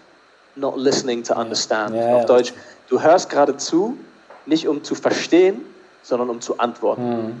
not 0.55 0.77
listening 0.77 1.23
to 1.23 1.33
understand. 1.33 1.95
Ja, 1.95 2.07
ja. 2.09 2.15
Auf 2.17 2.25
Deutsch, 2.27 2.53
du 2.87 3.01
hörst 3.01 3.29
gerade 3.31 3.57
zu, 3.57 3.97
nicht 4.45 4.67
um 4.67 4.83
zu 4.83 4.93
verstehen, 4.93 5.61
sondern 6.03 6.29
um 6.29 6.41
zu 6.41 6.57
antworten. 6.59 7.09
Mhm. 7.09 7.33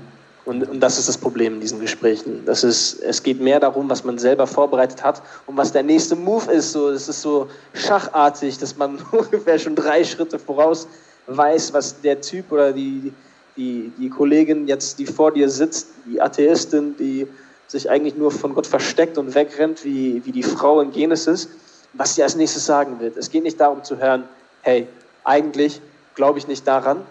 Und, 0.43 0.67
und 0.67 0.79
das 0.79 0.97
ist 0.97 1.07
das 1.07 1.17
Problem 1.17 1.55
in 1.55 1.59
diesen 1.61 1.79
Gesprächen. 1.79 2.43
Das 2.45 2.63
ist, 2.63 2.99
es 3.03 3.21
geht 3.21 3.39
mehr 3.39 3.59
darum, 3.59 3.89
was 3.89 4.03
man 4.03 4.17
selber 4.17 4.47
vorbereitet 4.47 5.03
hat 5.03 5.21
und 5.45 5.55
was 5.55 5.71
der 5.71 5.83
nächste 5.83 6.15
Move 6.15 6.51
ist. 6.51 6.71
So, 6.71 6.89
es 6.89 7.07
ist 7.07 7.21
so 7.21 7.47
schachartig, 7.73 8.57
dass 8.57 8.75
man 8.75 8.97
ungefähr 9.11 9.59
schon 9.59 9.75
drei 9.75 10.03
Schritte 10.03 10.39
voraus 10.39 10.87
weiß, 11.27 11.73
was 11.73 12.01
der 12.01 12.21
Typ 12.21 12.51
oder 12.51 12.71
die, 12.73 13.13
die, 13.55 13.91
die 13.99 14.09
Kollegin 14.09 14.67
jetzt, 14.67 14.97
die 14.97 15.05
vor 15.05 15.31
dir 15.31 15.47
sitzt, 15.49 15.89
die 16.07 16.19
Atheistin, 16.19 16.95
die 16.97 17.27
sich 17.67 17.89
eigentlich 17.89 18.15
nur 18.15 18.31
von 18.31 18.53
Gott 18.53 18.67
versteckt 18.67 19.17
und 19.17 19.33
wegrennt, 19.35 19.85
wie, 19.85 20.25
wie 20.25 20.31
die 20.31 20.43
Frau 20.43 20.81
in 20.81 20.91
Genesis, 20.91 21.49
was 21.93 22.15
sie 22.15 22.23
als 22.23 22.35
nächstes 22.35 22.65
sagen 22.65 22.99
wird. 22.99 23.15
Es 23.15 23.29
geht 23.29 23.43
nicht 23.43 23.59
darum 23.59 23.83
zu 23.83 23.97
hören, 23.97 24.23
hey, 24.61 24.87
eigentlich 25.23 25.81
glaube 26.15 26.39
ich 26.39 26.47
nicht 26.47 26.67
daran, 26.67 27.01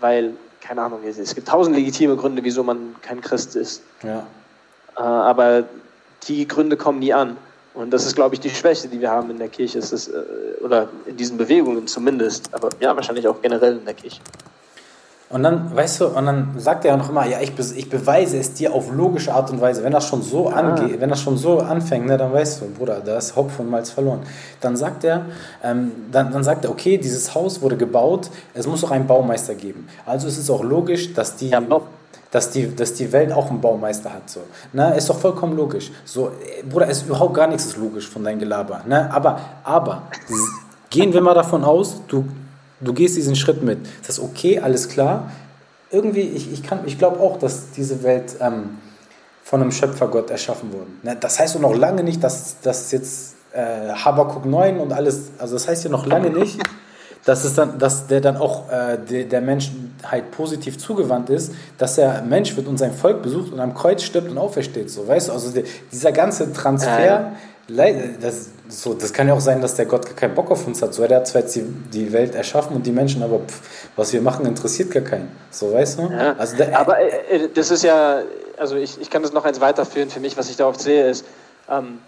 weil, 0.00 0.34
keine 0.60 0.82
Ahnung, 0.82 1.00
es- 1.06 1.34
gibt 1.34 1.48
tausend 1.48 1.76
legitime 1.76 2.16
Gründe, 2.16 2.42
wieso 2.44 2.62
man 2.62 2.94
kein 3.02 3.20
Christ 3.20 3.56
ist. 3.56 3.82
Ja. 4.02 4.26
Äh, 4.96 5.00
aber 5.02 5.64
die 6.26 6.46
Gründe 6.46 6.76
kommen 6.76 6.98
nie 6.98 7.12
an. 7.12 7.36
Und 7.74 7.90
das 7.92 8.04
ist, 8.06 8.16
glaube 8.16 8.34
ich, 8.34 8.40
die 8.40 8.50
Schwäche, 8.50 8.88
die 8.88 9.00
wir 9.00 9.10
haben 9.10 9.30
in 9.30 9.38
der 9.38 9.48
Kirche, 9.48 9.78
ist 9.78 9.92
es, 9.92 10.08
äh, 10.08 10.22
oder 10.60 10.88
in 11.06 11.16
diesen 11.16 11.38
Bewegungen 11.38 11.86
zumindest, 11.86 12.52
aber 12.52 12.70
ja, 12.80 12.94
wahrscheinlich 12.96 13.28
auch 13.28 13.40
generell 13.40 13.76
in 13.76 13.84
der 13.84 13.94
Kirche. 13.94 14.20
Und 15.30 15.42
dann, 15.42 15.74
weißt 15.76 16.00
du, 16.00 16.06
und 16.06 16.24
dann 16.24 16.54
sagt 16.56 16.86
er 16.86 16.92
ja 16.92 16.96
noch 16.96 17.10
immer, 17.10 17.26
ja, 17.26 17.40
ich, 17.40 17.54
be 17.54 17.62
ich 17.76 17.90
beweise 17.90 18.38
es 18.38 18.54
dir 18.54 18.72
auf 18.72 18.90
logische 18.90 19.34
Art 19.34 19.50
und 19.50 19.60
Weise. 19.60 19.84
Wenn 19.84 19.92
das 19.92 20.06
schon 20.06 20.22
so 20.22 20.48
angeht, 20.48 21.00
wenn 21.00 21.10
das 21.10 21.20
schon 21.20 21.36
so 21.36 21.58
anfängt, 21.58 22.06
ne, 22.06 22.16
dann 22.16 22.32
weißt 22.32 22.62
du, 22.62 22.66
Bruder, 22.70 23.00
da 23.04 23.18
ist 23.18 23.36
Hopf 23.36 23.58
und 23.58 23.70
Malz 23.70 23.90
verloren. 23.90 24.20
Dann 24.62 24.74
sagt 24.74 25.04
er, 25.04 25.26
ähm, 25.62 25.92
dann, 26.10 26.32
dann 26.32 26.42
sagt 26.44 26.64
er, 26.64 26.70
okay, 26.70 26.96
dieses 26.96 27.34
Haus 27.34 27.60
wurde 27.60 27.76
gebaut, 27.76 28.30
es 28.54 28.66
muss 28.66 28.82
auch 28.84 28.90
einen 28.90 29.06
Baumeister 29.06 29.54
geben. 29.54 29.86
Also 30.06 30.28
es 30.28 30.38
ist 30.38 30.48
auch 30.48 30.64
logisch, 30.64 31.12
dass 31.12 31.36
die, 31.36 31.50
Ja, 31.50 31.60
dass 32.30 32.50
die, 32.50 32.74
dass 32.74 32.94
die 32.94 33.12
Welt 33.12 33.32
auch 33.32 33.50
einen 33.50 33.60
Baumeister 33.60 34.12
hat. 34.12 34.28
So. 34.30 34.40
Ne? 34.72 34.94
Ist 34.96 35.08
doch 35.08 35.18
vollkommen 35.18 35.56
logisch. 35.56 35.90
So, 36.04 36.28
äh, 36.28 36.62
Bruder, 36.62 36.86
ist 36.86 37.06
überhaupt 37.06 37.34
gar 37.34 37.46
nichts 37.46 37.66
ist 37.66 37.76
logisch 37.76 38.08
von 38.08 38.24
deinem 38.24 38.38
Gelaber. 38.38 38.82
Ne? 38.86 39.10
Aber, 39.12 39.40
aber, 39.64 40.02
gehen 40.90 41.12
wir 41.12 41.20
mal 41.20 41.34
davon 41.34 41.64
aus, 41.64 42.00
du, 42.08 42.24
du 42.80 42.92
gehst 42.92 43.16
diesen 43.16 43.36
Schritt 43.36 43.62
mit. 43.62 43.78
Das 44.06 44.18
ist 44.18 44.24
okay, 44.24 44.58
alles 44.60 44.88
klar. 44.88 45.30
Irgendwie, 45.90 46.20
ich, 46.20 46.52
ich, 46.52 46.62
kann- 46.62 46.82
ich 46.86 46.98
glaube 46.98 47.20
auch, 47.20 47.38
dass 47.38 47.70
diese 47.70 48.02
Welt 48.02 48.36
ähm, 48.40 48.78
von 49.42 49.62
einem 49.62 49.72
Schöpfergott 49.72 50.30
erschaffen 50.30 50.72
wurde. 50.72 50.86
Ne? 51.02 51.16
Das 51.18 51.38
heißt 51.40 51.54
doch 51.54 51.60
noch 51.60 51.74
lange 51.74 52.02
nicht, 52.04 52.22
dass, 52.22 52.60
dass 52.60 52.92
jetzt 52.92 53.34
äh, 53.52 53.90
Habakuk 53.94 54.44
9 54.44 54.78
und 54.78 54.92
alles, 54.92 55.30
also 55.38 55.54
das 55.54 55.66
heißt 55.66 55.84
ja 55.84 55.90
noch 55.90 56.04
lange 56.06 56.28
nicht, 56.30 56.58
dass, 57.24 57.44
es 57.44 57.54
dann, 57.54 57.78
dass 57.78 58.06
der 58.06 58.20
dann 58.20 58.36
auch 58.36 58.70
äh, 58.70 58.98
der, 58.98 59.24
der 59.24 59.40
Menschheit 59.40 60.30
positiv 60.30 60.76
zugewandt 60.78 61.30
ist, 61.30 61.52
dass 61.78 61.96
er 61.96 62.20
Mensch 62.22 62.54
wird 62.56 62.66
und 62.66 62.76
sein 62.78 62.92
Volk 62.92 63.22
besucht 63.22 63.50
und 63.52 63.60
am 63.60 63.72
Kreuz 63.74 64.02
stirbt 64.02 64.30
und 64.30 64.36
aufersteht. 64.36 64.90
So, 64.90 65.08
weißt 65.08 65.28
du, 65.28 65.32
also 65.32 65.50
der, 65.50 65.64
dieser 65.90 66.12
ganze 66.12 66.52
Transfer, 66.52 66.90
lei- 67.20 67.32
das, 67.68 68.48
so, 68.68 68.94
das 68.94 69.12
kann 69.12 69.28
ja 69.28 69.34
auch 69.34 69.40
sein, 69.40 69.60
dass 69.60 69.74
der 69.74 69.86
Gott 69.86 70.06
gar 70.06 70.14
keinen 70.14 70.34
Bock 70.34 70.50
auf 70.50 70.66
uns 70.66 70.80
hat. 70.80 70.94
So, 70.94 71.06
der 71.06 71.18
hat 71.18 71.26
zwar 71.26 71.42
jetzt 71.42 71.54
die, 71.54 71.62
die 71.92 72.12
Welt 72.12 72.34
erschaffen 72.34 72.74
und 72.74 72.86
die 72.86 72.92
Menschen, 72.92 73.22
aber 73.22 73.40
pff, 73.40 73.60
was 73.94 74.12
wir 74.12 74.22
machen, 74.22 74.46
interessiert 74.46 74.90
gar 74.90 75.02
keinen. 75.02 75.30
So, 75.50 75.72
weißt 75.74 75.98
du? 75.98 76.02
Ja. 76.04 76.34
Also 76.38 76.56
der, 76.56 76.78
Aber 76.78 76.98
äh, 76.98 77.44
äh, 77.44 77.48
das 77.52 77.70
ist 77.70 77.84
ja, 77.84 78.22
also 78.56 78.76
ich, 78.76 78.98
ich 79.00 79.10
kann 79.10 79.22
das 79.22 79.32
noch 79.32 79.44
eins 79.44 79.60
weiterführen. 79.60 80.08
Für 80.08 80.20
mich, 80.20 80.36
was 80.36 80.48
ich 80.48 80.56
da 80.56 80.66
oft 80.66 80.80
sehe, 80.80 81.08
ist, 81.10 81.24
ähm, 81.70 81.98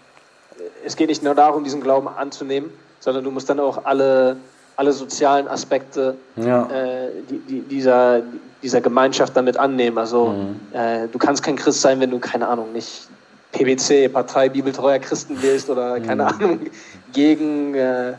es 0.83 0.95
geht 0.95 1.09
nicht 1.09 1.23
nur 1.23 1.35
darum, 1.35 1.63
diesen 1.63 1.81
Glauben 1.81 2.07
anzunehmen, 2.07 2.71
sondern 2.99 3.23
du 3.23 3.31
musst 3.31 3.49
dann 3.49 3.59
auch 3.59 3.85
alle, 3.85 4.37
alle 4.75 4.91
sozialen 4.93 5.47
Aspekte 5.47 6.15
ja. 6.37 6.63
äh, 6.71 7.09
die, 7.29 7.37
die, 7.39 7.61
dieser, 7.61 8.21
dieser 8.63 8.81
Gemeinschaft 8.81 9.35
damit 9.37 9.57
annehmen. 9.57 9.99
Also 9.99 10.27
Mhm. 10.29 10.59
äh, 10.73 11.07
du 11.07 11.19
kannst 11.19 11.43
kein 11.43 11.55
Christ 11.55 11.81
sein, 11.81 11.99
wenn 11.99 12.09
du, 12.09 12.17
keine 12.19 12.47
Ahnung, 12.47 12.73
nicht 12.73 13.07
PBC, 13.51 14.11
Partei 14.11 14.49
Bibeltreuer 14.49 14.99
Christen 14.99 15.41
wählst 15.41 15.69
oder 15.69 15.99
keine 15.99 16.23
mhm. 16.23 16.29
Ahnung, 16.29 16.59
gegen, 17.13 17.75
äh, 17.75 18.13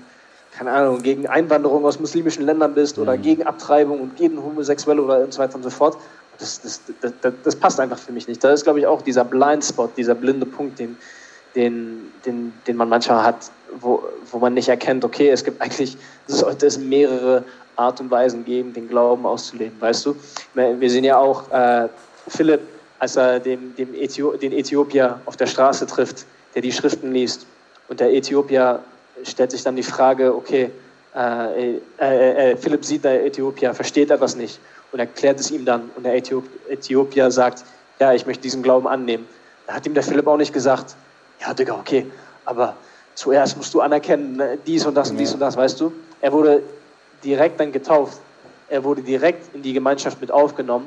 keine 0.57 0.71
Ahnung, 0.71 1.03
gegen 1.03 1.27
Einwanderung 1.27 1.85
aus 1.85 1.99
muslimischen 1.99 2.45
Ländern 2.45 2.75
bist 2.75 2.99
oder 2.99 3.17
mhm. 3.17 3.23
gegen 3.23 3.43
Abtreibung 3.45 4.01
und 4.01 4.17
gegen 4.17 4.43
Homosexuelle 4.43 5.03
oder 5.03 5.21
und 5.21 5.33
so 5.33 5.41
weiter 5.41 5.57
und 5.57 5.63
so 5.63 5.71
fort. 5.71 5.97
Das, 6.39 6.61
das, 6.61 6.81
das, 7.01 7.33
das 7.45 7.57
passt 7.57 7.79
einfach 7.79 7.99
für 7.99 8.13
mich 8.13 8.27
nicht. 8.27 8.43
Da 8.43 8.53
ist, 8.53 8.65
glaube 8.65 8.81
ich, 8.81 8.87
auch 8.87 9.03
dieser 9.03 9.25
Blindspot, 9.25 9.97
dieser 9.97 10.15
blinde 10.15 10.47
Punkt, 10.47 10.79
den, 10.79 10.97
den, 11.55 12.11
den, 12.27 12.53
den 12.67 12.77
man 12.77 12.89
manchmal 12.89 13.23
hat, 13.23 13.51
wo, 13.81 14.03
wo 14.31 14.39
man 14.39 14.55
nicht 14.55 14.69
erkennt, 14.69 15.05
okay, 15.05 15.31
es 15.31 15.45
gibt 15.45 15.61
eigentlich, 15.61 15.97
sollte 16.27 16.67
es 16.67 16.79
mehrere 16.79 17.45
Art 17.77 18.01
und 18.01 18.11
Weisen 18.11 18.45
geben, 18.45 18.73
den 18.73 18.89
Glauben 18.89 19.25
auszuleben, 19.27 19.81
weißt 19.81 20.07
du? 20.07 20.17
Wir 20.55 20.91
sehen 20.91 21.05
ja 21.05 21.19
auch 21.19 21.51
äh, 21.51 21.89
Philipp, 22.29 22.61
als 23.03 23.17
er 23.17 23.41
dem, 23.41 23.75
dem 23.75 23.95
Äthio 23.95 24.37
den 24.37 24.53
Äthiopier 24.53 25.21
auf 25.27 25.37
der 25.37 25.49
Straße 25.49 25.89
trifft, 25.89 26.25
der 26.55 26.63
die 26.63 26.71
Schriften 26.71 27.11
liest. 27.11 27.47
Und 27.89 27.99
der 27.99 28.15
Äthiopier 28.15 28.79
stellt 29.25 29.51
sich 29.51 29.65
dann 29.65 29.75
die 29.75 29.83
Frage, 29.83 30.33
okay, 30.33 30.71
äh, 31.17 31.79
äh, 31.99 32.53
äh, 32.53 32.57
Philipp 32.57 32.85
sieht 32.85 33.03
der 33.03 33.27
Äthiopier, 33.27 33.75
versteht 33.75 34.13
etwas 34.13 34.37
nicht 34.37 34.61
und 34.93 35.01
erklärt 35.01 35.41
es 35.41 35.51
ihm 35.51 35.65
dann. 35.65 35.91
Und 35.97 36.05
der 36.05 36.15
Äthiop 36.15 36.45
Äthiopier 36.69 37.33
sagt, 37.33 37.65
ja, 37.99 38.13
ich 38.13 38.25
möchte 38.25 38.45
diesen 38.45 38.63
Glauben 38.63 38.87
annehmen. 38.87 39.27
Da 39.67 39.75
hat 39.75 39.85
ihm 39.85 39.95
der 39.95 40.05
Philipp 40.05 40.29
auch 40.29 40.37
nicht 40.37 40.53
gesagt, 40.53 40.95
ja, 41.41 41.53
Digga, 41.53 41.75
okay, 41.75 42.07
aber 42.45 42.77
zuerst 43.17 43.57
musst 43.57 43.75
du 43.75 43.81
anerkennen, 43.81 44.37
ne, 44.37 44.59
dies 44.65 44.87
und 44.87 44.95
das 44.95 45.11
und 45.11 45.17
dies 45.17 45.35
und 45.35 45.41
das, 45.41 45.57
weißt 45.57 45.81
du? 45.81 45.93
Er 46.21 46.33
wurde 46.33 46.63
direkt 47.25 47.59
dann 47.59 47.73
getauft. 47.73 48.19
Er 48.69 48.85
wurde 48.85 49.03
direkt 49.03 49.53
in 49.57 49.63
die 49.63 49.73
Gemeinschaft 49.73 50.21
mit 50.21 50.31
aufgenommen. 50.31 50.87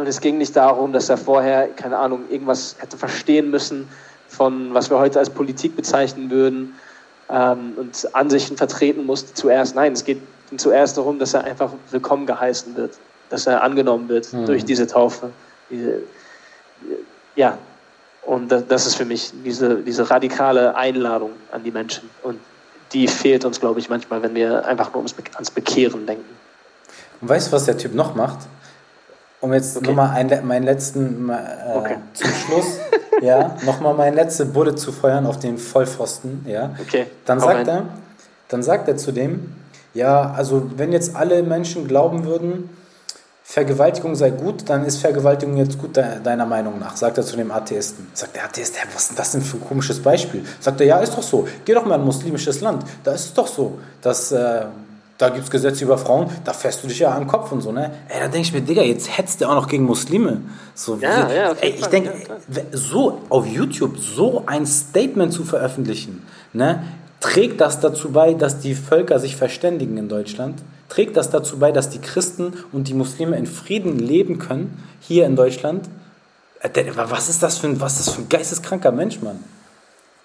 Und 0.00 0.06
es 0.06 0.22
ging 0.22 0.38
nicht 0.38 0.56
darum, 0.56 0.94
dass 0.94 1.10
er 1.10 1.18
vorher, 1.18 1.68
keine 1.68 1.98
Ahnung, 1.98 2.22
irgendwas 2.30 2.74
hätte 2.78 2.96
verstehen 2.96 3.50
müssen 3.50 3.86
von, 4.28 4.72
was 4.72 4.88
wir 4.88 4.98
heute 4.98 5.18
als 5.18 5.28
Politik 5.28 5.76
bezeichnen 5.76 6.30
würden 6.30 6.74
ähm, 7.28 7.74
und 7.76 8.08
Ansichten 8.14 8.56
vertreten 8.56 9.04
musste 9.04 9.34
zuerst. 9.34 9.74
Nein, 9.74 9.92
es 9.92 10.02
geht 10.02 10.22
zuerst 10.56 10.96
darum, 10.96 11.18
dass 11.18 11.34
er 11.34 11.44
einfach 11.44 11.70
willkommen 11.90 12.24
geheißen 12.24 12.74
wird, 12.76 12.96
dass 13.28 13.46
er 13.46 13.62
angenommen 13.62 14.08
wird 14.08 14.32
mhm. 14.32 14.46
durch 14.46 14.64
diese 14.64 14.86
Taufe. 14.86 15.32
Diese, 15.68 15.98
ja, 17.36 17.58
und 18.22 18.48
das 18.48 18.86
ist 18.86 18.94
für 18.94 19.04
mich 19.04 19.32
diese, 19.44 19.82
diese 19.82 20.08
radikale 20.08 20.76
Einladung 20.76 21.32
an 21.52 21.62
die 21.62 21.72
Menschen. 21.72 22.08
Und 22.22 22.40
die 22.94 23.06
fehlt 23.06 23.44
uns, 23.44 23.60
glaube 23.60 23.80
ich, 23.80 23.90
manchmal, 23.90 24.22
wenn 24.22 24.34
wir 24.34 24.64
einfach 24.64 24.94
nur 24.94 25.04
ans 25.34 25.50
Bekehren 25.50 26.06
denken. 26.06 26.24
Und 27.20 27.28
weißt 27.28 27.48
du, 27.48 27.52
was 27.52 27.66
der 27.66 27.76
Typ 27.76 27.92
noch 27.92 28.14
macht? 28.14 28.38
Um 29.40 29.54
jetzt 29.54 29.76
okay. 29.76 29.86
nochmal 29.86 30.10
ein, 30.10 30.46
meinen 30.46 30.64
letzten, 30.64 31.30
äh, 31.30 31.34
okay. 31.74 31.96
zum 32.12 32.30
Schluss, 32.30 32.78
ja, 33.22 33.56
nochmal 33.64 33.94
meine 33.94 34.16
letzte 34.16 34.44
Bulle 34.44 34.74
zu 34.74 34.92
feuern 34.92 35.26
auf 35.26 35.38
den 35.38 35.56
Vollpfosten, 35.56 36.44
ja. 36.46 36.70
Okay. 36.80 37.06
Dann 37.24 37.40
sagt 37.40 37.66
er, 37.66 37.84
dann 38.48 38.62
sagt 38.62 38.88
er 38.88 38.96
zu 38.96 39.12
dem, 39.12 39.54
ja, 39.94 40.30
also 40.32 40.70
wenn 40.76 40.92
jetzt 40.92 41.16
alle 41.16 41.42
Menschen 41.42 41.88
glauben 41.88 42.24
würden, 42.24 42.68
Vergewaltigung 43.50 44.14
sei 44.14 44.30
gut, 44.30 44.68
dann 44.68 44.84
ist 44.84 44.98
Vergewaltigung 44.98 45.56
jetzt 45.56 45.76
gut 45.76 45.96
deiner 45.96 46.46
Meinung 46.46 46.78
nach, 46.78 46.96
sagt 46.96 47.18
er 47.18 47.24
zu 47.24 47.36
dem 47.36 47.50
Atheisten. 47.50 48.06
Sagt 48.14 48.36
der 48.36 48.44
Atheist, 48.44 48.76
hä, 48.76 48.86
was 48.94 49.10
ist 49.10 49.18
das 49.18 49.32
denn 49.32 49.42
für 49.42 49.56
ein 49.56 49.64
komisches 49.64 50.00
Beispiel? 50.00 50.44
Sagt 50.60 50.80
er, 50.80 50.86
ja, 50.86 50.98
ist 51.00 51.14
doch 51.14 51.22
so. 51.24 51.48
Geh 51.64 51.74
doch 51.74 51.84
mal 51.84 51.96
in 51.96 52.02
ein 52.02 52.06
muslimisches 52.06 52.60
Land. 52.60 52.84
Da 53.02 53.10
ist 53.10 53.24
es 53.24 53.34
doch 53.34 53.48
so, 53.48 53.78
dass 54.02 54.30
äh, 54.30 54.66
da 55.20 55.28
gibt 55.28 55.44
es 55.44 55.50
Gesetze 55.50 55.84
über 55.84 55.98
Frauen, 55.98 56.30
da 56.44 56.54
fährst 56.54 56.82
du 56.82 56.88
dich 56.88 56.98
ja 56.98 57.14
am 57.14 57.26
Kopf 57.26 57.52
und 57.52 57.60
so, 57.60 57.72
ne? 57.72 57.92
Ey, 58.08 58.20
da 58.20 58.28
denke 58.28 58.40
ich 58.40 58.52
mir, 58.54 58.62
Digga, 58.62 58.80
jetzt 58.80 59.18
hetzt 59.18 59.42
der 59.42 59.50
auch 59.50 59.54
noch 59.54 59.68
gegen 59.68 59.84
Muslime. 59.84 60.40
So, 60.74 60.96
ja, 60.96 61.28
wie, 61.28 61.34
ja, 61.34 61.52
ey, 61.60 61.74
ich 61.78 61.86
denke, 61.86 62.10
ja, 62.26 62.62
so 62.72 63.20
auf 63.28 63.46
YouTube 63.46 63.98
so 63.98 64.44
ein 64.46 64.64
Statement 64.66 65.30
zu 65.32 65.44
veröffentlichen, 65.44 66.26
ne? 66.54 66.84
Trägt 67.20 67.60
das 67.60 67.80
dazu 67.80 68.12
bei, 68.12 68.32
dass 68.32 68.60
die 68.60 68.74
Völker 68.74 69.18
sich 69.18 69.36
verständigen 69.36 69.98
in 69.98 70.08
Deutschland? 70.08 70.62
Trägt 70.88 71.18
das 71.18 71.28
dazu 71.28 71.58
bei, 71.58 71.70
dass 71.70 71.90
die 71.90 71.98
Christen 71.98 72.54
und 72.72 72.88
die 72.88 72.94
Muslime 72.94 73.36
in 73.36 73.44
Frieden 73.44 73.98
leben 73.98 74.38
können, 74.38 74.82
hier 75.00 75.26
in 75.26 75.36
Deutschland? 75.36 75.86
Äh, 76.60 76.70
was 76.94 77.28
ist 77.28 77.42
das 77.42 77.58
für 77.58 77.66
ein, 77.66 77.78
was 77.78 78.00
ist 78.00 78.08
das 78.08 78.14
für 78.14 78.22
ein 78.22 78.28
geisteskranker 78.30 78.90
Mensch, 78.90 79.20
Mann? 79.20 79.44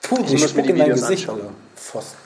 Tu, 0.04 0.16
ich 0.24 0.42
muss 0.42 0.56
mir 0.56 0.64
die 0.64 0.74
Videos 0.74 1.02
Gesicht, 1.02 1.30
anschauen. 1.30 1.50
Pfosten. 1.76 2.18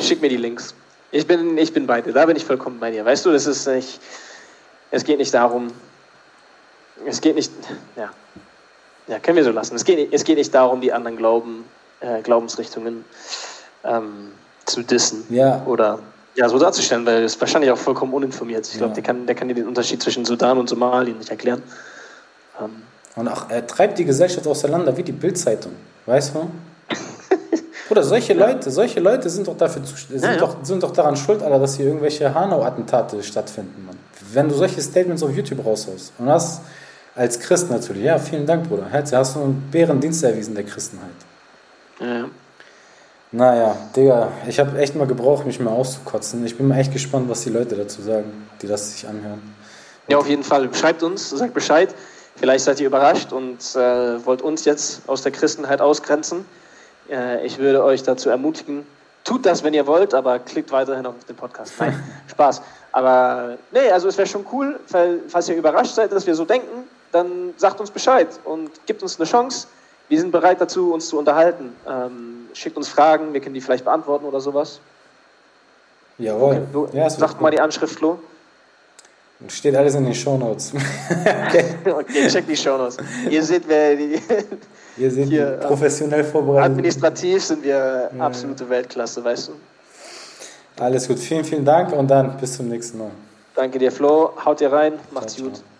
Schick 0.00 0.22
mir 0.22 0.28
die 0.28 0.36
Links. 0.36 0.74
Ich 1.10 1.26
bin, 1.26 1.56
ich 1.56 1.72
bin 1.72 1.86
bei 1.86 2.02
dir, 2.02 2.12
da 2.12 2.26
bin 2.26 2.36
ich 2.36 2.44
vollkommen 2.44 2.78
bei 2.80 2.90
dir. 2.90 3.04
Weißt 3.04 3.24
du, 3.24 3.32
das 3.32 3.46
ist 3.46 3.66
nicht, 3.66 4.00
es 4.90 5.04
geht 5.04 5.18
nicht 5.18 5.32
darum, 5.32 5.68
es 7.06 7.20
geht 7.20 7.34
nicht, 7.34 7.50
ja, 7.96 8.10
ja 9.06 9.18
können 9.18 9.36
wir 9.36 9.44
so 9.44 9.50
lassen. 9.50 9.74
Es 9.74 9.84
geht, 9.84 10.12
es 10.12 10.24
geht 10.24 10.36
nicht 10.36 10.54
darum, 10.54 10.80
die 10.80 10.92
anderen 10.92 11.16
Glauben, 11.16 11.64
äh, 12.00 12.20
Glaubensrichtungen 12.22 13.04
ähm, 13.84 14.32
zu 14.66 14.82
dissen 14.82 15.24
ja. 15.30 15.62
oder 15.66 16.00
ja, 16.34 16.48
so 16.48 16.58
darzustellen, 16.58 17.04
weil 17.06 17.16
er 17.16 17.24
ist 17.24 17.40
wahrscheinlich 17.40 17.70
auch 17.70 17.78
vollkommen 17.78 18.12
uninformiert. 18.12 18.68
Ich 18.70 18.78
glaube, 18.78 18.94
der, 18.94 19.02
kann, 19.02 19.26
der 19.26 19.34
kann 19.34 19.48
dir 19.48 19.54
den 19.54 19.66
Unterschied 19.66 20.02
zwischen 20.02 20.24
Sudan 20.24 20.58
und 20.58 20.68
Somalia 20.68 21.14
nicht 21.14 21.30
erklären. 21.30 21.62
Ähm. 22.60 22.82
Und 23.16 23.28
auch, 23.28 23.50
er 23.50 23.66
treibt 23.66 23.98
die 23.98 24.04
Gesellschaft 24.04 24.46
auseinander 24.46 24.96
wie 24.96 25.02
die 25.02 25.12
Bildzeitung, 25.12 25.72
weißt 26.06 26.34
du? 26.34 26.50
Oder 27.90 28.02
solche. 28.02 28.34
Leute, 28.34 28.70
solche 28.70 29.00
Leute 29.00 29.30
sind 29.30 29.48
doch 29.48 29.56
dafür 29.56 29.82
sind, 29.84 30.22
ja, 30.22 30.32
ja. 30.32 30.36
Doch, 30.38 30.56
sind 30.62 30.82
doch 30.82 30.92
daran 30.92 31.16
schuld, 31.16 31.42
Alter, 31.42 31.58
dass 31.58 31.76
hier 31.76 31.86
irgendwelche 31.86 32.32
Hanau-Attentate 32.32 33.22
stattfinden, 33.22 33.86
Mann. 33.86 33.96
Wenn 34.32 34.48
du 34.48 34.54
solche 34.54 34.80
Statements 34.80 35.22
auf 35.22 35.34
YouTube 35.34 35.64
raushaust 35.64 36.12
und 36.18 36.28
hast 36.28 36.60
als 37.14 37.40
Christ 37.40 37.70
natürlich, 37.70 38.04
ja, 38.04 38.18
vielen 38.18 38.46
Dank, 38.46 38.68
Bruder. 38.68 38.86
Hast 38.92 39.12
du 39.34 39.40
einen 39.40 39.68
Bärendienst 39.70 40.22
erwiesen 40.22 40.54
der 40.54 40.64
Christenheit. 40.64 41.08
Ja. 42.00 42.26
Naja, 43.30 43.76
Digga, 43.94 44.32
ich 44.46 44.58
habe 44.58 44.78
echt 44.78 44.94
mal 44.94 45.06
gebraucht, 45.06 45.44
mich 45.44 45.60
mal 45.60 45.70
auszukotzen. 45.70 46.46
Ich 46.46 46.56
bin 46.56 46.68
mal 46.68 46.78
echt 46.78 46.92
gespannt, 46.92 47.28
was 47.28 47.42
die 47.42 47.50
Leute 47.50 47.76
dazu 47.76 48.00
sagen, 48.00 48.46
die 48.62 48.66
das 48.66 48.92
sich 48.92 49.06
anhören. 49.06 49.54
Ja, 50.08 50.16
auf 50.16 50.28
jeden 50.28 50.42
Fall. 50.42 50.72
Schreibt 50.72 51.02
uns, 51.02 51.28
sagt 51.28 51.52
Bescheid. 51.52 51.94
Vielleicht 52.36 52.64
seid 52.64 52.80
ihr 52.80 52.86
überrascht 52.86 53.32
und 53.32 53.58
äh, 53.74 54.24
wollt 54.24 54.40
uns 54.40 54.64
jetzt 54.64 55.02
aus 55.08 55.22
der 55.22 55.32
Christenheit 55.32 55.80
ausgrenzen. 55.80 56.46
Äh, 57.10 57.46
ich 57.46 57.58
würde 57.58 57.82
euch 57.82 58.02
dazu 58.02 58.30
ermutigen, 58.30 58.86
tut 59.24 59.44
das, 59.46 59.62
wenn 59.62 59.74
ihr 59.74 59.86
wollt, 59.86 60.14
aber 60.14 60.38
klickt 60.38 60.72
weiterhin 60.72 61.06
auf 61.06 61.14
den 61.28 61.36
Podcast. 61.36 61.74
Nein, 61.78 62.02
Spaß. 62.28 62.62
Aber 62.92 63.58
nee, 63.70 63.90
also 63.90 64.08
es 64.08 64.16
wäre 64.16 64.26
schon 64.26 64.46
cool, 64.52 64.80
weil, 64.90 65.20
falls 65.28 65.48
ihr 65.48 65.56
überrascht 65.56 65.94
seid, 65.94 66.12
dass 66.12 66.26
wir 66.26 66.34
so 66.34 66.44
denken, 66.44 66.84
dann 67.12 67.54
sagt 67.56 67.80
uns 67.80 67.90
Bescheid 67.90 68.28
und 68.44 68.70
gibt 68.86 69.02
uns 69.02 69.18
eine 69.18 69.28
Chance. 69.28 69.66
Wir 70.08 70.18
sind 70.18 70.30
bereit 70.30 70.60
dazu, 70.60 70.92
uns 70.92 71.08
zu 71.08 71.18
unterhalten. 71.18 71.74
Ähm, 71.86 72.48
schickt 72.54 72.76
uns 72.76 72.88
Fragen, 72.88 73.32
wir 73.34 73.40
können 73.40 73.54
die 73.54 73.60
vielleicht 73.60 73.84
beantworten 73.84 74.24
oder 74.24 74.40
sowas. 74.40 74.80
Jawohl. 76.18 76.56
Okay, 76.56 76.62
du, 76.72 76.88
ja, 76.92 77.08
sag 77.10 77.40
mal 77.40 77.50
die 77.50 77.60
Anschrift, 77.60 77.98
Flo. 77.98 78.18
Steht 79.46 79.76
alles 79.76 79.94
in 79.94 80.04
den 80.04 80.14
Shownotes. 80.14 80.72
okay. 81.46 81.64
okay, 81.84 82.28
check 82.28 82.46
die 82.46 82.56
Shownotes. 82.56 82.96
Ihr 83.30 83.42
seht, 83.44 83.68
wer 83.68 83.94
die. 83.94 84.20
Ihr 84.96 85.10
seht 85.12 85.28
hier, 85.28 85.60
professionell 85.62 86.24
vorbereitet. 86.24 86.72
Administrativ 86.72 87.44
sind 87.44 87.62
wir 87.62 88.10
absolute 88.18 88.68
Weltklasse, 88.68 89.22
weißt 89.22 89.48
du. 89.48 89.52
Alles 90.82 91.06
gut. 91.06 91.20
Vielen, 91.20 91.44
vielen 91.44 91.64
Dank 91.64 91.92
und 91.92 92.08
dann 92.08 92.36
bis 92.36 92.56
zum 92.56 92.68
nächsten 92.68 92.98
Mal. 92.98 93.10
Danke 93.54 93.78
dir, 93.78 93.92
Flo. 93.92 94.32
Haut 94.44 94.58
dir 94.58 94.72
rein. 94.72 94.94
Macht's 95.12 95.34
ciao, 95.34 95.46
gut. 95.46 95.56
Ciao. 95.56 95.77